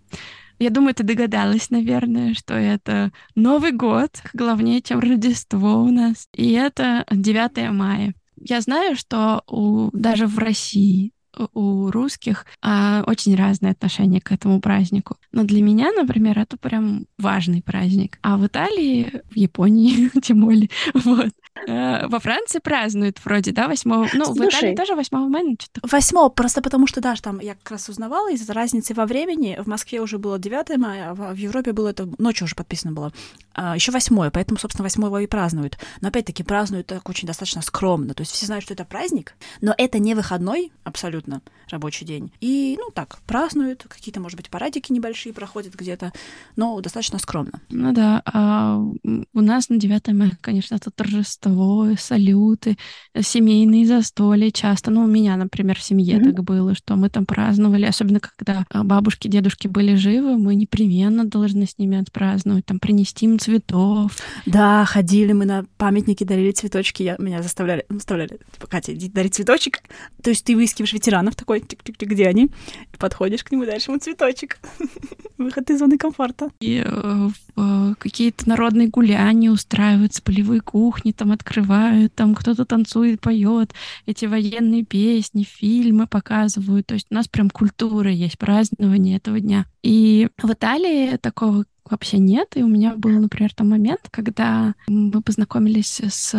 Я 0.58 0.70
думаю, 0.70 0.94
ты 0.94 1.02
догадалась, 1.02 1.70
наверное, 1.70 2.34
что 2.34 2.54
это 2.54 3.12
Новый 3.34 3.72
год, 3.72 4.10
главнее, 4.32 4.80
чем 4.80 5.00
Рождество 5.00 5.82
у 5.82 5.90
нас, 5.90 6.28
и 6.32 6.52
это 6.52 7.04
9 7.10 7.70
мая. 7.72 8.14
Я 8.36 8.60
знаю, 8.60 8.96
что 8.96 9.42
у, 9.46 9.90
даже 9.92 10.26
в 10.26 10.38
России 10.38 11.12
у 11.54 11.90
русских 11.90 12.46
а, 12.62 13.04
очень 13.06 13.36
разное 13.36 13.72
отношение 13.72 14.20
к 14.20 14.32
этому 14.32 14.60
празднику. 14.60 15.16
Но 15.32 15.44
для 15.44 15.62
меня, 15.62 15.92
например, 15.92 16.38
это 16.38 16.56
прям 16.56 17.06
важный 17.18 17.62
праздник. 17.62 18.18
А 18.22 18.36
в 18.36 18.46
Италии, 18.46 19.22
в 19.30 19.36
Японии, 19.36 20.10
тем 20.22 20.40
более, 20.40 20.70
вот, 20.94 21.30
а, 21.68 22.08
во 22.08 22.18
Франции 22.18 22.58
празднуют 22.58 23.24
вроде, 23.24 23.52
да, 23.52 23.68
8 23.68 23.90
Ну, 24.14 24.24
Слушай, 24.24 24.46
в 24.46 24.48
Италии 24.48 24.76
тоже 24.76 24.94
8 24.94 25.28
мая, 25.28 25.44
ну, 25.44 25.56
что-то. 25.58 25.86
8 25.86 26.30
просто 26.30 26.62
потому 26.62 26.86
что, 26.86 27.00
да, 27.00 27.14
там 27.16 27.40
я 27.40 27.54
как 27.54 27.72
раз 27.72 27.88
узнавала 27.88 28.30
из-за 28.32 28.52
разницы 28.52 28.94
во 28.94 29.06
времени. 29.06 29.58
В 29.60 29.66
Москве 29.66 30.00
уже 30.00 30.18
было 30.18 30.38
9 30.38 30.78
мая, 30.78 31.10
а 31.10 31.14
в 31.14 31.36
Европе 31.36 31.72
было 31.72 31.88
это 31.88 32.08
ночью 32.18 32.44
уже 32.44 32.54
подписано 32.54 32.92
было. 32.92 33.12
А, 33.54 33.74
еще 33.74 33.92
8 33.92 34.30
поэтому, 34.30 34.58
собственно, 34.58 34.84
8 34.84 35.24
и 35.24 35.26
празднуют. 35.26 35.78
Но 36.00 36.08
опять-таки 36.08 36.42
празднуют 36.42 36.86
так 36.86 37.08
очень 37.08 37.26
достаточно 37.26 37.62
скромно. 37.62 38.14
То 38.14 38.22
есть 38.22 38.32
все 38.32 38.46
знают, 38.46 38.64
что 38.64 38.74
это 38.74 38.84
праздник, 38.84 39.34
но 39.60 39.74
это 39.76 39.98
не 39.98 40.14
выходной 40.14 40.72
абсолютно 40.84 41.25
абсолютно 41.26 41.42
рабочий 41.70 42.04
день. 42.04 42.32
И, 42.40 42.76
ну, 42.78 42.90
так, 42.94 43.18
празднуют, 43.26 43.84
какие-то, 43.88 44.20
может 44.20 44.36
быть, 44.36 44.50
парадики 44.50 44.92
небольшие 44.92 45.32
проходят 45.32 45.74
где-то, 45.74 46.12
но 46.54 46.80
достаточно 46.80 47.18
скромно. 47.18 47.60
Ну 47.70 47.92
да, 47.92 48.22
а 48.24 48.78
у 48.78 49.40
нас 49.40 49.68
на 49.68 49.76
9 49.76 50.08
мая, 50.08 50.38
конечно, 50.40 50.76
это 50.76 50.90
торжество, 50.90 51.88
салюты, 51.98 52.76
семейные 53.20 53.86
застолья 53.86 54.50
часто. 54.50 54.90
Ну, 54.90 55.04
у 55.04 55.06
меня, 55.06 55.36
например, 55.36 55.78
в 55.78 55.82
семье 55.82 56.18
mm-hmm. 56.18 56.24
так 56.24 56.44
было, 56.44 56.74
что 56.74 56.94
мы 56.94 57.08
там 57.08 57.26
праздновали, 57.26 57.84
особенно 57.84 58.20
когда 58.20 58.64
бабушки, 58.72 59.28
дедушки 59.28 59.66
были 59.66 59.96
живы, 59.96 60.38
мы 60.38 60.54
непременно 60.54 61.24
должны 61.24 61.66
с 61.66 61.78
ними 61.78 61.98
отпраздновать, 61.98 62.64
там, 62.64 62.78
принести 62.78 63.26
им 63.26 63.38
цветов. 63.38 64.16
Да, 64.46 64.84
ходили 64.84 65.32
мы 65.32 65.46
на 65.46 65.64
памятники, 65.78 66.22
дарили 66.22 66.52
цветочки, 66.52 67.02
я, 67.02 67.16
меня 67.18 67.42
заставляли, 67.42 67.84
заставляли, 67.88 68.38
типа, 68.52 68.68
Катя, 68.68 68.94
иди 68.94 69.08
дарить 69.08 69.34
цветочек. 69.34 69.80
То 70.22 70.30
есть 70.30 70.44
ты 70.44 70.54
выискиваешь 70.54 70.92
ветеранов 70.92 71.36
такой, 71.36 71.60
тик-тик-тик, 71.60 72.08
где 72.08 72.26
они? 72.26 72.44
И 72.44 72.96
подходишь 72.98 73.42
к 73.42 73.50
нему, 73.50 73.64
даришь 73.64 73.90
ему 73.90 74.00
цветочек. 74.00 74.58
Выход 75.38 75.70
из 75.70 75.78
зоны 75.78 75.98
комфорта. 75.98 76.50
И 76.60 76.82
э, 76.84 77.28
э, 77.56 77.94
какие-то 77.98 78.48
народные 78.48 78.88
гуляния 78.88 79.50
устраиваются, 79.50 80.22
полевые 80.22 80.60
кухни 80.60 81.12
там 81.12 81.32
открывают, 81.32 82.14
там 82.14 82.34
кто-то 82.34 82.64
танцует, 82.64 83.20
поет, 83.20 83.72
эти 84.06 84.26
военные 84.26 84.84
песни, 84.84 85.44
фильмы 85.44 86.06
показывают. 86.06 86.86
То 86.86 86.94
есть 86.94 87.06
у 87.10 87.14
нас 87.14 87.28
прям 87.28 87.50
культура 87.50 88.10
есть, 88.10 88.38
празднование 88.38 89.16
этого 89.16 89.40
дня. 89.40 89.66
И 89.82 90.28
в 90.42 90.52
Италии 90.52 91.16
такого 91.16 91.64
вообще 91.90 92.18
нет. 92.18 92.56
И 92.56 92.62
у 92.62 92.68
меня 92.68 92.94
был, 92.94 93.10
например, 93.10 93.52
там 93.54 93.70
момент, 93.70 94.08
когда 94.10 94.74
мы 94.88 95.22
познакомились 95.22 96.00
с 96.00 96.34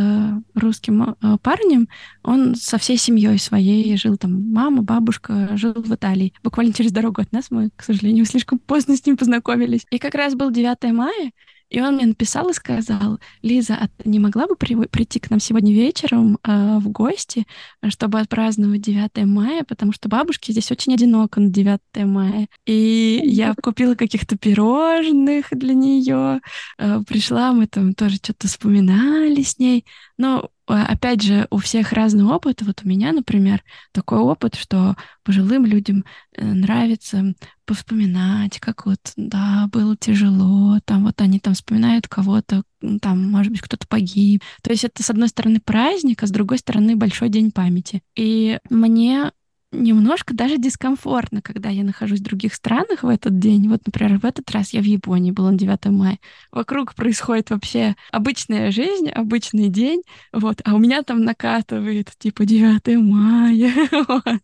русским 0.55 1.15
э, 1.21 1.37
парнем. 1.41 1.87
Он 2.23 2.55
со 2.55 2.77
всей 2.77 2.97
семьей 2.97 3.39
своей 3.39 3.95
жил 3.97 4.17
там, 4.17 4.51
мама, 4.51 4.81
бабушка, 4.81 5.49
жил 5.57 5.73
в 5.73 5.93
Италии. 5.93 6.33
Буквально 6.43 6.73
через 6.73 6.91
дорогу 6.91 7.21
от 7.21 7.31
нас 7.31 7.51
мы, 7.51 7.69
к 7.75 7.83
сожалению, 7.83 8.25
слишком 8.27 8.59
поздно 8.59 8.95
с 8.95 9.05
ним 9.05 9.17
познакомились. 9.17 9.85
И 9.89 9.99
как 9.99 10.15
раз 10.15 10.35
был 10.35 10.51
9 10.51 10.91
мая, 10.93 11.31
и 11.69 11.81
он 11.81 11.95
мне 11.95 12.05
написал 12.05 12.49
и 12.49 12.53
сказал, 12.53 13.19
Лиза, 13.41 13.75
а 13.75 13.87
ты 13.87 14.09
не 14.09 14.19
могла 14.19 14.47
бы 14.47 14.55
при, 14.55 14.75
прийти 14.87 15.19
к 15.19 15.29
нам 15.29 15.39
сегодня 15.39 15.73
вечером 15.73 16.39
э, 16.43 16.77
в 16.79 16.89
гости, 16.89 17.45
чтобы 17.89 18.19
отпраздновать 18.19 18.81
9 18.81 19.25
мая, 19.25 19.63
потому 19.63 19.91
что 19.91 20.07
бабушке 20.09 20.53
здесь 20.53 20.71
очень 20.71 20.93
одиноко 20.93 21.39
на 21.39 21.49
9 21.49 21.79
мая. 22.05 22.47
И 22.65 23.21
я 23.23 23.53
купила 23.61 23.95
каких-то 23.95 24.37
пирожных 24.37 25.47
для 25.51 25.73
нее, 25.73 26.41
э, 26.77 27.01
пришла, 27.07 27.51
мы 27.51 27.67
там 27.67 27.93
тоже 27.93 28.15
что-то 28.17 28.47
вспоминали 28.47 29.41
с 29.41 29.59
ней. 29.59 29.85
Но 30.17 30.37
а, 30.37 30.49
опять 30.73 31.21
же, 31.21 31.47
у 31.49 31.57
всех 31.57 31.93
разный 31.93 32.25
опыт. 32.25 32.61
Вот 32.61 32.81
у 32.83 32.87
меня, 32.87 33.11
например, 33.13 33.63
такой 33.93 34.19
опыт, 34.19 34.55
что 34.55 34.95
пожилым 35.23 35.65
людям 35.65 36.03
э, 36.35 36.45
нравится 36.45 37.33
повспоминать, 37.65 38.59
как 38.59 38.85
вот, 38.85 38.99
да, 39.15 39.67
было 39.71 39.95
тяжело, 39.97 40.79
там 40.85 41.05
вот 41.05 41.19
они 41.21 41.39
там 41.39 41.53
вспоминают 41.53 42.07
кого-то, 42.07 42.63
там, 43.01 43.29
может 43.29 43.51
быть, 43.51 43.61
кто-то 43.61 43.87
погиб. 43.87 44.41
То 44.63 44.71
есть 44.71 44.85
это, 44.85 45.03
с 45.03 45.09
одной 45.09 45.27
стороны, 45.27 45.59
праздник, 45.59 46.23
а 46.23 46.27
с 46.27 46.31
другой 46.31 46.59
стороны, 46.59 46.95
большой 46.95 47.29
день 47.29 47.51
памяти. 47.51 48.01
И 48.15 48.59
мне 48.69 49.31
немножко 49.71 50.33
даже 50.33 50.57
дискомфортно, 50.57 51.41
когда 51.41 51.69
я 51.69 51.83
нахожусь 51.83 52.19
в 52.19 52.23
других 52.23 52.53
странах 52.53 53.03
в 53.03 53.07
этот 53.07 53.39
день. 53.39 53.69
Вот, 53.69 53.81
например, 53.85 54.19
в 54.19 54.25
этот 54.25 54.49
раз 54.51 54.71
я 54.71 54.81
в 54.81 54.85
Японии 54.85 55.31
была 55.31 55.51
на 55.51 55.57
9 55.57 55.85
мая. 55.87 56.19
Вокруг 56.51 56.95
происходит 56.95 57.49
вообще 57.49 57.95
обычная 58.11 58.71
жизнь, 58.71 59.09
обычный 59.09 59.69
день, 59.69 60.03
вот, 60.31 60.61
а 60.63 60.75
у 60.75 60.79
меня 60.79 61.03
там 61.03 61.21
накатывает, 61.21 62.11
типа, 62.17 62.45
9 62.45 62.97
мая. 62.97 63.71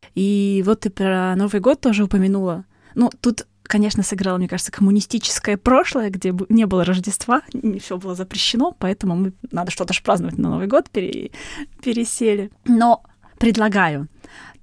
И 0.15 0.63
вот 0.65 0.82
ты 0.82 0.89
про 0.89 1.36
Новый 1.36 1.61
год 1.61 1.82
тоже 1.82 2.03
упомянула. 2.03 2.65
Ну, 2.95 3.09
тут 3.21 3.47
конечно, 3.63 4.03
сыграло, 4.03 4.38
мне 4.38 4.47
кажется, 4.47 4.71
коммунистическое 4.71 5.57
прошлое, 5.57 6.09
где 6.09 6.36
не 6.49 6.65
было 6.65 6.86
Рождества, 6.86 7.41
не 7.53 7.80
все 7.80 7.97
было 7.97 8.13
запрещено, 8.13 8.76
поэтому 8.78 9.15
мы 9.15 9.34
надо 9.51 9.71
что-то 9.71 9.93
же 9.93 10.03
праздновать 10.03 10.38
на 10.38 10.49
Новый 10.49 10.67
год, 10.67 10.89
пере, 10.91 11.32
пересели. 11.82 12.51
Но 12.65 13.03
предлагаю 13.39 14.09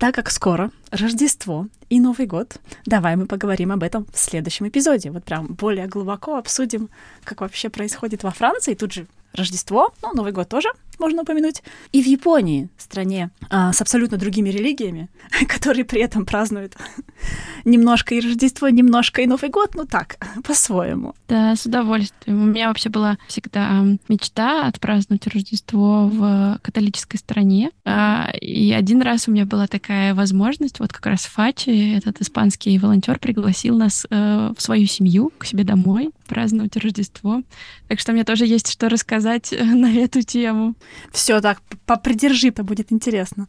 так 0.01 0.15
как 0.15 0.31
скоро 0.31 0.71
Рождество 0.91 1.69
и 1.89 2.01
Новый 2.01 2.27
год, 2.27 2.57
давай 2.85 3.17
мы 3.17 3.27
поговорим 3.27 3.73
об 3.73 3.83
этом 3.83 4.07
в 4.13 4.19
следующем 4.19 4.69
эпизоде. 4.69 5.11
Вот 5.11 5.25
прям 5.25 5.47
более 5.47 5.87
глубоко 5.87 6.37
обсудим, 6.37 6.91
как 7.25 7.41
вообще 7.41 7.69
происходит 7.69 8.23
во 8.23 8.31
Франции. 8.31 8.75
Тут 8.75 8.93
же 8.93 9.07
Рождество, 9.33 9.93
ну, 10.03 10.13
Новый 10.13 10.33
год 10.33 10.49
тоже 10.49 10.71
можно 11.01 11.23
упомянуть. 11.23 11.63
И 11.93 12.03
в 12.03 12.07
Японии, 12.07 12.69
стране 12.77 13.31
а, 13.49 13.73
с 13.73 13.81
абсолютно 13.81 14.19
другими 14.19 14.51
религиями, 14.51 15.09
которые 15.49 15.85
при 15.85 16.01
этом 16.01 16.27
празднуют 16.27 16.77
немножко 17.65 18.15
и 18.15 18.21
Рождество, 18.21 18.69
немножко 18.69 19.23
и 19.23 19.27
Новый 19.27 19.51
год, 19.51 19.75
ну 19.75 19.87
так, 19.87 20.19
по-своему. 20.45 21.15
Да, 21.29 21.57
с 21.57 21.65
удовольствием. 21.65 22.43
У 22.43 22.47
меня 22.47 22.69
вообще 22.69 22.91
была 22.91 23.19
всегда 23.29 23.85
мечта 24.09 24.67
отпраздновать 24.67 25.27
Рождество 25.27 26.07
в 26.07 26.59
католической 26.63 27.17
стране. 27.17 27.71
А, 27.85 28.31
и 28.39 28.73
один 28.73 29.01
раз 29.01 29.27
у 29.27 29.33
меня 29.33 29.47
была 29.47 29.67
такая 29.67 30.15
возможность, 30.15 30.80
вот 30.81 30.93
как 30.93 31.07
раз 31.07 31.27
Фачи, 31.27 31.97
этот 31.97 32.21
испанский 32.21 32.79
волонтер, 32.79 33.19
пригласил 33.19 33.77
нас 33.77 34.07
э, 34.11 34.53
в 34.57 34.61
свою 34.61 34.87
семью, 34.87 35.31
к 35.39 35.45
себе 35.45 35.63
домой, 35.63 36.11
праздновать 36.31 36.77
Рождество. 36.77 37.43
Так 37.89 37.99
что 37.99 38.13
мне 38.13 38.23
тоже 38.23 38.47
есть 38.47 38.71
что 38.71 38.89
рассказать 38.89 39.53
э, 39.53 39.65
на 39.83 39.93
эту 39.93 40.23
тему. 40.23 40.77
Все 41.13 41.41
так, 41.41 41.61
попридержи, 41.87 42.49
это 42.49 42.63
будет 42.63 42.93
интересно. 42.93 43.49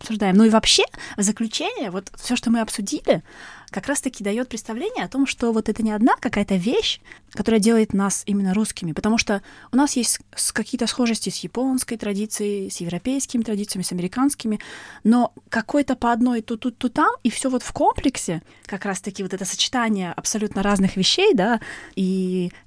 Обсуждаем. 0.00 0.36
Ну 0.36 0.44
и 0.44 0.50
вообще, 0.50 0.82
в 1.16 1.22
заключение, 1.22 1.92
вот 1.92 2.10
все, 2.16 2.34
что 2.34 2.50
мы 2.50 2.60
обсудили, 2.60 3.22
как 3.70 3.86
раз-таки 3.86 4.24
дает 4.24 4.48
представление 4.48 5.04
о 5.04 5.08
том, 5.08 5.26
что 5.26 5.52
вот 5.52 5.68
это 5.68 5.82
не 5.82 5.92
одна 5.92 6.16
какая-то 6.16 6.56
вещь, 6.56 7.00
которая 7.30 7.60
делает 7.60 7.92
нас 7.92 8.22
именно 8.26 8.54
русскими, 8.54 8.92
потому 8.92 9.18
что 9.18 9.42
у 9.72 9.76
нас 9.76 9.96
есть 9.96 10.20
какие-то 10.52 10.86
схожести 10.86 11.30
с 11.30 11.38
японской 11.38 11.96
традицией, 11.96 12.70
с 12.70 12.78
европейскими 12.78 13.42
традициями, 13.42 13.84
с 13.84 13.92
американскими, 13.92 14.60
но 15.04 15.32
какой-то 15.48 15.96
по 15.96 16.12
одной 16.12 16.42
то 16.42 16.56
тут, 16.56 16.78
то 16.78 16.88
там, 16.88 17.10
и 17.22 17.30
все 17.30 17.50
вот 17.50 17.62
в 17.62 17.72
комплексе, 17.72 18.42
как 18.66 18.84
раз-таки 18.84 19.22
вот 19.22 19.34
это 19.34 19.44
сочетание 19.44 20.12
абсолютно 20.12 20.62
разных 20.62 20.96
вещей, 20.96 21.34
да, 21.34 21.60
и 21.94 22.02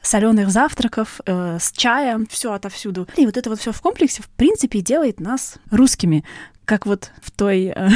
соленых 0.02 0.50
завтраков 0.50 1.22
э, 1.26 1.58
с 1.60 1.72
чаем, 1.72 2.28
все 2.28 2.54
отовсюду. 2.54 3.08
И 3.16 3.26
вот 3.26 3.38
это 3.38 3.50
вот 3.50 3.60
все 3.60 3.72
в 3.72 3.82
комплексе, 3.82 4.22
в 4.24 4.30
принципе, 4.30 4.82
делает 4.82 5.20
нас 5.20 5.56
русскими, 5.72 6.24
как 6.66 6.86
вот 6.86 7.12
в 7.22 7.32
той 7.32 7.74
э, 7.76 7.90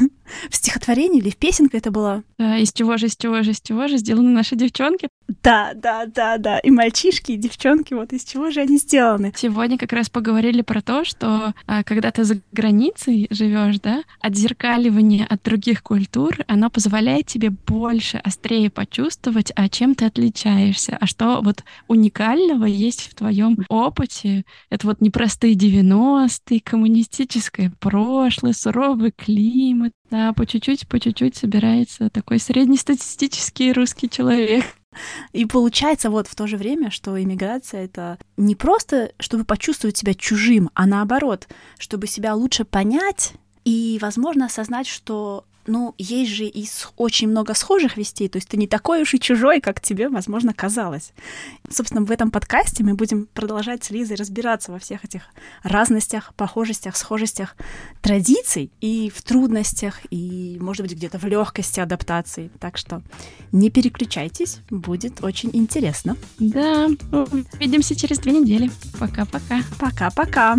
в 0.50 0.54
стихотворении 0.54 1.20
или 1.20 1.30
в 1.30 1.36
песенке 1.36 1.78
это 1.78 1.90
было. 1.90 2.22
Да, 2.38 2.56
из 2.58 2.72
чего 2.72 2.96
же, 2.96 3.06
из 3.06 3.16
чего 3.16 3.42
же, 3.42 3.50
из 3.50 3.60
чего 3.60 3.88
же 3.88 3.98
сделаны 3.98 4.30
наши 4.30 4.56
девчонки. 4.56 5.08
Да, 5.42 5.72
да, 5.74 6.06
да, 6.06 6.38
да. 6.38 6.58
И 6.58 6.70
мальчишки, 6.70 7.32
и 7.32 7.36
девчонки, 7.36 7.94
вот 7.94 8.12
из 8.12 8.24
чего 8.24 8.50
же 8.50 8.60
они 8.60 8.78
сделаны. 8.78 9.32
Сегодня 9.36 9.78
как 9.78 9.92
раз 9.92 10.10
поговорили 10.10 10.62
про 10.62 10.82
то, 10.82 11.04
что 11.04 11.54
а, 11.66 11.84
когда 11.84 12.10
ты 12.10 12.24
за 12.24 12.40
границей 12.52 13.28
живешь, 13.30 13.78
да, 13.80 14.02
отзеркаливание 14.20 15.24
от 15.26 15.42
других 15.42 15.82
культур, 15.82 16.38
оно 16.48 16.68
позволяет 16.68 17.26
тебе 17.26 17.50
больше, 17.50 18.18
острее 18.18 18.70
почувствовать, 18.70 19.52
а 19.54 19.68
чем 19.68 19.94
ты 19.94 20.06
отличаешься, 20.06 20.96
а 21.00 21.06
что 21.06 21.40
вот 21.42 21.62
уникального 21.86 22.64
есть 22.64 23.10
в 23.10 23.14
твоем 23.14 23.58
опыте. 23.68 24.44
Это 24.68 24.86
вот 24.86 25.00
непростые 25.00 25.54
90-е, 25.54 26.60
коммунистическое 26.60 27.72
прошлое, 27.78 28.52
суровый 28.52 29.12
климат, 29.12 29.92
да, 30.10 30.32
по 30.32 30.44
чуть-чуть, 30.44 30.88
по 30.88 30.98
чуть-чуть 30.98 31.36
собирается 31.36 32.10
такой 32.10 32.40
среднестатистический 32.40 33.72
русский 33.72 34.08
человек. 34.08 34.64
И 35.32 35.44
получается 35.46 36.10
вот 36.10 36.26
в 36.26 36.34
то 36.34 36.46
же 36.46 36.56
время, 36.56 36.90
что 36.90 37.20
иммиграция— 37.20 37.84
это 37.86 38.18
не 38.36 38.54
просто, 38.54 39.12
чтобы 39.18 39.44
почувствовать 39.44 39.96
себя 39.96 40.14
чужим, 40.14 40.70
а 40.74 40.86
наоборот, 40.86 41.48
чтобы 41.78 42.06
себя 42.06 42.34
лучше 42.34 42.64
понять 42.64 43.34
и, 43.64 43.98
возможно, 44.00 44.46
осознать, 44.46 44.86
что 44.86 45.44
ну, 45.70 45.94
есть 45.98 46.32
же 46.32 46.44
и 46.44 46.66
очень 46.96 47.28
много 47.28 47.54
схожих 47.54 47.96
вестей, 47.96 48.28
то 48.28 48.36
есть 48.36 48.48
ты 48.48 48.56
не 48.56 48.66
такой 48.66 49.02
уж 49.02 49.14
и 49.14 49.20
чужой, 49.20 49.60
как 49.60 49.80
тебе, 49.80 50.08
возможно, 50.08 50.52
казалось. 50.52 51.12
Собственно, 51.70 52.04
в 52.04 52.10
этом 52.10 52.30
подкасте 52.30 52.82
мы 52.82 52.94
будем 52.94 53.26
продолжать 53.32 53.84
с 53.84 53.90
Лизой 53.90 54.16
разбираться 54.16 54.72
во 54.72 54.78
всех 54.78 55.04
этих 55.04 55.22
разностях, 55.62 56.34
похожестях, 56.34 56.96
схожестях 56.96 57.56
традиций 58.02 58.72
и 58.80 59.10
в 59.14 59.22
трудностях, 59.22 60.00
и, 60.10 60.58
может 60.60 60.82
быть, 60.82 60.96
где-то 60.96 61.18
в 61.18 61.24
легкости 61.24 61.78
адаптации. 61.78 62.50
Так 62.58 62.76
что 62.76 63.02
не 63.52 63.70
переключайтесь, 63.70 64.58
будет 64.70 65.22
очень 65.22 65.50
интересно. 65.52 66.16
Да, 66.38 66.88
увидимся 67.12 67.94
через 67.94 68.18
две 68.18 68.32
недели. 68.32 68.70
Пока-пока. 68.98 69.62
Пока-пока. 69.78 70.56